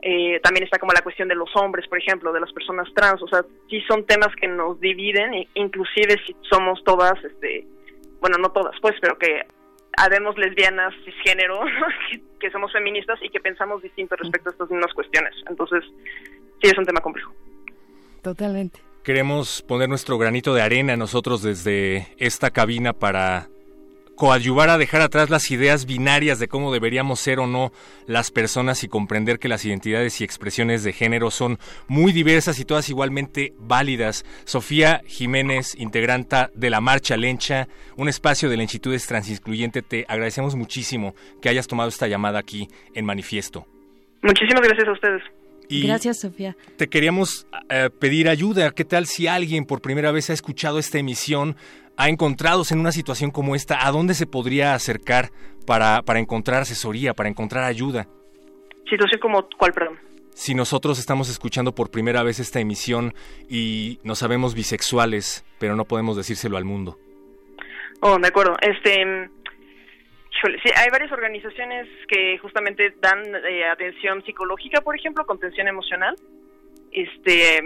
[0.01, 3.21] Eh, también está como la cuestión de los hombres, por ejemplo, de las personas trans,
[3.23, 7.65] o sea, sí son temas que nos dividen, e- inclusive si somos todas, este,
[8.19, 9.41] bueno, no todas, pues, pero que
[9.97, 11.61] habemos lesbianas cisgénero,
[12.11, 15.33] que, que somos feministas y que pensamos distinto respecto a estas mismas cuestiones.
[15.49, 15.83] Entonces,
[16.61, 17.33] sí es un tema complejo.
[18.21, 18.86] Totalmente.
[19.07, 23.47] Queremos poner nuestro granito de arena nosotros desde esta cabina para
[24.17, 27.71] coadyuvar a dejar atrás las ideas binarias de cómo deberíamos ser o no
[28.05, 31.57] las personas y comprender que las identidades y expresiones de género son
[31.87, 34.25] muy diversas y todas igualmente válidas.
[34.43, 41.15] Sofía Jiménez, integranta de la Marcha Lencha, un espacio de lenchitudes transincluyente, te agradecemos muchísimo
[41.41, 43.67] que hayas tomado esta llamada aquí en Manifiesto.
[44.21, 45.23] Muchísimas gracias a ustedes.
[45.69, 46.55] Y Gracias, Sofía.
[46.77, 48.71] te queríamos eh, pedir ayuda.
[48.71, 51.55] ¿Qué tal si alguien por primera vez ha escuchado esta emisión,
[51.97, 53.85] ha encontrados en una situación como esta?
[53.85, 55.31] ¿A dónde se podría acercar
[55.65, 58.07] para, para encontrar asesoría, para encontrar ayuda?
[58.89, 59.97] Situación como, ¿cuál, perdón?
[60.33, 63.13] Si nosotros estamos escuchando por primera vez esta emisión
[63.49, 66.97] y nos sabemos bisexuales, pero no podemos decírselo al mundo.
[68.01, 68.55] Oh, de acuerdo.
[68.61, 69.29] Este,
[70.41, 76.15] sí, hay varias organizaciones que justamente dan eh, atención psicológica, por ejemplo, contención emocional.
[76.91, 77.63] Este,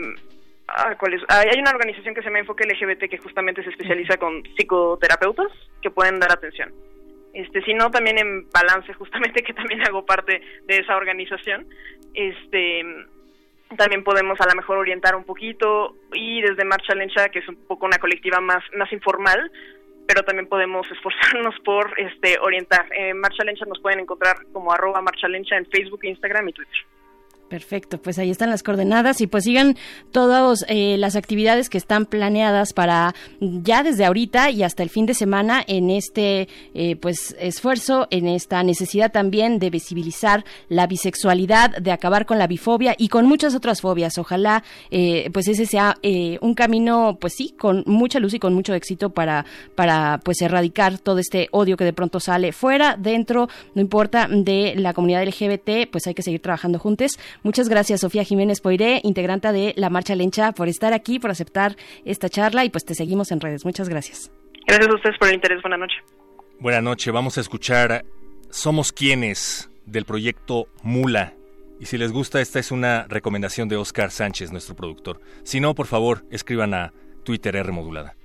[0.67, 1.21] ah, ¿cuál es?
[1.27, 5.91] Hay una organización que se llama Enfoque LGBT que justamente se especializa con psicoterapeutas que
[5.91, 6.71] pueden dar atención.
[7.33, 11.65] Este, si no, también en Balance, justamente que también hago parte de esa organización,
[12.13, 12.83] este,
[13.77, 17.55] también podemos a lo mejor orientar un poquito y desde Marcha Lencha, que es un
[17.67, 19.51] poco una colectiva más, más informal,
[20.07, 22.85] pero también podemos esforzarnos por este, orientar.
[22.91, 26.85] En Marcha Lencha nos pueden encontrar como arroba Marcha Lencha en Facebook, Instagram y Twitter.
[27.51, 29.75] Perfecto, pues ahí están las coordenadas y pues sigan
[30.13, 35.05] todas eh, las actividades que están planeadas para ya desde ahorita y hasta el fin
[35.05, 41.71] de semana en este eh, pues esfuerzo, en esta necesidad también de visibilizar la bisexualidad,
[41.75, 44.17] de acabar con la bifobia y con muchas otras fobias.
[44.17, 48.53] Ojalá eh, pues ese sea eh, un camino pues sí con mucha luz y con
[48.53, 49.45] mucho éxito para
[49.75, 54.75] para pues erradicar todo este odio que de pronto sale fuera, dentro, no importa de
[54.77, 57.19] la comunidad LGBT, pues hay que seguir trabajando juntos.
[57.43, 61.75] Muchas gracias, Sofía Jiménez Poiré, integrante de la Marcha Lencha, por estar aquí, por aceptar
[62.05, 63.65] esta charla y pues te seguimos en redes.
[63.65, 64.31] Muchas gracias.
[64.67, 65.61] Gracias a ustedes por el interés.
[65.61, 65.97] Buenas noches.
[66.59, 68.05] Buenas noches, vamos a escuchar
[68.51, 71.33] Somos quienes del proyecto Mula.
[71.79, 75.19] Y si les gusta, esta es una recomendación de Oscar Sánchez, nuestro productor.
[75.43, 76.93] Si no, por favor, escriban a
[77.23, 78.15] Twitter R modulada.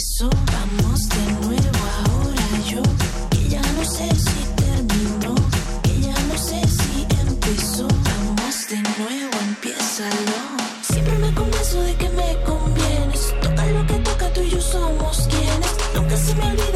[0.00, 2.80] Vamos de nuevo ahora yo,
[3.30, 5.34] que ya no sé si terminó,
[5.82, 7.88] que ya no sé si empezó.
[7.88, 10.38] Vamos de nuevo, empiézalo.
[10.82, 13.34] Siempre me convenzo de que me convienes.
[13.42, 15.74] Toca lo que toca, tú y yo somos quienes.
[15.96, 16.67] Nunca se me olvida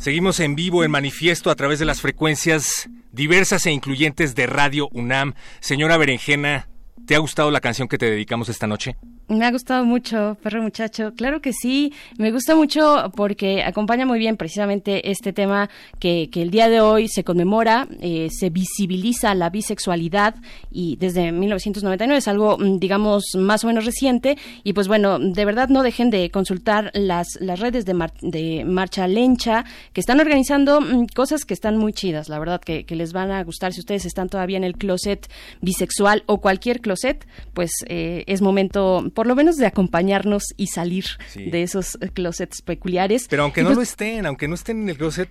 [0.00, 4.88] Seguimos en vivo en manifiesto a través de las frecuencias diversas e incluyentes de Radio
[4.92, 5.34] UNAM.
[5.60, 6.70] Señora Berenjena,
[7.06, 8.96] ¿te ha gustado la canción que te dedicamos esta noche?
[9.30, 11.12] Me ha gustado mucho, perro muchacho.
[11.14, 15.70] Claro que sí, me gusta mucho porque acompaña muy bien precisamente este tema
[16.00, 20.34] que, que el día de hoy se conmemora, eh, se visibiliza la bisexualidad
[20.72, 24.36] y desde 1999 es algo, mm, digamos, más o menos reciente.
[24.64, 28.64] Y pues bueno, de verdad no dejen de consultar las, las redes de, mar- de
[28.64, 32.96] Marcha Lencha que están organizando mm, cosas que están muy chidas, la verdad, que, que
[32.96, 35.30] les van a gustar si ustedes están todavía en el closet
[35.60, 41.04] bisexual o cualquier closet, pues eh, es momento por lo menos de acompañarnos y salir
[41.28, 41.50] Sí.
[41.50, 43.26] de esos eh, closets peculiares.
[43.28, 45.28] Pero aunque Y no pues, lo estén, aunque no estén en el closet,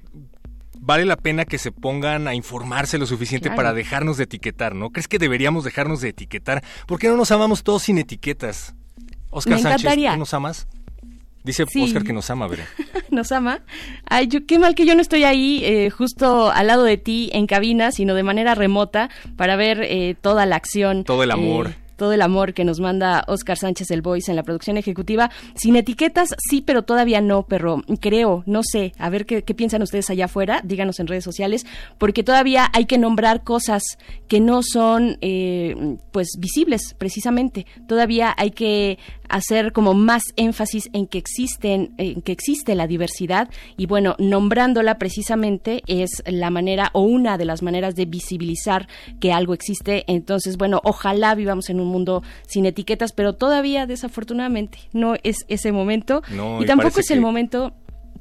[0.79, 3.55] vale la pena que se pongan a informarse lo suficiente Claro.
[3.55, 4.91] para dejarnos de etiquetar, ¿no?
[4.91, 6.63] ¿Crees que deberíamos dejarnos de etiquetar?
[6.85, 8.75] ¿Por qué no nos amamos todos sin etiquetas?
[9.31, 9.91] Oscar Me Sánchez.
[10.13, 10.67] ¿tú nos amas?
[11.43, 11.81] Dice Sí.
[11.81, 12.65] Oscar que nos ama, veré.
[13.09, 13.63] nos ama.
[14.07, 17.31] Ay, yo, qué mal que yo no estoy ahí eh, justo al lado de ti
[17.33, 21.05] en cabina, sino de manera remota para ver eh, toda la acción.
[21.05, 21.71] Todo el eh, amor.
[21.99, 25.29] Todo el amor que nos manda Oscar Sánchez el Voice en la producción ejecutiva.
[25.53, 27.83] Sin etiquetas, sí, pero todavía no, perro.
[27.99, 31.67] Creo, no sé, a ver qué, qué piensan ustedes allá afuera, díganos en redes sociales,
[31.97, 33.83] porque todavía hay que nombrar cosas
[34.27, 37.65] que no son eh, pues visibles precisamente.
[37.87, 38.97] Todavía hay que
[39.27, 44.97] hacer como más énfasis en que existen, en que existe la diversidad y bueno, nombrándola
[44.97, 48.87] precisamente es la manera o una de las maneras de visibilizar
[49.19, 50.03] que algo existe.
[50.07, 55.71] Entonces, bueno, ojalá vivamos en un mundo sin etiquetas, pero todavía desafortunadamente no es ese
[55.71, 56.21] momento.
[56.31, 57.73] No, y y tampoco es el momento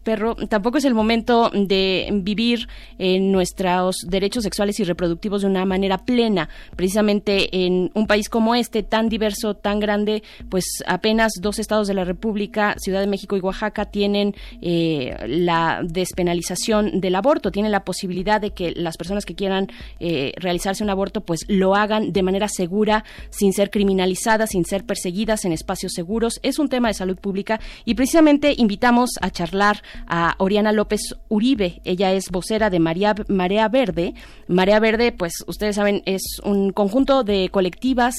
[0.08, 2.66] perro, tampoco es el momento de vivir
[2.96, 6.48] en nuestros derechos sexuales y reproductivos de una manera plena.
[6.76, 11.92] Precisamente en un país como este, tan diverso, tan grande, pues apenas dos estados de
[11.92, 17.84] la República, Ciudad de México y Oaxaca, tienen eh, la despenalización del aborto, tienen la
[17.84, 19.68] posibilidad de que las personas que quieran
[20.00, 24.86] eh, realizarse un aborto, pues lo hagan de manera segura, sin ser criminalizadas, sin ser
[24.86, 26.40] perseguidas en espacios seguros.
[26.42, 31.80] Es un tema de salud pública y precisamente invitamos a charlar a Oriana López Uribe.
[31.84, 34.14] Ella es vocera de María, Marea Verde.
[34.46, 38.14] Marea Verde, pues ustedes saben, es un conjunto de colectivas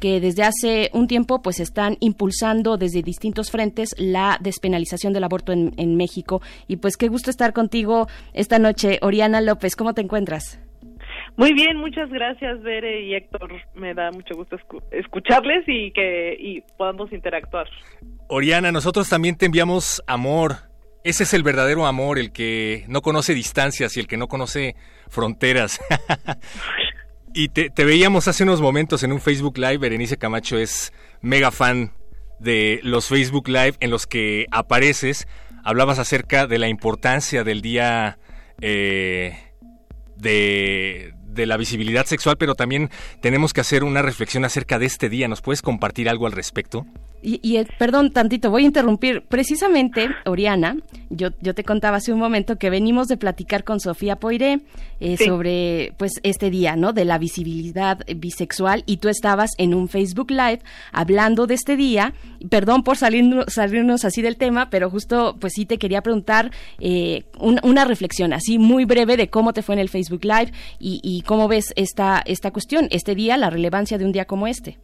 [0.00, 5.52] que desde hace un tiempo pues están impulsando desde distintos frentes la despenalización del aborto
[5.52, 6.42] en, en México.
[6.68, 8.98] Y pues qué gusto estar contigo esta noche.
[9.02, 10.58] Oriana López, ¿cómo te encuentras?
[11.36, 13.50] Muy bien, muchas gracias, Bere y Héctor.
[13.74, 17.66] Me da mucho gusto escu- escucharles y que y podamos interactuar.
[18.28, 20.56] Oriana, nosotros también te enviamos amor.
[21.04, 24.76] Ese es el verdadero amor, el que no conoce distancias y el que no conoce
[25.08, 25.80] fronteras.
[27.34, 29.78] y te, veíamos hace unos momentos en un Facebook Live.
[29.78, 31.92] Berenice Camacho es mega fan
[32.38, 35.26] de los Facebook Live en los que apareces.
[35.64, 38.18] Hablabas acerca de la importancia del día
[38.60, 39.36] eh,
[40.16, 45.08] de, de la visibilidad sexual, pero también tenemos que hacer una reflexión acerca de este
[45.08, 45.26] día.
[45.26, 46.86] ¿Nos puedes compartir algo al respecto?
[47.22, 49.22] Y, y, eh, perdón tantito, voy a interrumpir.
[49.28, 50.76] Precisamente, Oriana,
[51.08, 54.60] yo, yo te contaba hace un momento que venimos de platicar con Sofía Poiré
[54.98, 55.26] eh, Sí.
[55.26, 56.92] sobre pues este día, ¿no?
[56.92, 60.60] De la visibilidad bisexual y tú estabas en un Facebook Live
[60.92, 62.12] hablando de este día.
[62.50, 66.50] Perdón por salirnos, salirnos así del tema, pero justo pues sí te quería preguntar
[66.80, 70.52] eh, un- una reflexión así muy breve de cómo te fue en el Facebook Live
[70.80, 74.46] y, y cómo ves esta, esta cuestión, este día, la relevancia de un día como
[74.48, 74.78] este.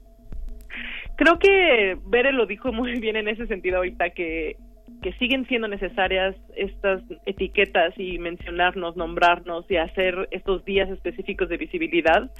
[1.19, 4.57] Creo que Bere lo dijo muy bien en ese sentido ahorita que
[5.03, 11.57] que siguen siendo necesarias estas etiquetas y mencionarnos, nombrarnos y hacer estos días específicos de
[11.57, 12.31] visibilidad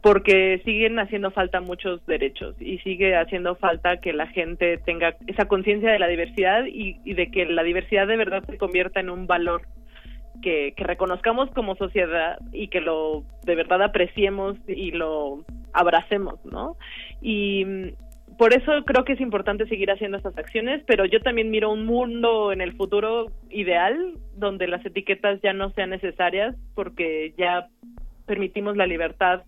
[0.00, 5.46] porque siguen haciendo falta muchos derechos y sigue haciendo falta que la gente tenga esa
[5.46, 9.08] conciencia de la diversidad y, y de que la diversidad de verdad se convierta en
[9.08, 9.62] un valor
[10.42, 15.44] que, que reconozcamos como sociedad y que lo de verdad apreciemos y lo
[15.74, 16.76] abracemos, ¿no?
[17.20, 21.50] Y mm, por eso creo que es importante seguir haciendo estas acciones, pero yo también
[21.50, 27.34] miro un mundo en el futuro ideal donde las etiquetas ya no sean necesarias porque
[27.36, 27.68] ya
[28.26, 29.42] permitimos la libertad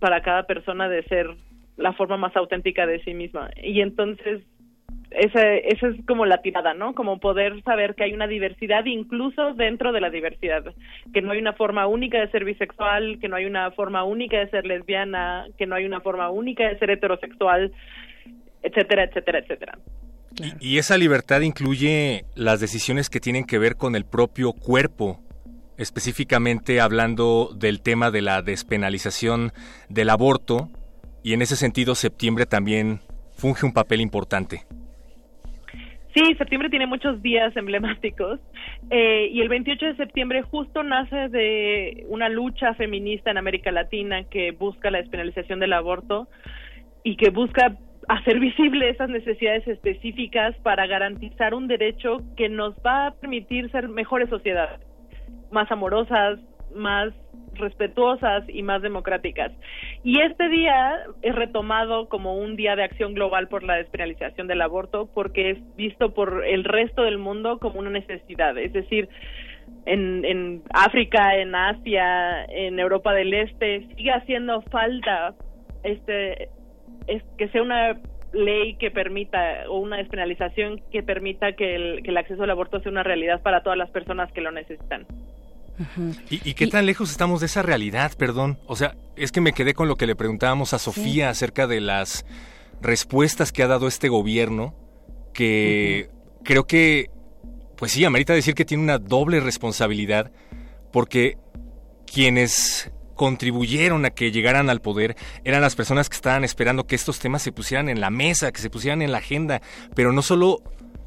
[0.00, 1.28] para cada persona de ser
[1.76, 3.50] la forma más auténtica de sí misma.
[3.62, 4.42] Y entonces
[5.10, 6.94] esa, esa es como la tirada, ¿no?
[6.94, 10.64] Como poder saber que hay una diversidad incluso dentro de la diversidad,
[11.12, 14.38] que no hay una forma única de ser bisexual, que no hay una forma única
[14.38, 17.72] de ser lesbiana, que no hay una forma única de ser heterosexual,
[18.62, 19.78] etcétera, etcétera, etcétera.
[20.60, 25.20] Y esa libertad incluye las decisiones que tienen que ver con el propio cuerpo,
[25.76, 29.52] específicamente hablando del tema de la despenalización
[29.88, 30.68] del aborto,
[31.22, 33.00] y en ese sentido septiembre también
[33.32, 34.66] funge un papel importante.
[36.14, 38.40] Sí, septiembre tiene muchos días emblemáticos
[38.90, 44.24] eh, y el 28 de septiembre justo nace de una lucha feminista en América Latina
[44.24, 46.26] que busca la despenalización del aborto
[47.04, 47.76] y que busca
[48.08, 53.88] hacer visible esas necesidades específicas para garantizar un derecho que nos va a permitir ser
[53.88, 54.80] mejores sociedades,
[55.52, 56.40] más amorosas,
[56.74, 57.12] más
[57.60, 59.52] respetuosas y más democráticas.
[60.02, 64.62] Y este día es retomado como un día de acción global por la despenalización del
[64.62, 68.56] aborto porque es visto por el resto del mundo como una necesidad.
[68.58, 69.08] Es decir,
[69.86, 75.34] en, en África, en Asia, en Europa del Este, sigue haciendo falta
[75.82, 76.48] este
[77.06, 77.98] es que sea una
[78.32, 83.02] ley que permita o una despenalización que permita que el acceso al aborto sea una
[83.02, 85.06] realidad para todas las personas que lo necesitan.
[86.30, 88.58] ¿Y, y qué tan lejos estamos de esa realidad, perdón?
[88.66, 91.80] O sea, es que me quedé con lo que le preguntábamos a Sofía acerca de
[91.80, 92.24] las
[92.80, 94.74] respuestas que ha dado este gobierno,
[95.32, 96.10] que
[96.44, 97.10] creo que,
[97.76, 100.30] pues sí, amerita decir que tiene una doble responsabilidad,
[100.92, 101.38] porque
[102.06, 107.18] quienes contribuyeron a que llegaran al poder eran las personas que estaban esperando que estos
[107.18, 109.60] temas se pusieran en la mesa, que se pusieran en la agenda,
[109.94, 110.62] pero no solo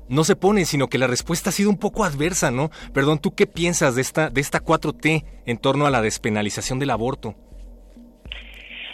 [0.09, 2.69] no se pone, sino que la respuesta ha sido un poco adversa, ¿no?
[2.93, 6.89] Perdón, ¿tú qué piensas de esta de esta 4T en torno a la despenalización del
[6.91, 7.35] aborto?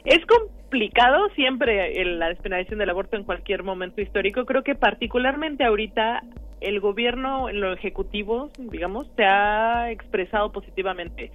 [0.06, 4.46] Es complicado siempre el- la despenalización del aborto en cualquier momento histórico.
[4.46, 6.22] Creo que particularmente ahorita
[6.62, 11.32] el gobierno en lo ejecutivo, digamos, se ha expresado positivamente.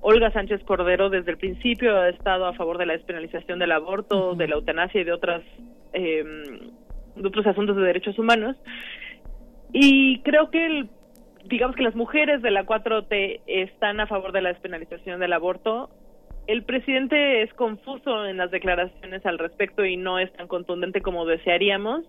[0.00, 4.34] Olga Sánchez Cordero desde el principio ha estado a favor de la despenalización del aborto,
[4.34, 5.42] de la eutanasia y de otras
[5.94, 6.24] eh,
[7.16, 8.56] de otros asuntos de derechos humanos.
[9.76, 10.88] Y creo que el-
[11.46, 15.90] digamos que las mujeres de la 4T están a favor de la despenalización del aborto.
[16.46, 21.26] El presidente es confuso en las declaraciones al respecto y no es tan contundente como
[21.26, 22.04] desearíamos,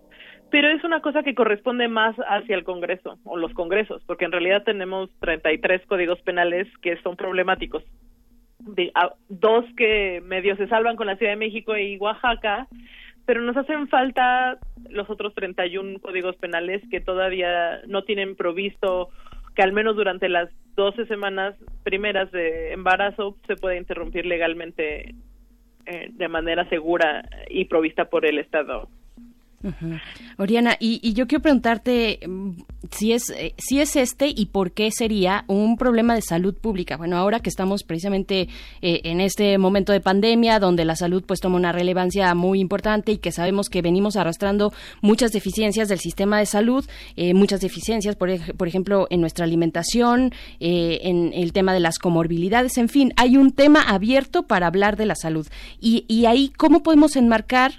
[0.50, 4.32] pero es una cosa que corresponde más hacia el Congreso o los Congresos, porque en
[4.32, 7.82] realidad tenemos 33 códigos penales que son problemáticos.
[8.60, 8.92] De-
[9.28, 12.68] dos que medio se salvan con la Ciudad de México y Oaxaca,
[13.26, 14.58] pero nos hacen falta
[14.88, 19.10] los otros 31 códigos penales que todavía no tienen provisto
[19.54, 25.14] que al menos durante las 12 semanas primeras de embarazo se puede interrumpir legalmente
[25.86, 28.88] eh, de manera segura y provista por el Estado.
[30.38, 32.50] Oriana, y, y yo quiero preguntarte mm,
[32.90, 36.96] si es, eh, si es este y por qué sería un problema de salud pública.
[36.96, 38.48] Bueno, ahora que estamos precisamente
[38.82, 43.12] eh, en este momento de pandemia, donde la salud pues toma una relevancia muy importante
[43.12, 46.84] y que sabemos que venimos arrastrando muchas deficiencias del sistema de salud,
[47.16, 51.98] eh, muchas deficiencias, por, por ejemplo, en nuestra alimentación, eh, en el tema de las
[51.98, 55.46] comorbilidades, en fin, hay un tema abierto para hablar de la salud.
[55.80, 57.72] Y, y ahí, ¿cómo podemos enmarcar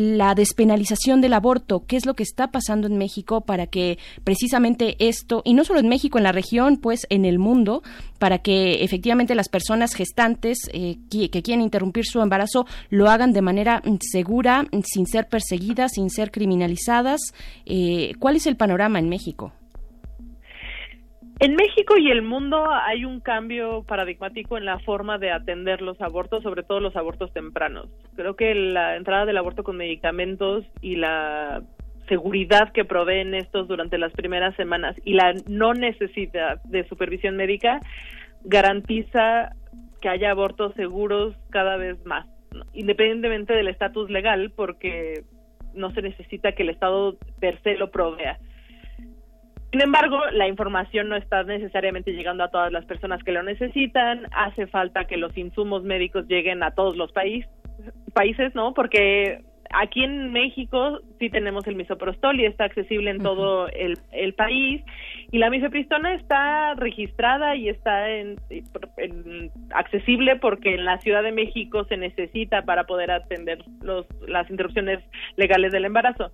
[0.00, 4.96] la despenalización del aborto, qué es lo que está pasando en México para que precisamente
[4.98, 7.82] esto, y no solo en México, en la región, pues en el mundo,
[8.18, 13.32] para que efectivamente las personas gestantes eh, qui- que quieren interrumpir su embarazo lo hagan
[13.32, 17.20] de manera mm, segura, sin ser perseguidas, sin ser criminalizadas.
[17.66, 19.52] Eh, ¿Cuál es el panorama en México?
[21.42, 26.00] En México y el mundo hay un cambio paradigmático en la forma de atender los
[26.00, 27.88] abortos, sobre todo los abortos tempranos.
[28.14, 31.64] Creo que la entrada del aborto con medicamentos y la
[32.08, 37.80] seguridad que proveen estos durante las primeras semanas y la no necesidad de supervisión médica
[38.44, 39.50] garantiza
[40.00, 42.24] que haya abortos seguros cada vez más,
[42.72, 45.24] independientemente del estatus legal, porque
[45.74, 48.38] no se necesita que el Estado per se lo provea.
[49.72, 54.26] Sin embargo, la información no está necesariamente llegando a todas las personas que lo necesitan.
[54.32, 57.46] Hace falta que los insumos médicos lleguen a todos los país-
[58.12, 58.74] países, ¿no?
[58.74, 59.40] Porque
[59.74, 64.82] aquí en México sí tenemos el misoprostol y está accesible en todo el, el país.
[65.30, 68.36] Y la mifepristona está registrada y está en,
[68.98, 74.50] en- accesible porque en la Ciudad de México se necesita para poder atender los, las
[74.50, 74.98] interrupciones
[75.36, 76.30] legales del embarazo.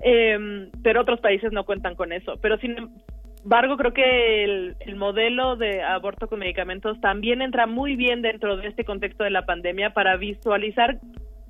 [0.00, 2.34] Em, pero otros países no cuentan con eso.
[2.40, 2.76] Pero sin
[3.42, 8.56] embargo, creo que el, el modelo de aborto con medicamentos también entra muy bien dentro
[8.56, 10.98] de este contexto de la pandemia para visualizar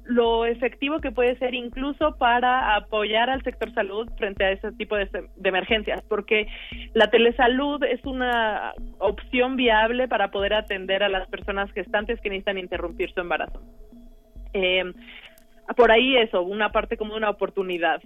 [0.09, 4.97] lo efectivo que puede ser incluso para apoyar al sector salud frente a ese tipo
[4.97, 6.49] de, de emergencias, porque
[6.95, 12.57] la telesalud es una opción viable para poder atender a las personas gestantes que necesitan
[12.57, 13.61] interrumpir su embarazo.
[14.55, 14.95] Eh,
[15.77, 18.01] por ahí eso, una parte como una oportunidad.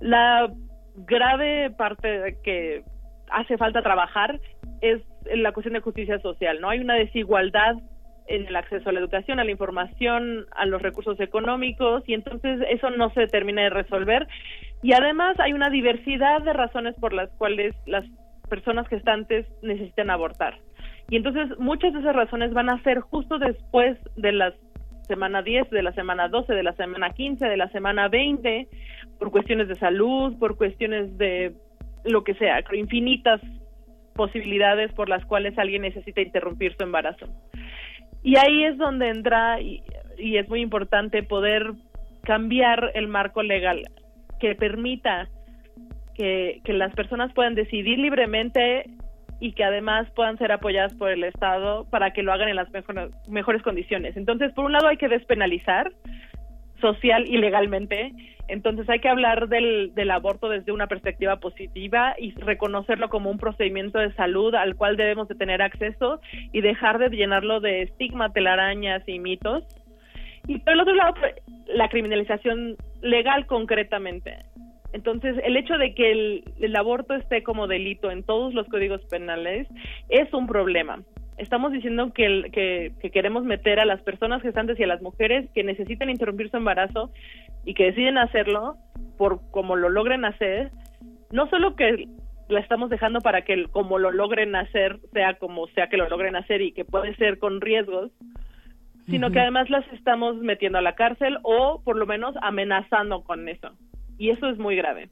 [0.00, 0.50] La
[0.96, 2.84] grave parte que
[3.30, 4.40] hace falta trabajar
[4.80, 5.02] es
[5.34, 6.68] la cuestión de justicia social, ¿no?
[6.68, 7.76] Hay una desigualdad
[8.26, 12.60] en el acceso a la educación, a la información, a los recursos económicos y entonces
[12.70, 14.26] eso no se termina de resolver
[14.82, 18.04] y además hay una diversidad de razones por las cuales las
[18.48, 20.58] personas gestantes necesitan abortar.
[21.10, 24.54] Y entonces muchas de esas razones van a ser justo después de la
[25.06, 28.68] semana 10, de la semana 12, de la semana 15, de la semana 20,
[29.18, 31.52] por cuestiones de salud, por cuestiones de
[32.04, 33.40] lo que sea, infinitas
[34.14, 37.26] posibilidades por las cuales alguien necesita interrumpir su embarazo.
[38.22, 39.82] Y ahí es donde entra, y,
[40.18, 41.72] y es muy importante poder
[42.22, 43.82] cambiar el marco legal
[44.40, 45.28] que permita
[46.14, 48.84] que, que las personas puedan decidir libremente
[49.40, 52.70] y que además puedan ser apoyadas por el Estado para que lo hagan en las
[52.70, 54.16] mejor- mejores condiciones.
[54.16, 55.92] Entonces, por un lado hay que despenalizar
[56.80, 58.12] social y legalmente,
[58.48, 63.38] entonces hay que hablar del, del aborto desde una perspectiva positiva y reconocerlo como un
[63.38, 66.20] procedimiento de salud al cual debemos de tener acceso
[66.52, 69.64] y dejar de llenarlo de estigma, telarañas y mitos.
[70.46, 71.34] Y por el otro lado, pues,
[71.66, 74.36] la criminalización legal concretamente.
[74.92, 79.00] Entonces, el hecho de que el, el aborto esté como delito en todos los códigos
[79.06, 79.66] penales
[80.10, 81.02] es un problema.
[81.38, 85.02] Estamos diciendo que, el- que, que queremos meter a las personas gestantes y a las
[85.02, 87.10] mujeres que necesitan interrumpir su embarazo
[87.64, 88.76] y que deciden hacerlo
[89.18, 90.70] por como lo logren hacer,
[91.30, 92.08] no solo que
[92.48, 96.08] la estamos dejando para que el- como lo logren hacer sea como sea que lo
[96.08, 98.10] logren hacer y que puede ser con riesgos,
[99.06, 103.48] sino que además las estamos metiendo a la cárcel o por lo menos amenazando con
[103.48, 103.70] eso.
[104.18, 105.08] Y eso es muy grave.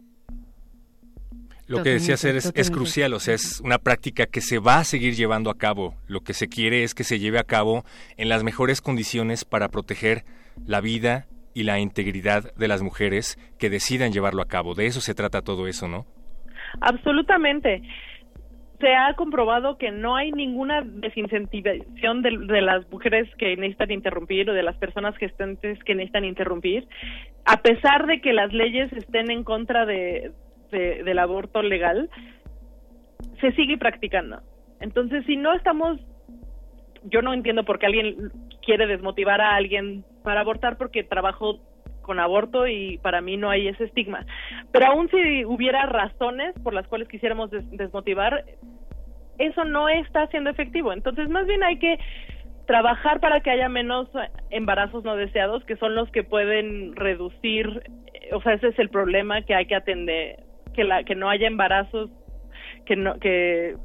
[1.72, 4.84] Lo que decía Ser es, crucial, o sea, es una práctica que se va a
[4.84, 5.94] seguir llevando a cabo.
[6.06, 7.84] Lo que se quiere es que se lleve a cabo
[8.18, 10.24] en las mejores condiciones para proteger
[10.66, 14.74] la vida y la integridad de las mujeres que decidan llevarlo a cabo.
[14.74, 16.04] De eso se trata todo eso, ¿no?
[16.82, 17.82] Absolutamente.
[18.78, 24.50] Se ha comprobado que no hay ninguna desincentivación de, de las mujeres que necesitan interrumpir
[24.50, 26.86] o de las personas gestantes que necesitan interrumpir,
[27.46, 30.32] a pesar de que las leyes estén en contra de,
[30.72, 32.10] de- del aborto legal,
[33.40, 34.40] se sigue practicando.
[34.80, 36.00] Entonces, si no estamos,
[37.04, 38.32] yo no entiendo por qué alguien
[38.64, 41.60] quiere desmotivar a alguien para abortar porque trabajó
[42.02, 44.26] con aborto y para mí no hay ese estigma.
[44.72, 48.44] Pero aún si hubiera razones por las cuales quisiéramos des- desmotivar,
[49.38, 50.92] eso no está siendo efectivo.
[50.92, 51.98] Entonces, más bien hay que
[52.66, 54.08] trabajar para que haya menos
[54.50, 57.82] embarazos no deseados, que son los que pueden reducir,
[58.14, 60.40] eh, o sea, ese es el problema que hay que atender,
[60.74, 62.10] que la que no haya embarazos
[62.86, 63.76] que no que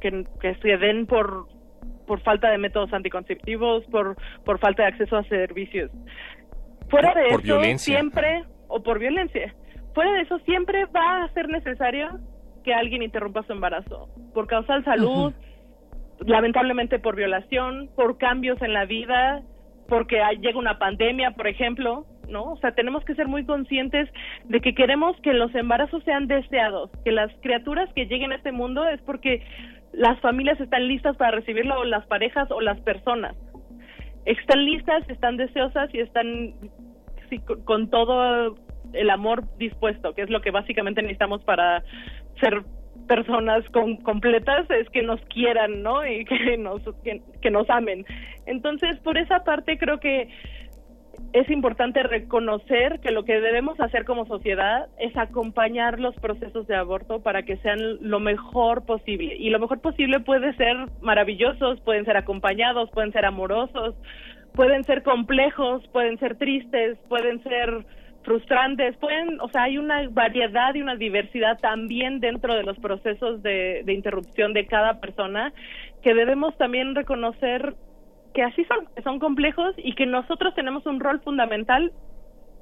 [0.00, 1.46] que, que se den por
[2.06, 5.90] por falta de métodos anticonceptivos, por por falta de acceso a servicios.
[6.90, 7.94] Fuera de Por eso, violencia.
[7.98, 9.54] siempre o por violencia.
[9.94, 12.18] Fuera de eso siempre va a ser necesario
[12.62, 15.32] que alguien interrumpa su embarazo por causa de salud,
[16.20, 19.42] lamentablemente por violación, por cambios en la vida,
[19.88, 22.52] porque hay- llega una pandemia, por ejemplo, ¿no?
[22.52, 24.08] O sea, tenemos que ser muy conscientes
[24.44, 28.52] de que queremos que los embarazos sean deseados, que las criaturas que lleguen a este
[28.52, 29.42] mundo es porque
[29.92, 33.36] las familias están listas para recibirlo, o las parejas o las personas.
[34.24, 36.54] Están listas, están deseosas y están
[37.30, 38.56] sí, con, con todo
[38.92, 41.82] el amor dispuesto, que es lo que básicamente necesitamos para
[42.40, 42.62] ser
[43.08, 46.06] personas com- completas es que nos quieran, ¿no?
[46.06, 48.04] Y que nos que, que nos amen.
[48.46, 50.28] Entonces, por esa parte creo que
[51.32, 56.76] es importante reconocer que lo que debemos hacer como sociedad es acompañar los procesos de
[56.76, 59.36] aborto para que sean lo mejor posible.
[59.36, 63.94] Y lo mejor posible puede ser maravillosos, pueden ser acompañados, pueden ser amorosos,
[64.54, 67.84] pueden ser complejos, pueden ser tristes, pueden ser
[68.22, 73.42] frustrantes, pueden, o sea, hay una variedad y una diversidad también dentro de los procesos
[73.42, 75.52] de, de interrupción de cada persona
[76.02, 77.74] que debemos también reconocer
[78.34, 81.92] que así son, que son complejos y que nosotros tenemos un rol fundamental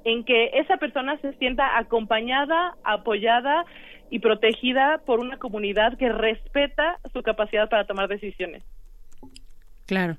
[0.05, 3.65] en que esa persona se sienta acompañada, apoyada
[4.09, 8.63] y protegida por una comunidad que respeta su capacidad para tomar decisiones.
[9.87, 10.17] Claro.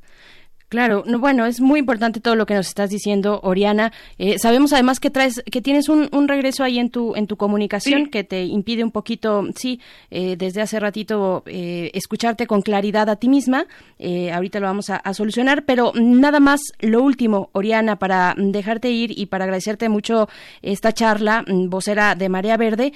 [0.75, 3.93] Claro, no, bueno, es muy importante todo lo que nos estás diciendo, Oriana.
[4.19, 7.37] Eh, sabemos además que traes, que tienes un, un regreso ahí en tu, en tu
[7.37, 9.79] comunicación que te impide un poquito, sí,
[10.11, 13.67] eh, desde hace ratito eh, escucharte con claridad a ti misma.
[14.01, 18.91] Eh, ahorita lo vamos a, a solucionar, pero nada más lo último, Oriana, para dejarte
[18.91, 20.29] ir y para agradecerte mucho
[20.61, 22.93] esta charla, mm, vocera de Marea Verde.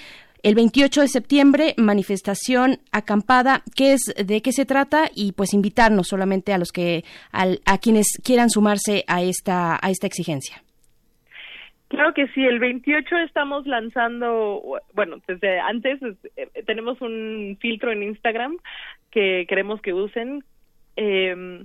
[0.48, 5.10] El 28 de septiembre, manifestación acampada, ¿qué es, de qué se trata?
[5.14, 9.90] Y pues invitarnos solamente a los que, al- a quienes quieran sumarse a esta, a
[9.90, 10.62] esta exigencia.
[11.88, 14.62] Claro que sí, el 28 estamos lanzando,
[14.94, 16.00] bueno, desde antes
[16.36, 18.56] eh, tenemos un filtro en Instagram
[19.10, 20.44] que queremos que usen,
[20.96, 21.62] eh,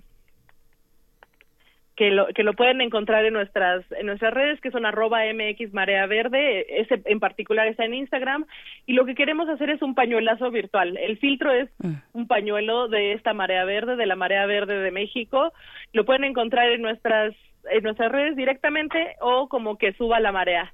[1.95, 5.73] que lo, que lo pueden encontrar en nuestras en nuestras redes que son arroba mx
[5.73, 8.45] marea verde ese en particular está en Instagram
[8.85, 10.97] y lo que queremos hacer es un pañuelazo virtual.
[10.97, 11.69] El filtro es
[12.13, 15.53] un pañuelo de esta marea verde de la marea verde de México.
[15.91, 17.35] Lo pueden encontrar en nuestras
[17.71, 20.73] en nuestras redes directamente o como que suba la marea.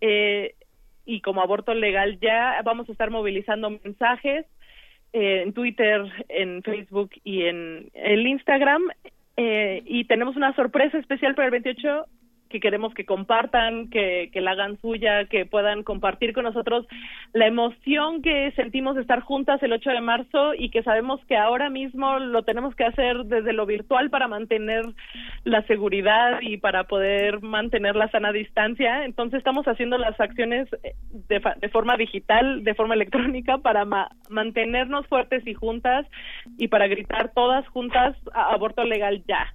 [0.00, 0.54] Eh,
[1.06, 4.46] y como aborto legal ya vamos a estar movilizando mensajes
[5.12, 8.82] eh, en Twitter, en Facebook y en el Instagram.
[9.42, 12.04] Eh, y tenemos una sorpresa especial para el 28
[12.50, 16.86] que queremos que compartan, que, que la hagan suya, que puedan compartir con nosotros
[17.32, 21.36] la emoción que sentimos de estar juntas el 8 de marzo y que sabemos que
[21.36, 24.84] ahora mismo lo tenemos que hacer desde lo virtual para mantener
[25.44, 29.04] la seguridad y para poder mantener la sana distancia.
[29.04, 30.68] Entonces estamos haciendo las acciones
[31.28, 36.04] de, de forma digital, de forma electrónica, para ma- mantenernos fuertes y juntas
[36.58, 39.52] y para gritar todas juntas "A- aborto legal ya.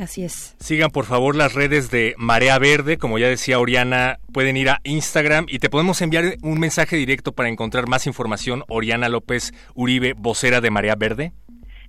[0.00, 0.56] Así es.
[0.58, 4.80] Sigan por favor las redes de Marea Verde, como ya decía Oriana, pueden ir a
[4.82, 8.64] Instagram y te podemos enviar un mensaje directo para encontrar más información.
[8.68, 11.32] Oriana López Uribe, vocera de Marea Verde.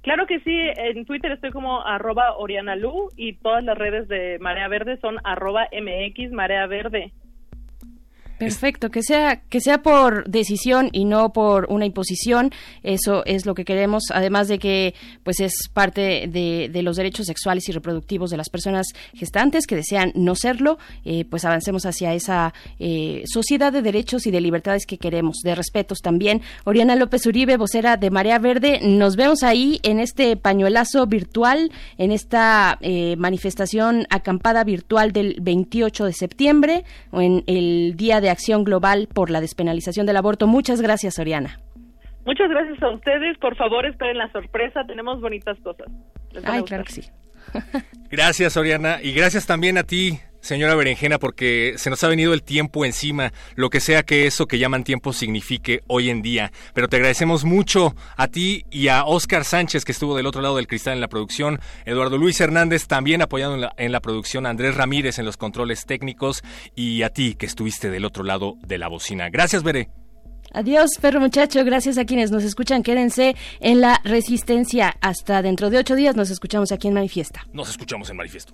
[0.01, 4.39] Claro que sí, en Twitter estoy como arroba Oriana Lu y todas las redes de
[4.39, 7.13] Marea Verde son arroba MX Marea Verde.
[8.45, 12.51] Perfecto, que sea que sea por decisión y no por una imposición,
[12.81, 17.69] eso es lo que queremos, además de que pues es parte de, los derechos sexuales
[17.69, 22.53] y reproductivos de las personas gestantes que desean no serlo, eh, pues avancemos hacia esa
[22.79, 26.41] eh, sociedad de derechos y de libertades que queremos, de respetos también.
[26.65, 32.11] Oriana López Uribe, vocera de Marea Verde, nos vemos ahí en este pañuelazo virtual, en
[32.11, 38.63] esta eh, manifestación acampada virtual del 28 de septiembre, o en el Día de Acción
[38.63, 40.47] Global por la Despenalización del Aborto.
[40.47, 41.59] Muchas gracias, Oriana.
[42.25, 45.87] Muchas gracias a ustedes, por favor esperen la sorpresa, tenemos bonitas cosas.
[46.43, 47.09] Ay, claro que sí.
[48.11, 52.43] Gracias, Oriana, y gracias también a ti, señora Berenjena, porque se nos ha venido el
[52.43, 56.51] tiempo encima, lo que sea que eso que llaman tiempo signifique hoy en día.
[56.73, 60.57] Pero te agradecemos mucho a ti y a Oscar Sánchez, que estuvo del otro lado
[60.57, 64.45] del cristal en la producción, Eduardo Luis Hernández también apoyado en la, en la producción,
[64.45, 66.43] Andrés Ramírez en los controles técnicos,
[66.75, 69.29] y a ti que estuviste del otro lado de la bocina.
[69.29, 69.89] Gracias, Bere.
[70.53, 71.63] Adiós, perro muchacho.
[71.63, 72.83] Gracias a quienes nos escuchan.
[72.83, 74.95] Quédense en la resistencia.
[74.99, 77.47] Hasta dentro de ocho días nos escuchamos aquí en Manifiesta.
[77.53, 78.53] Nos escuchamos en Manifiesto.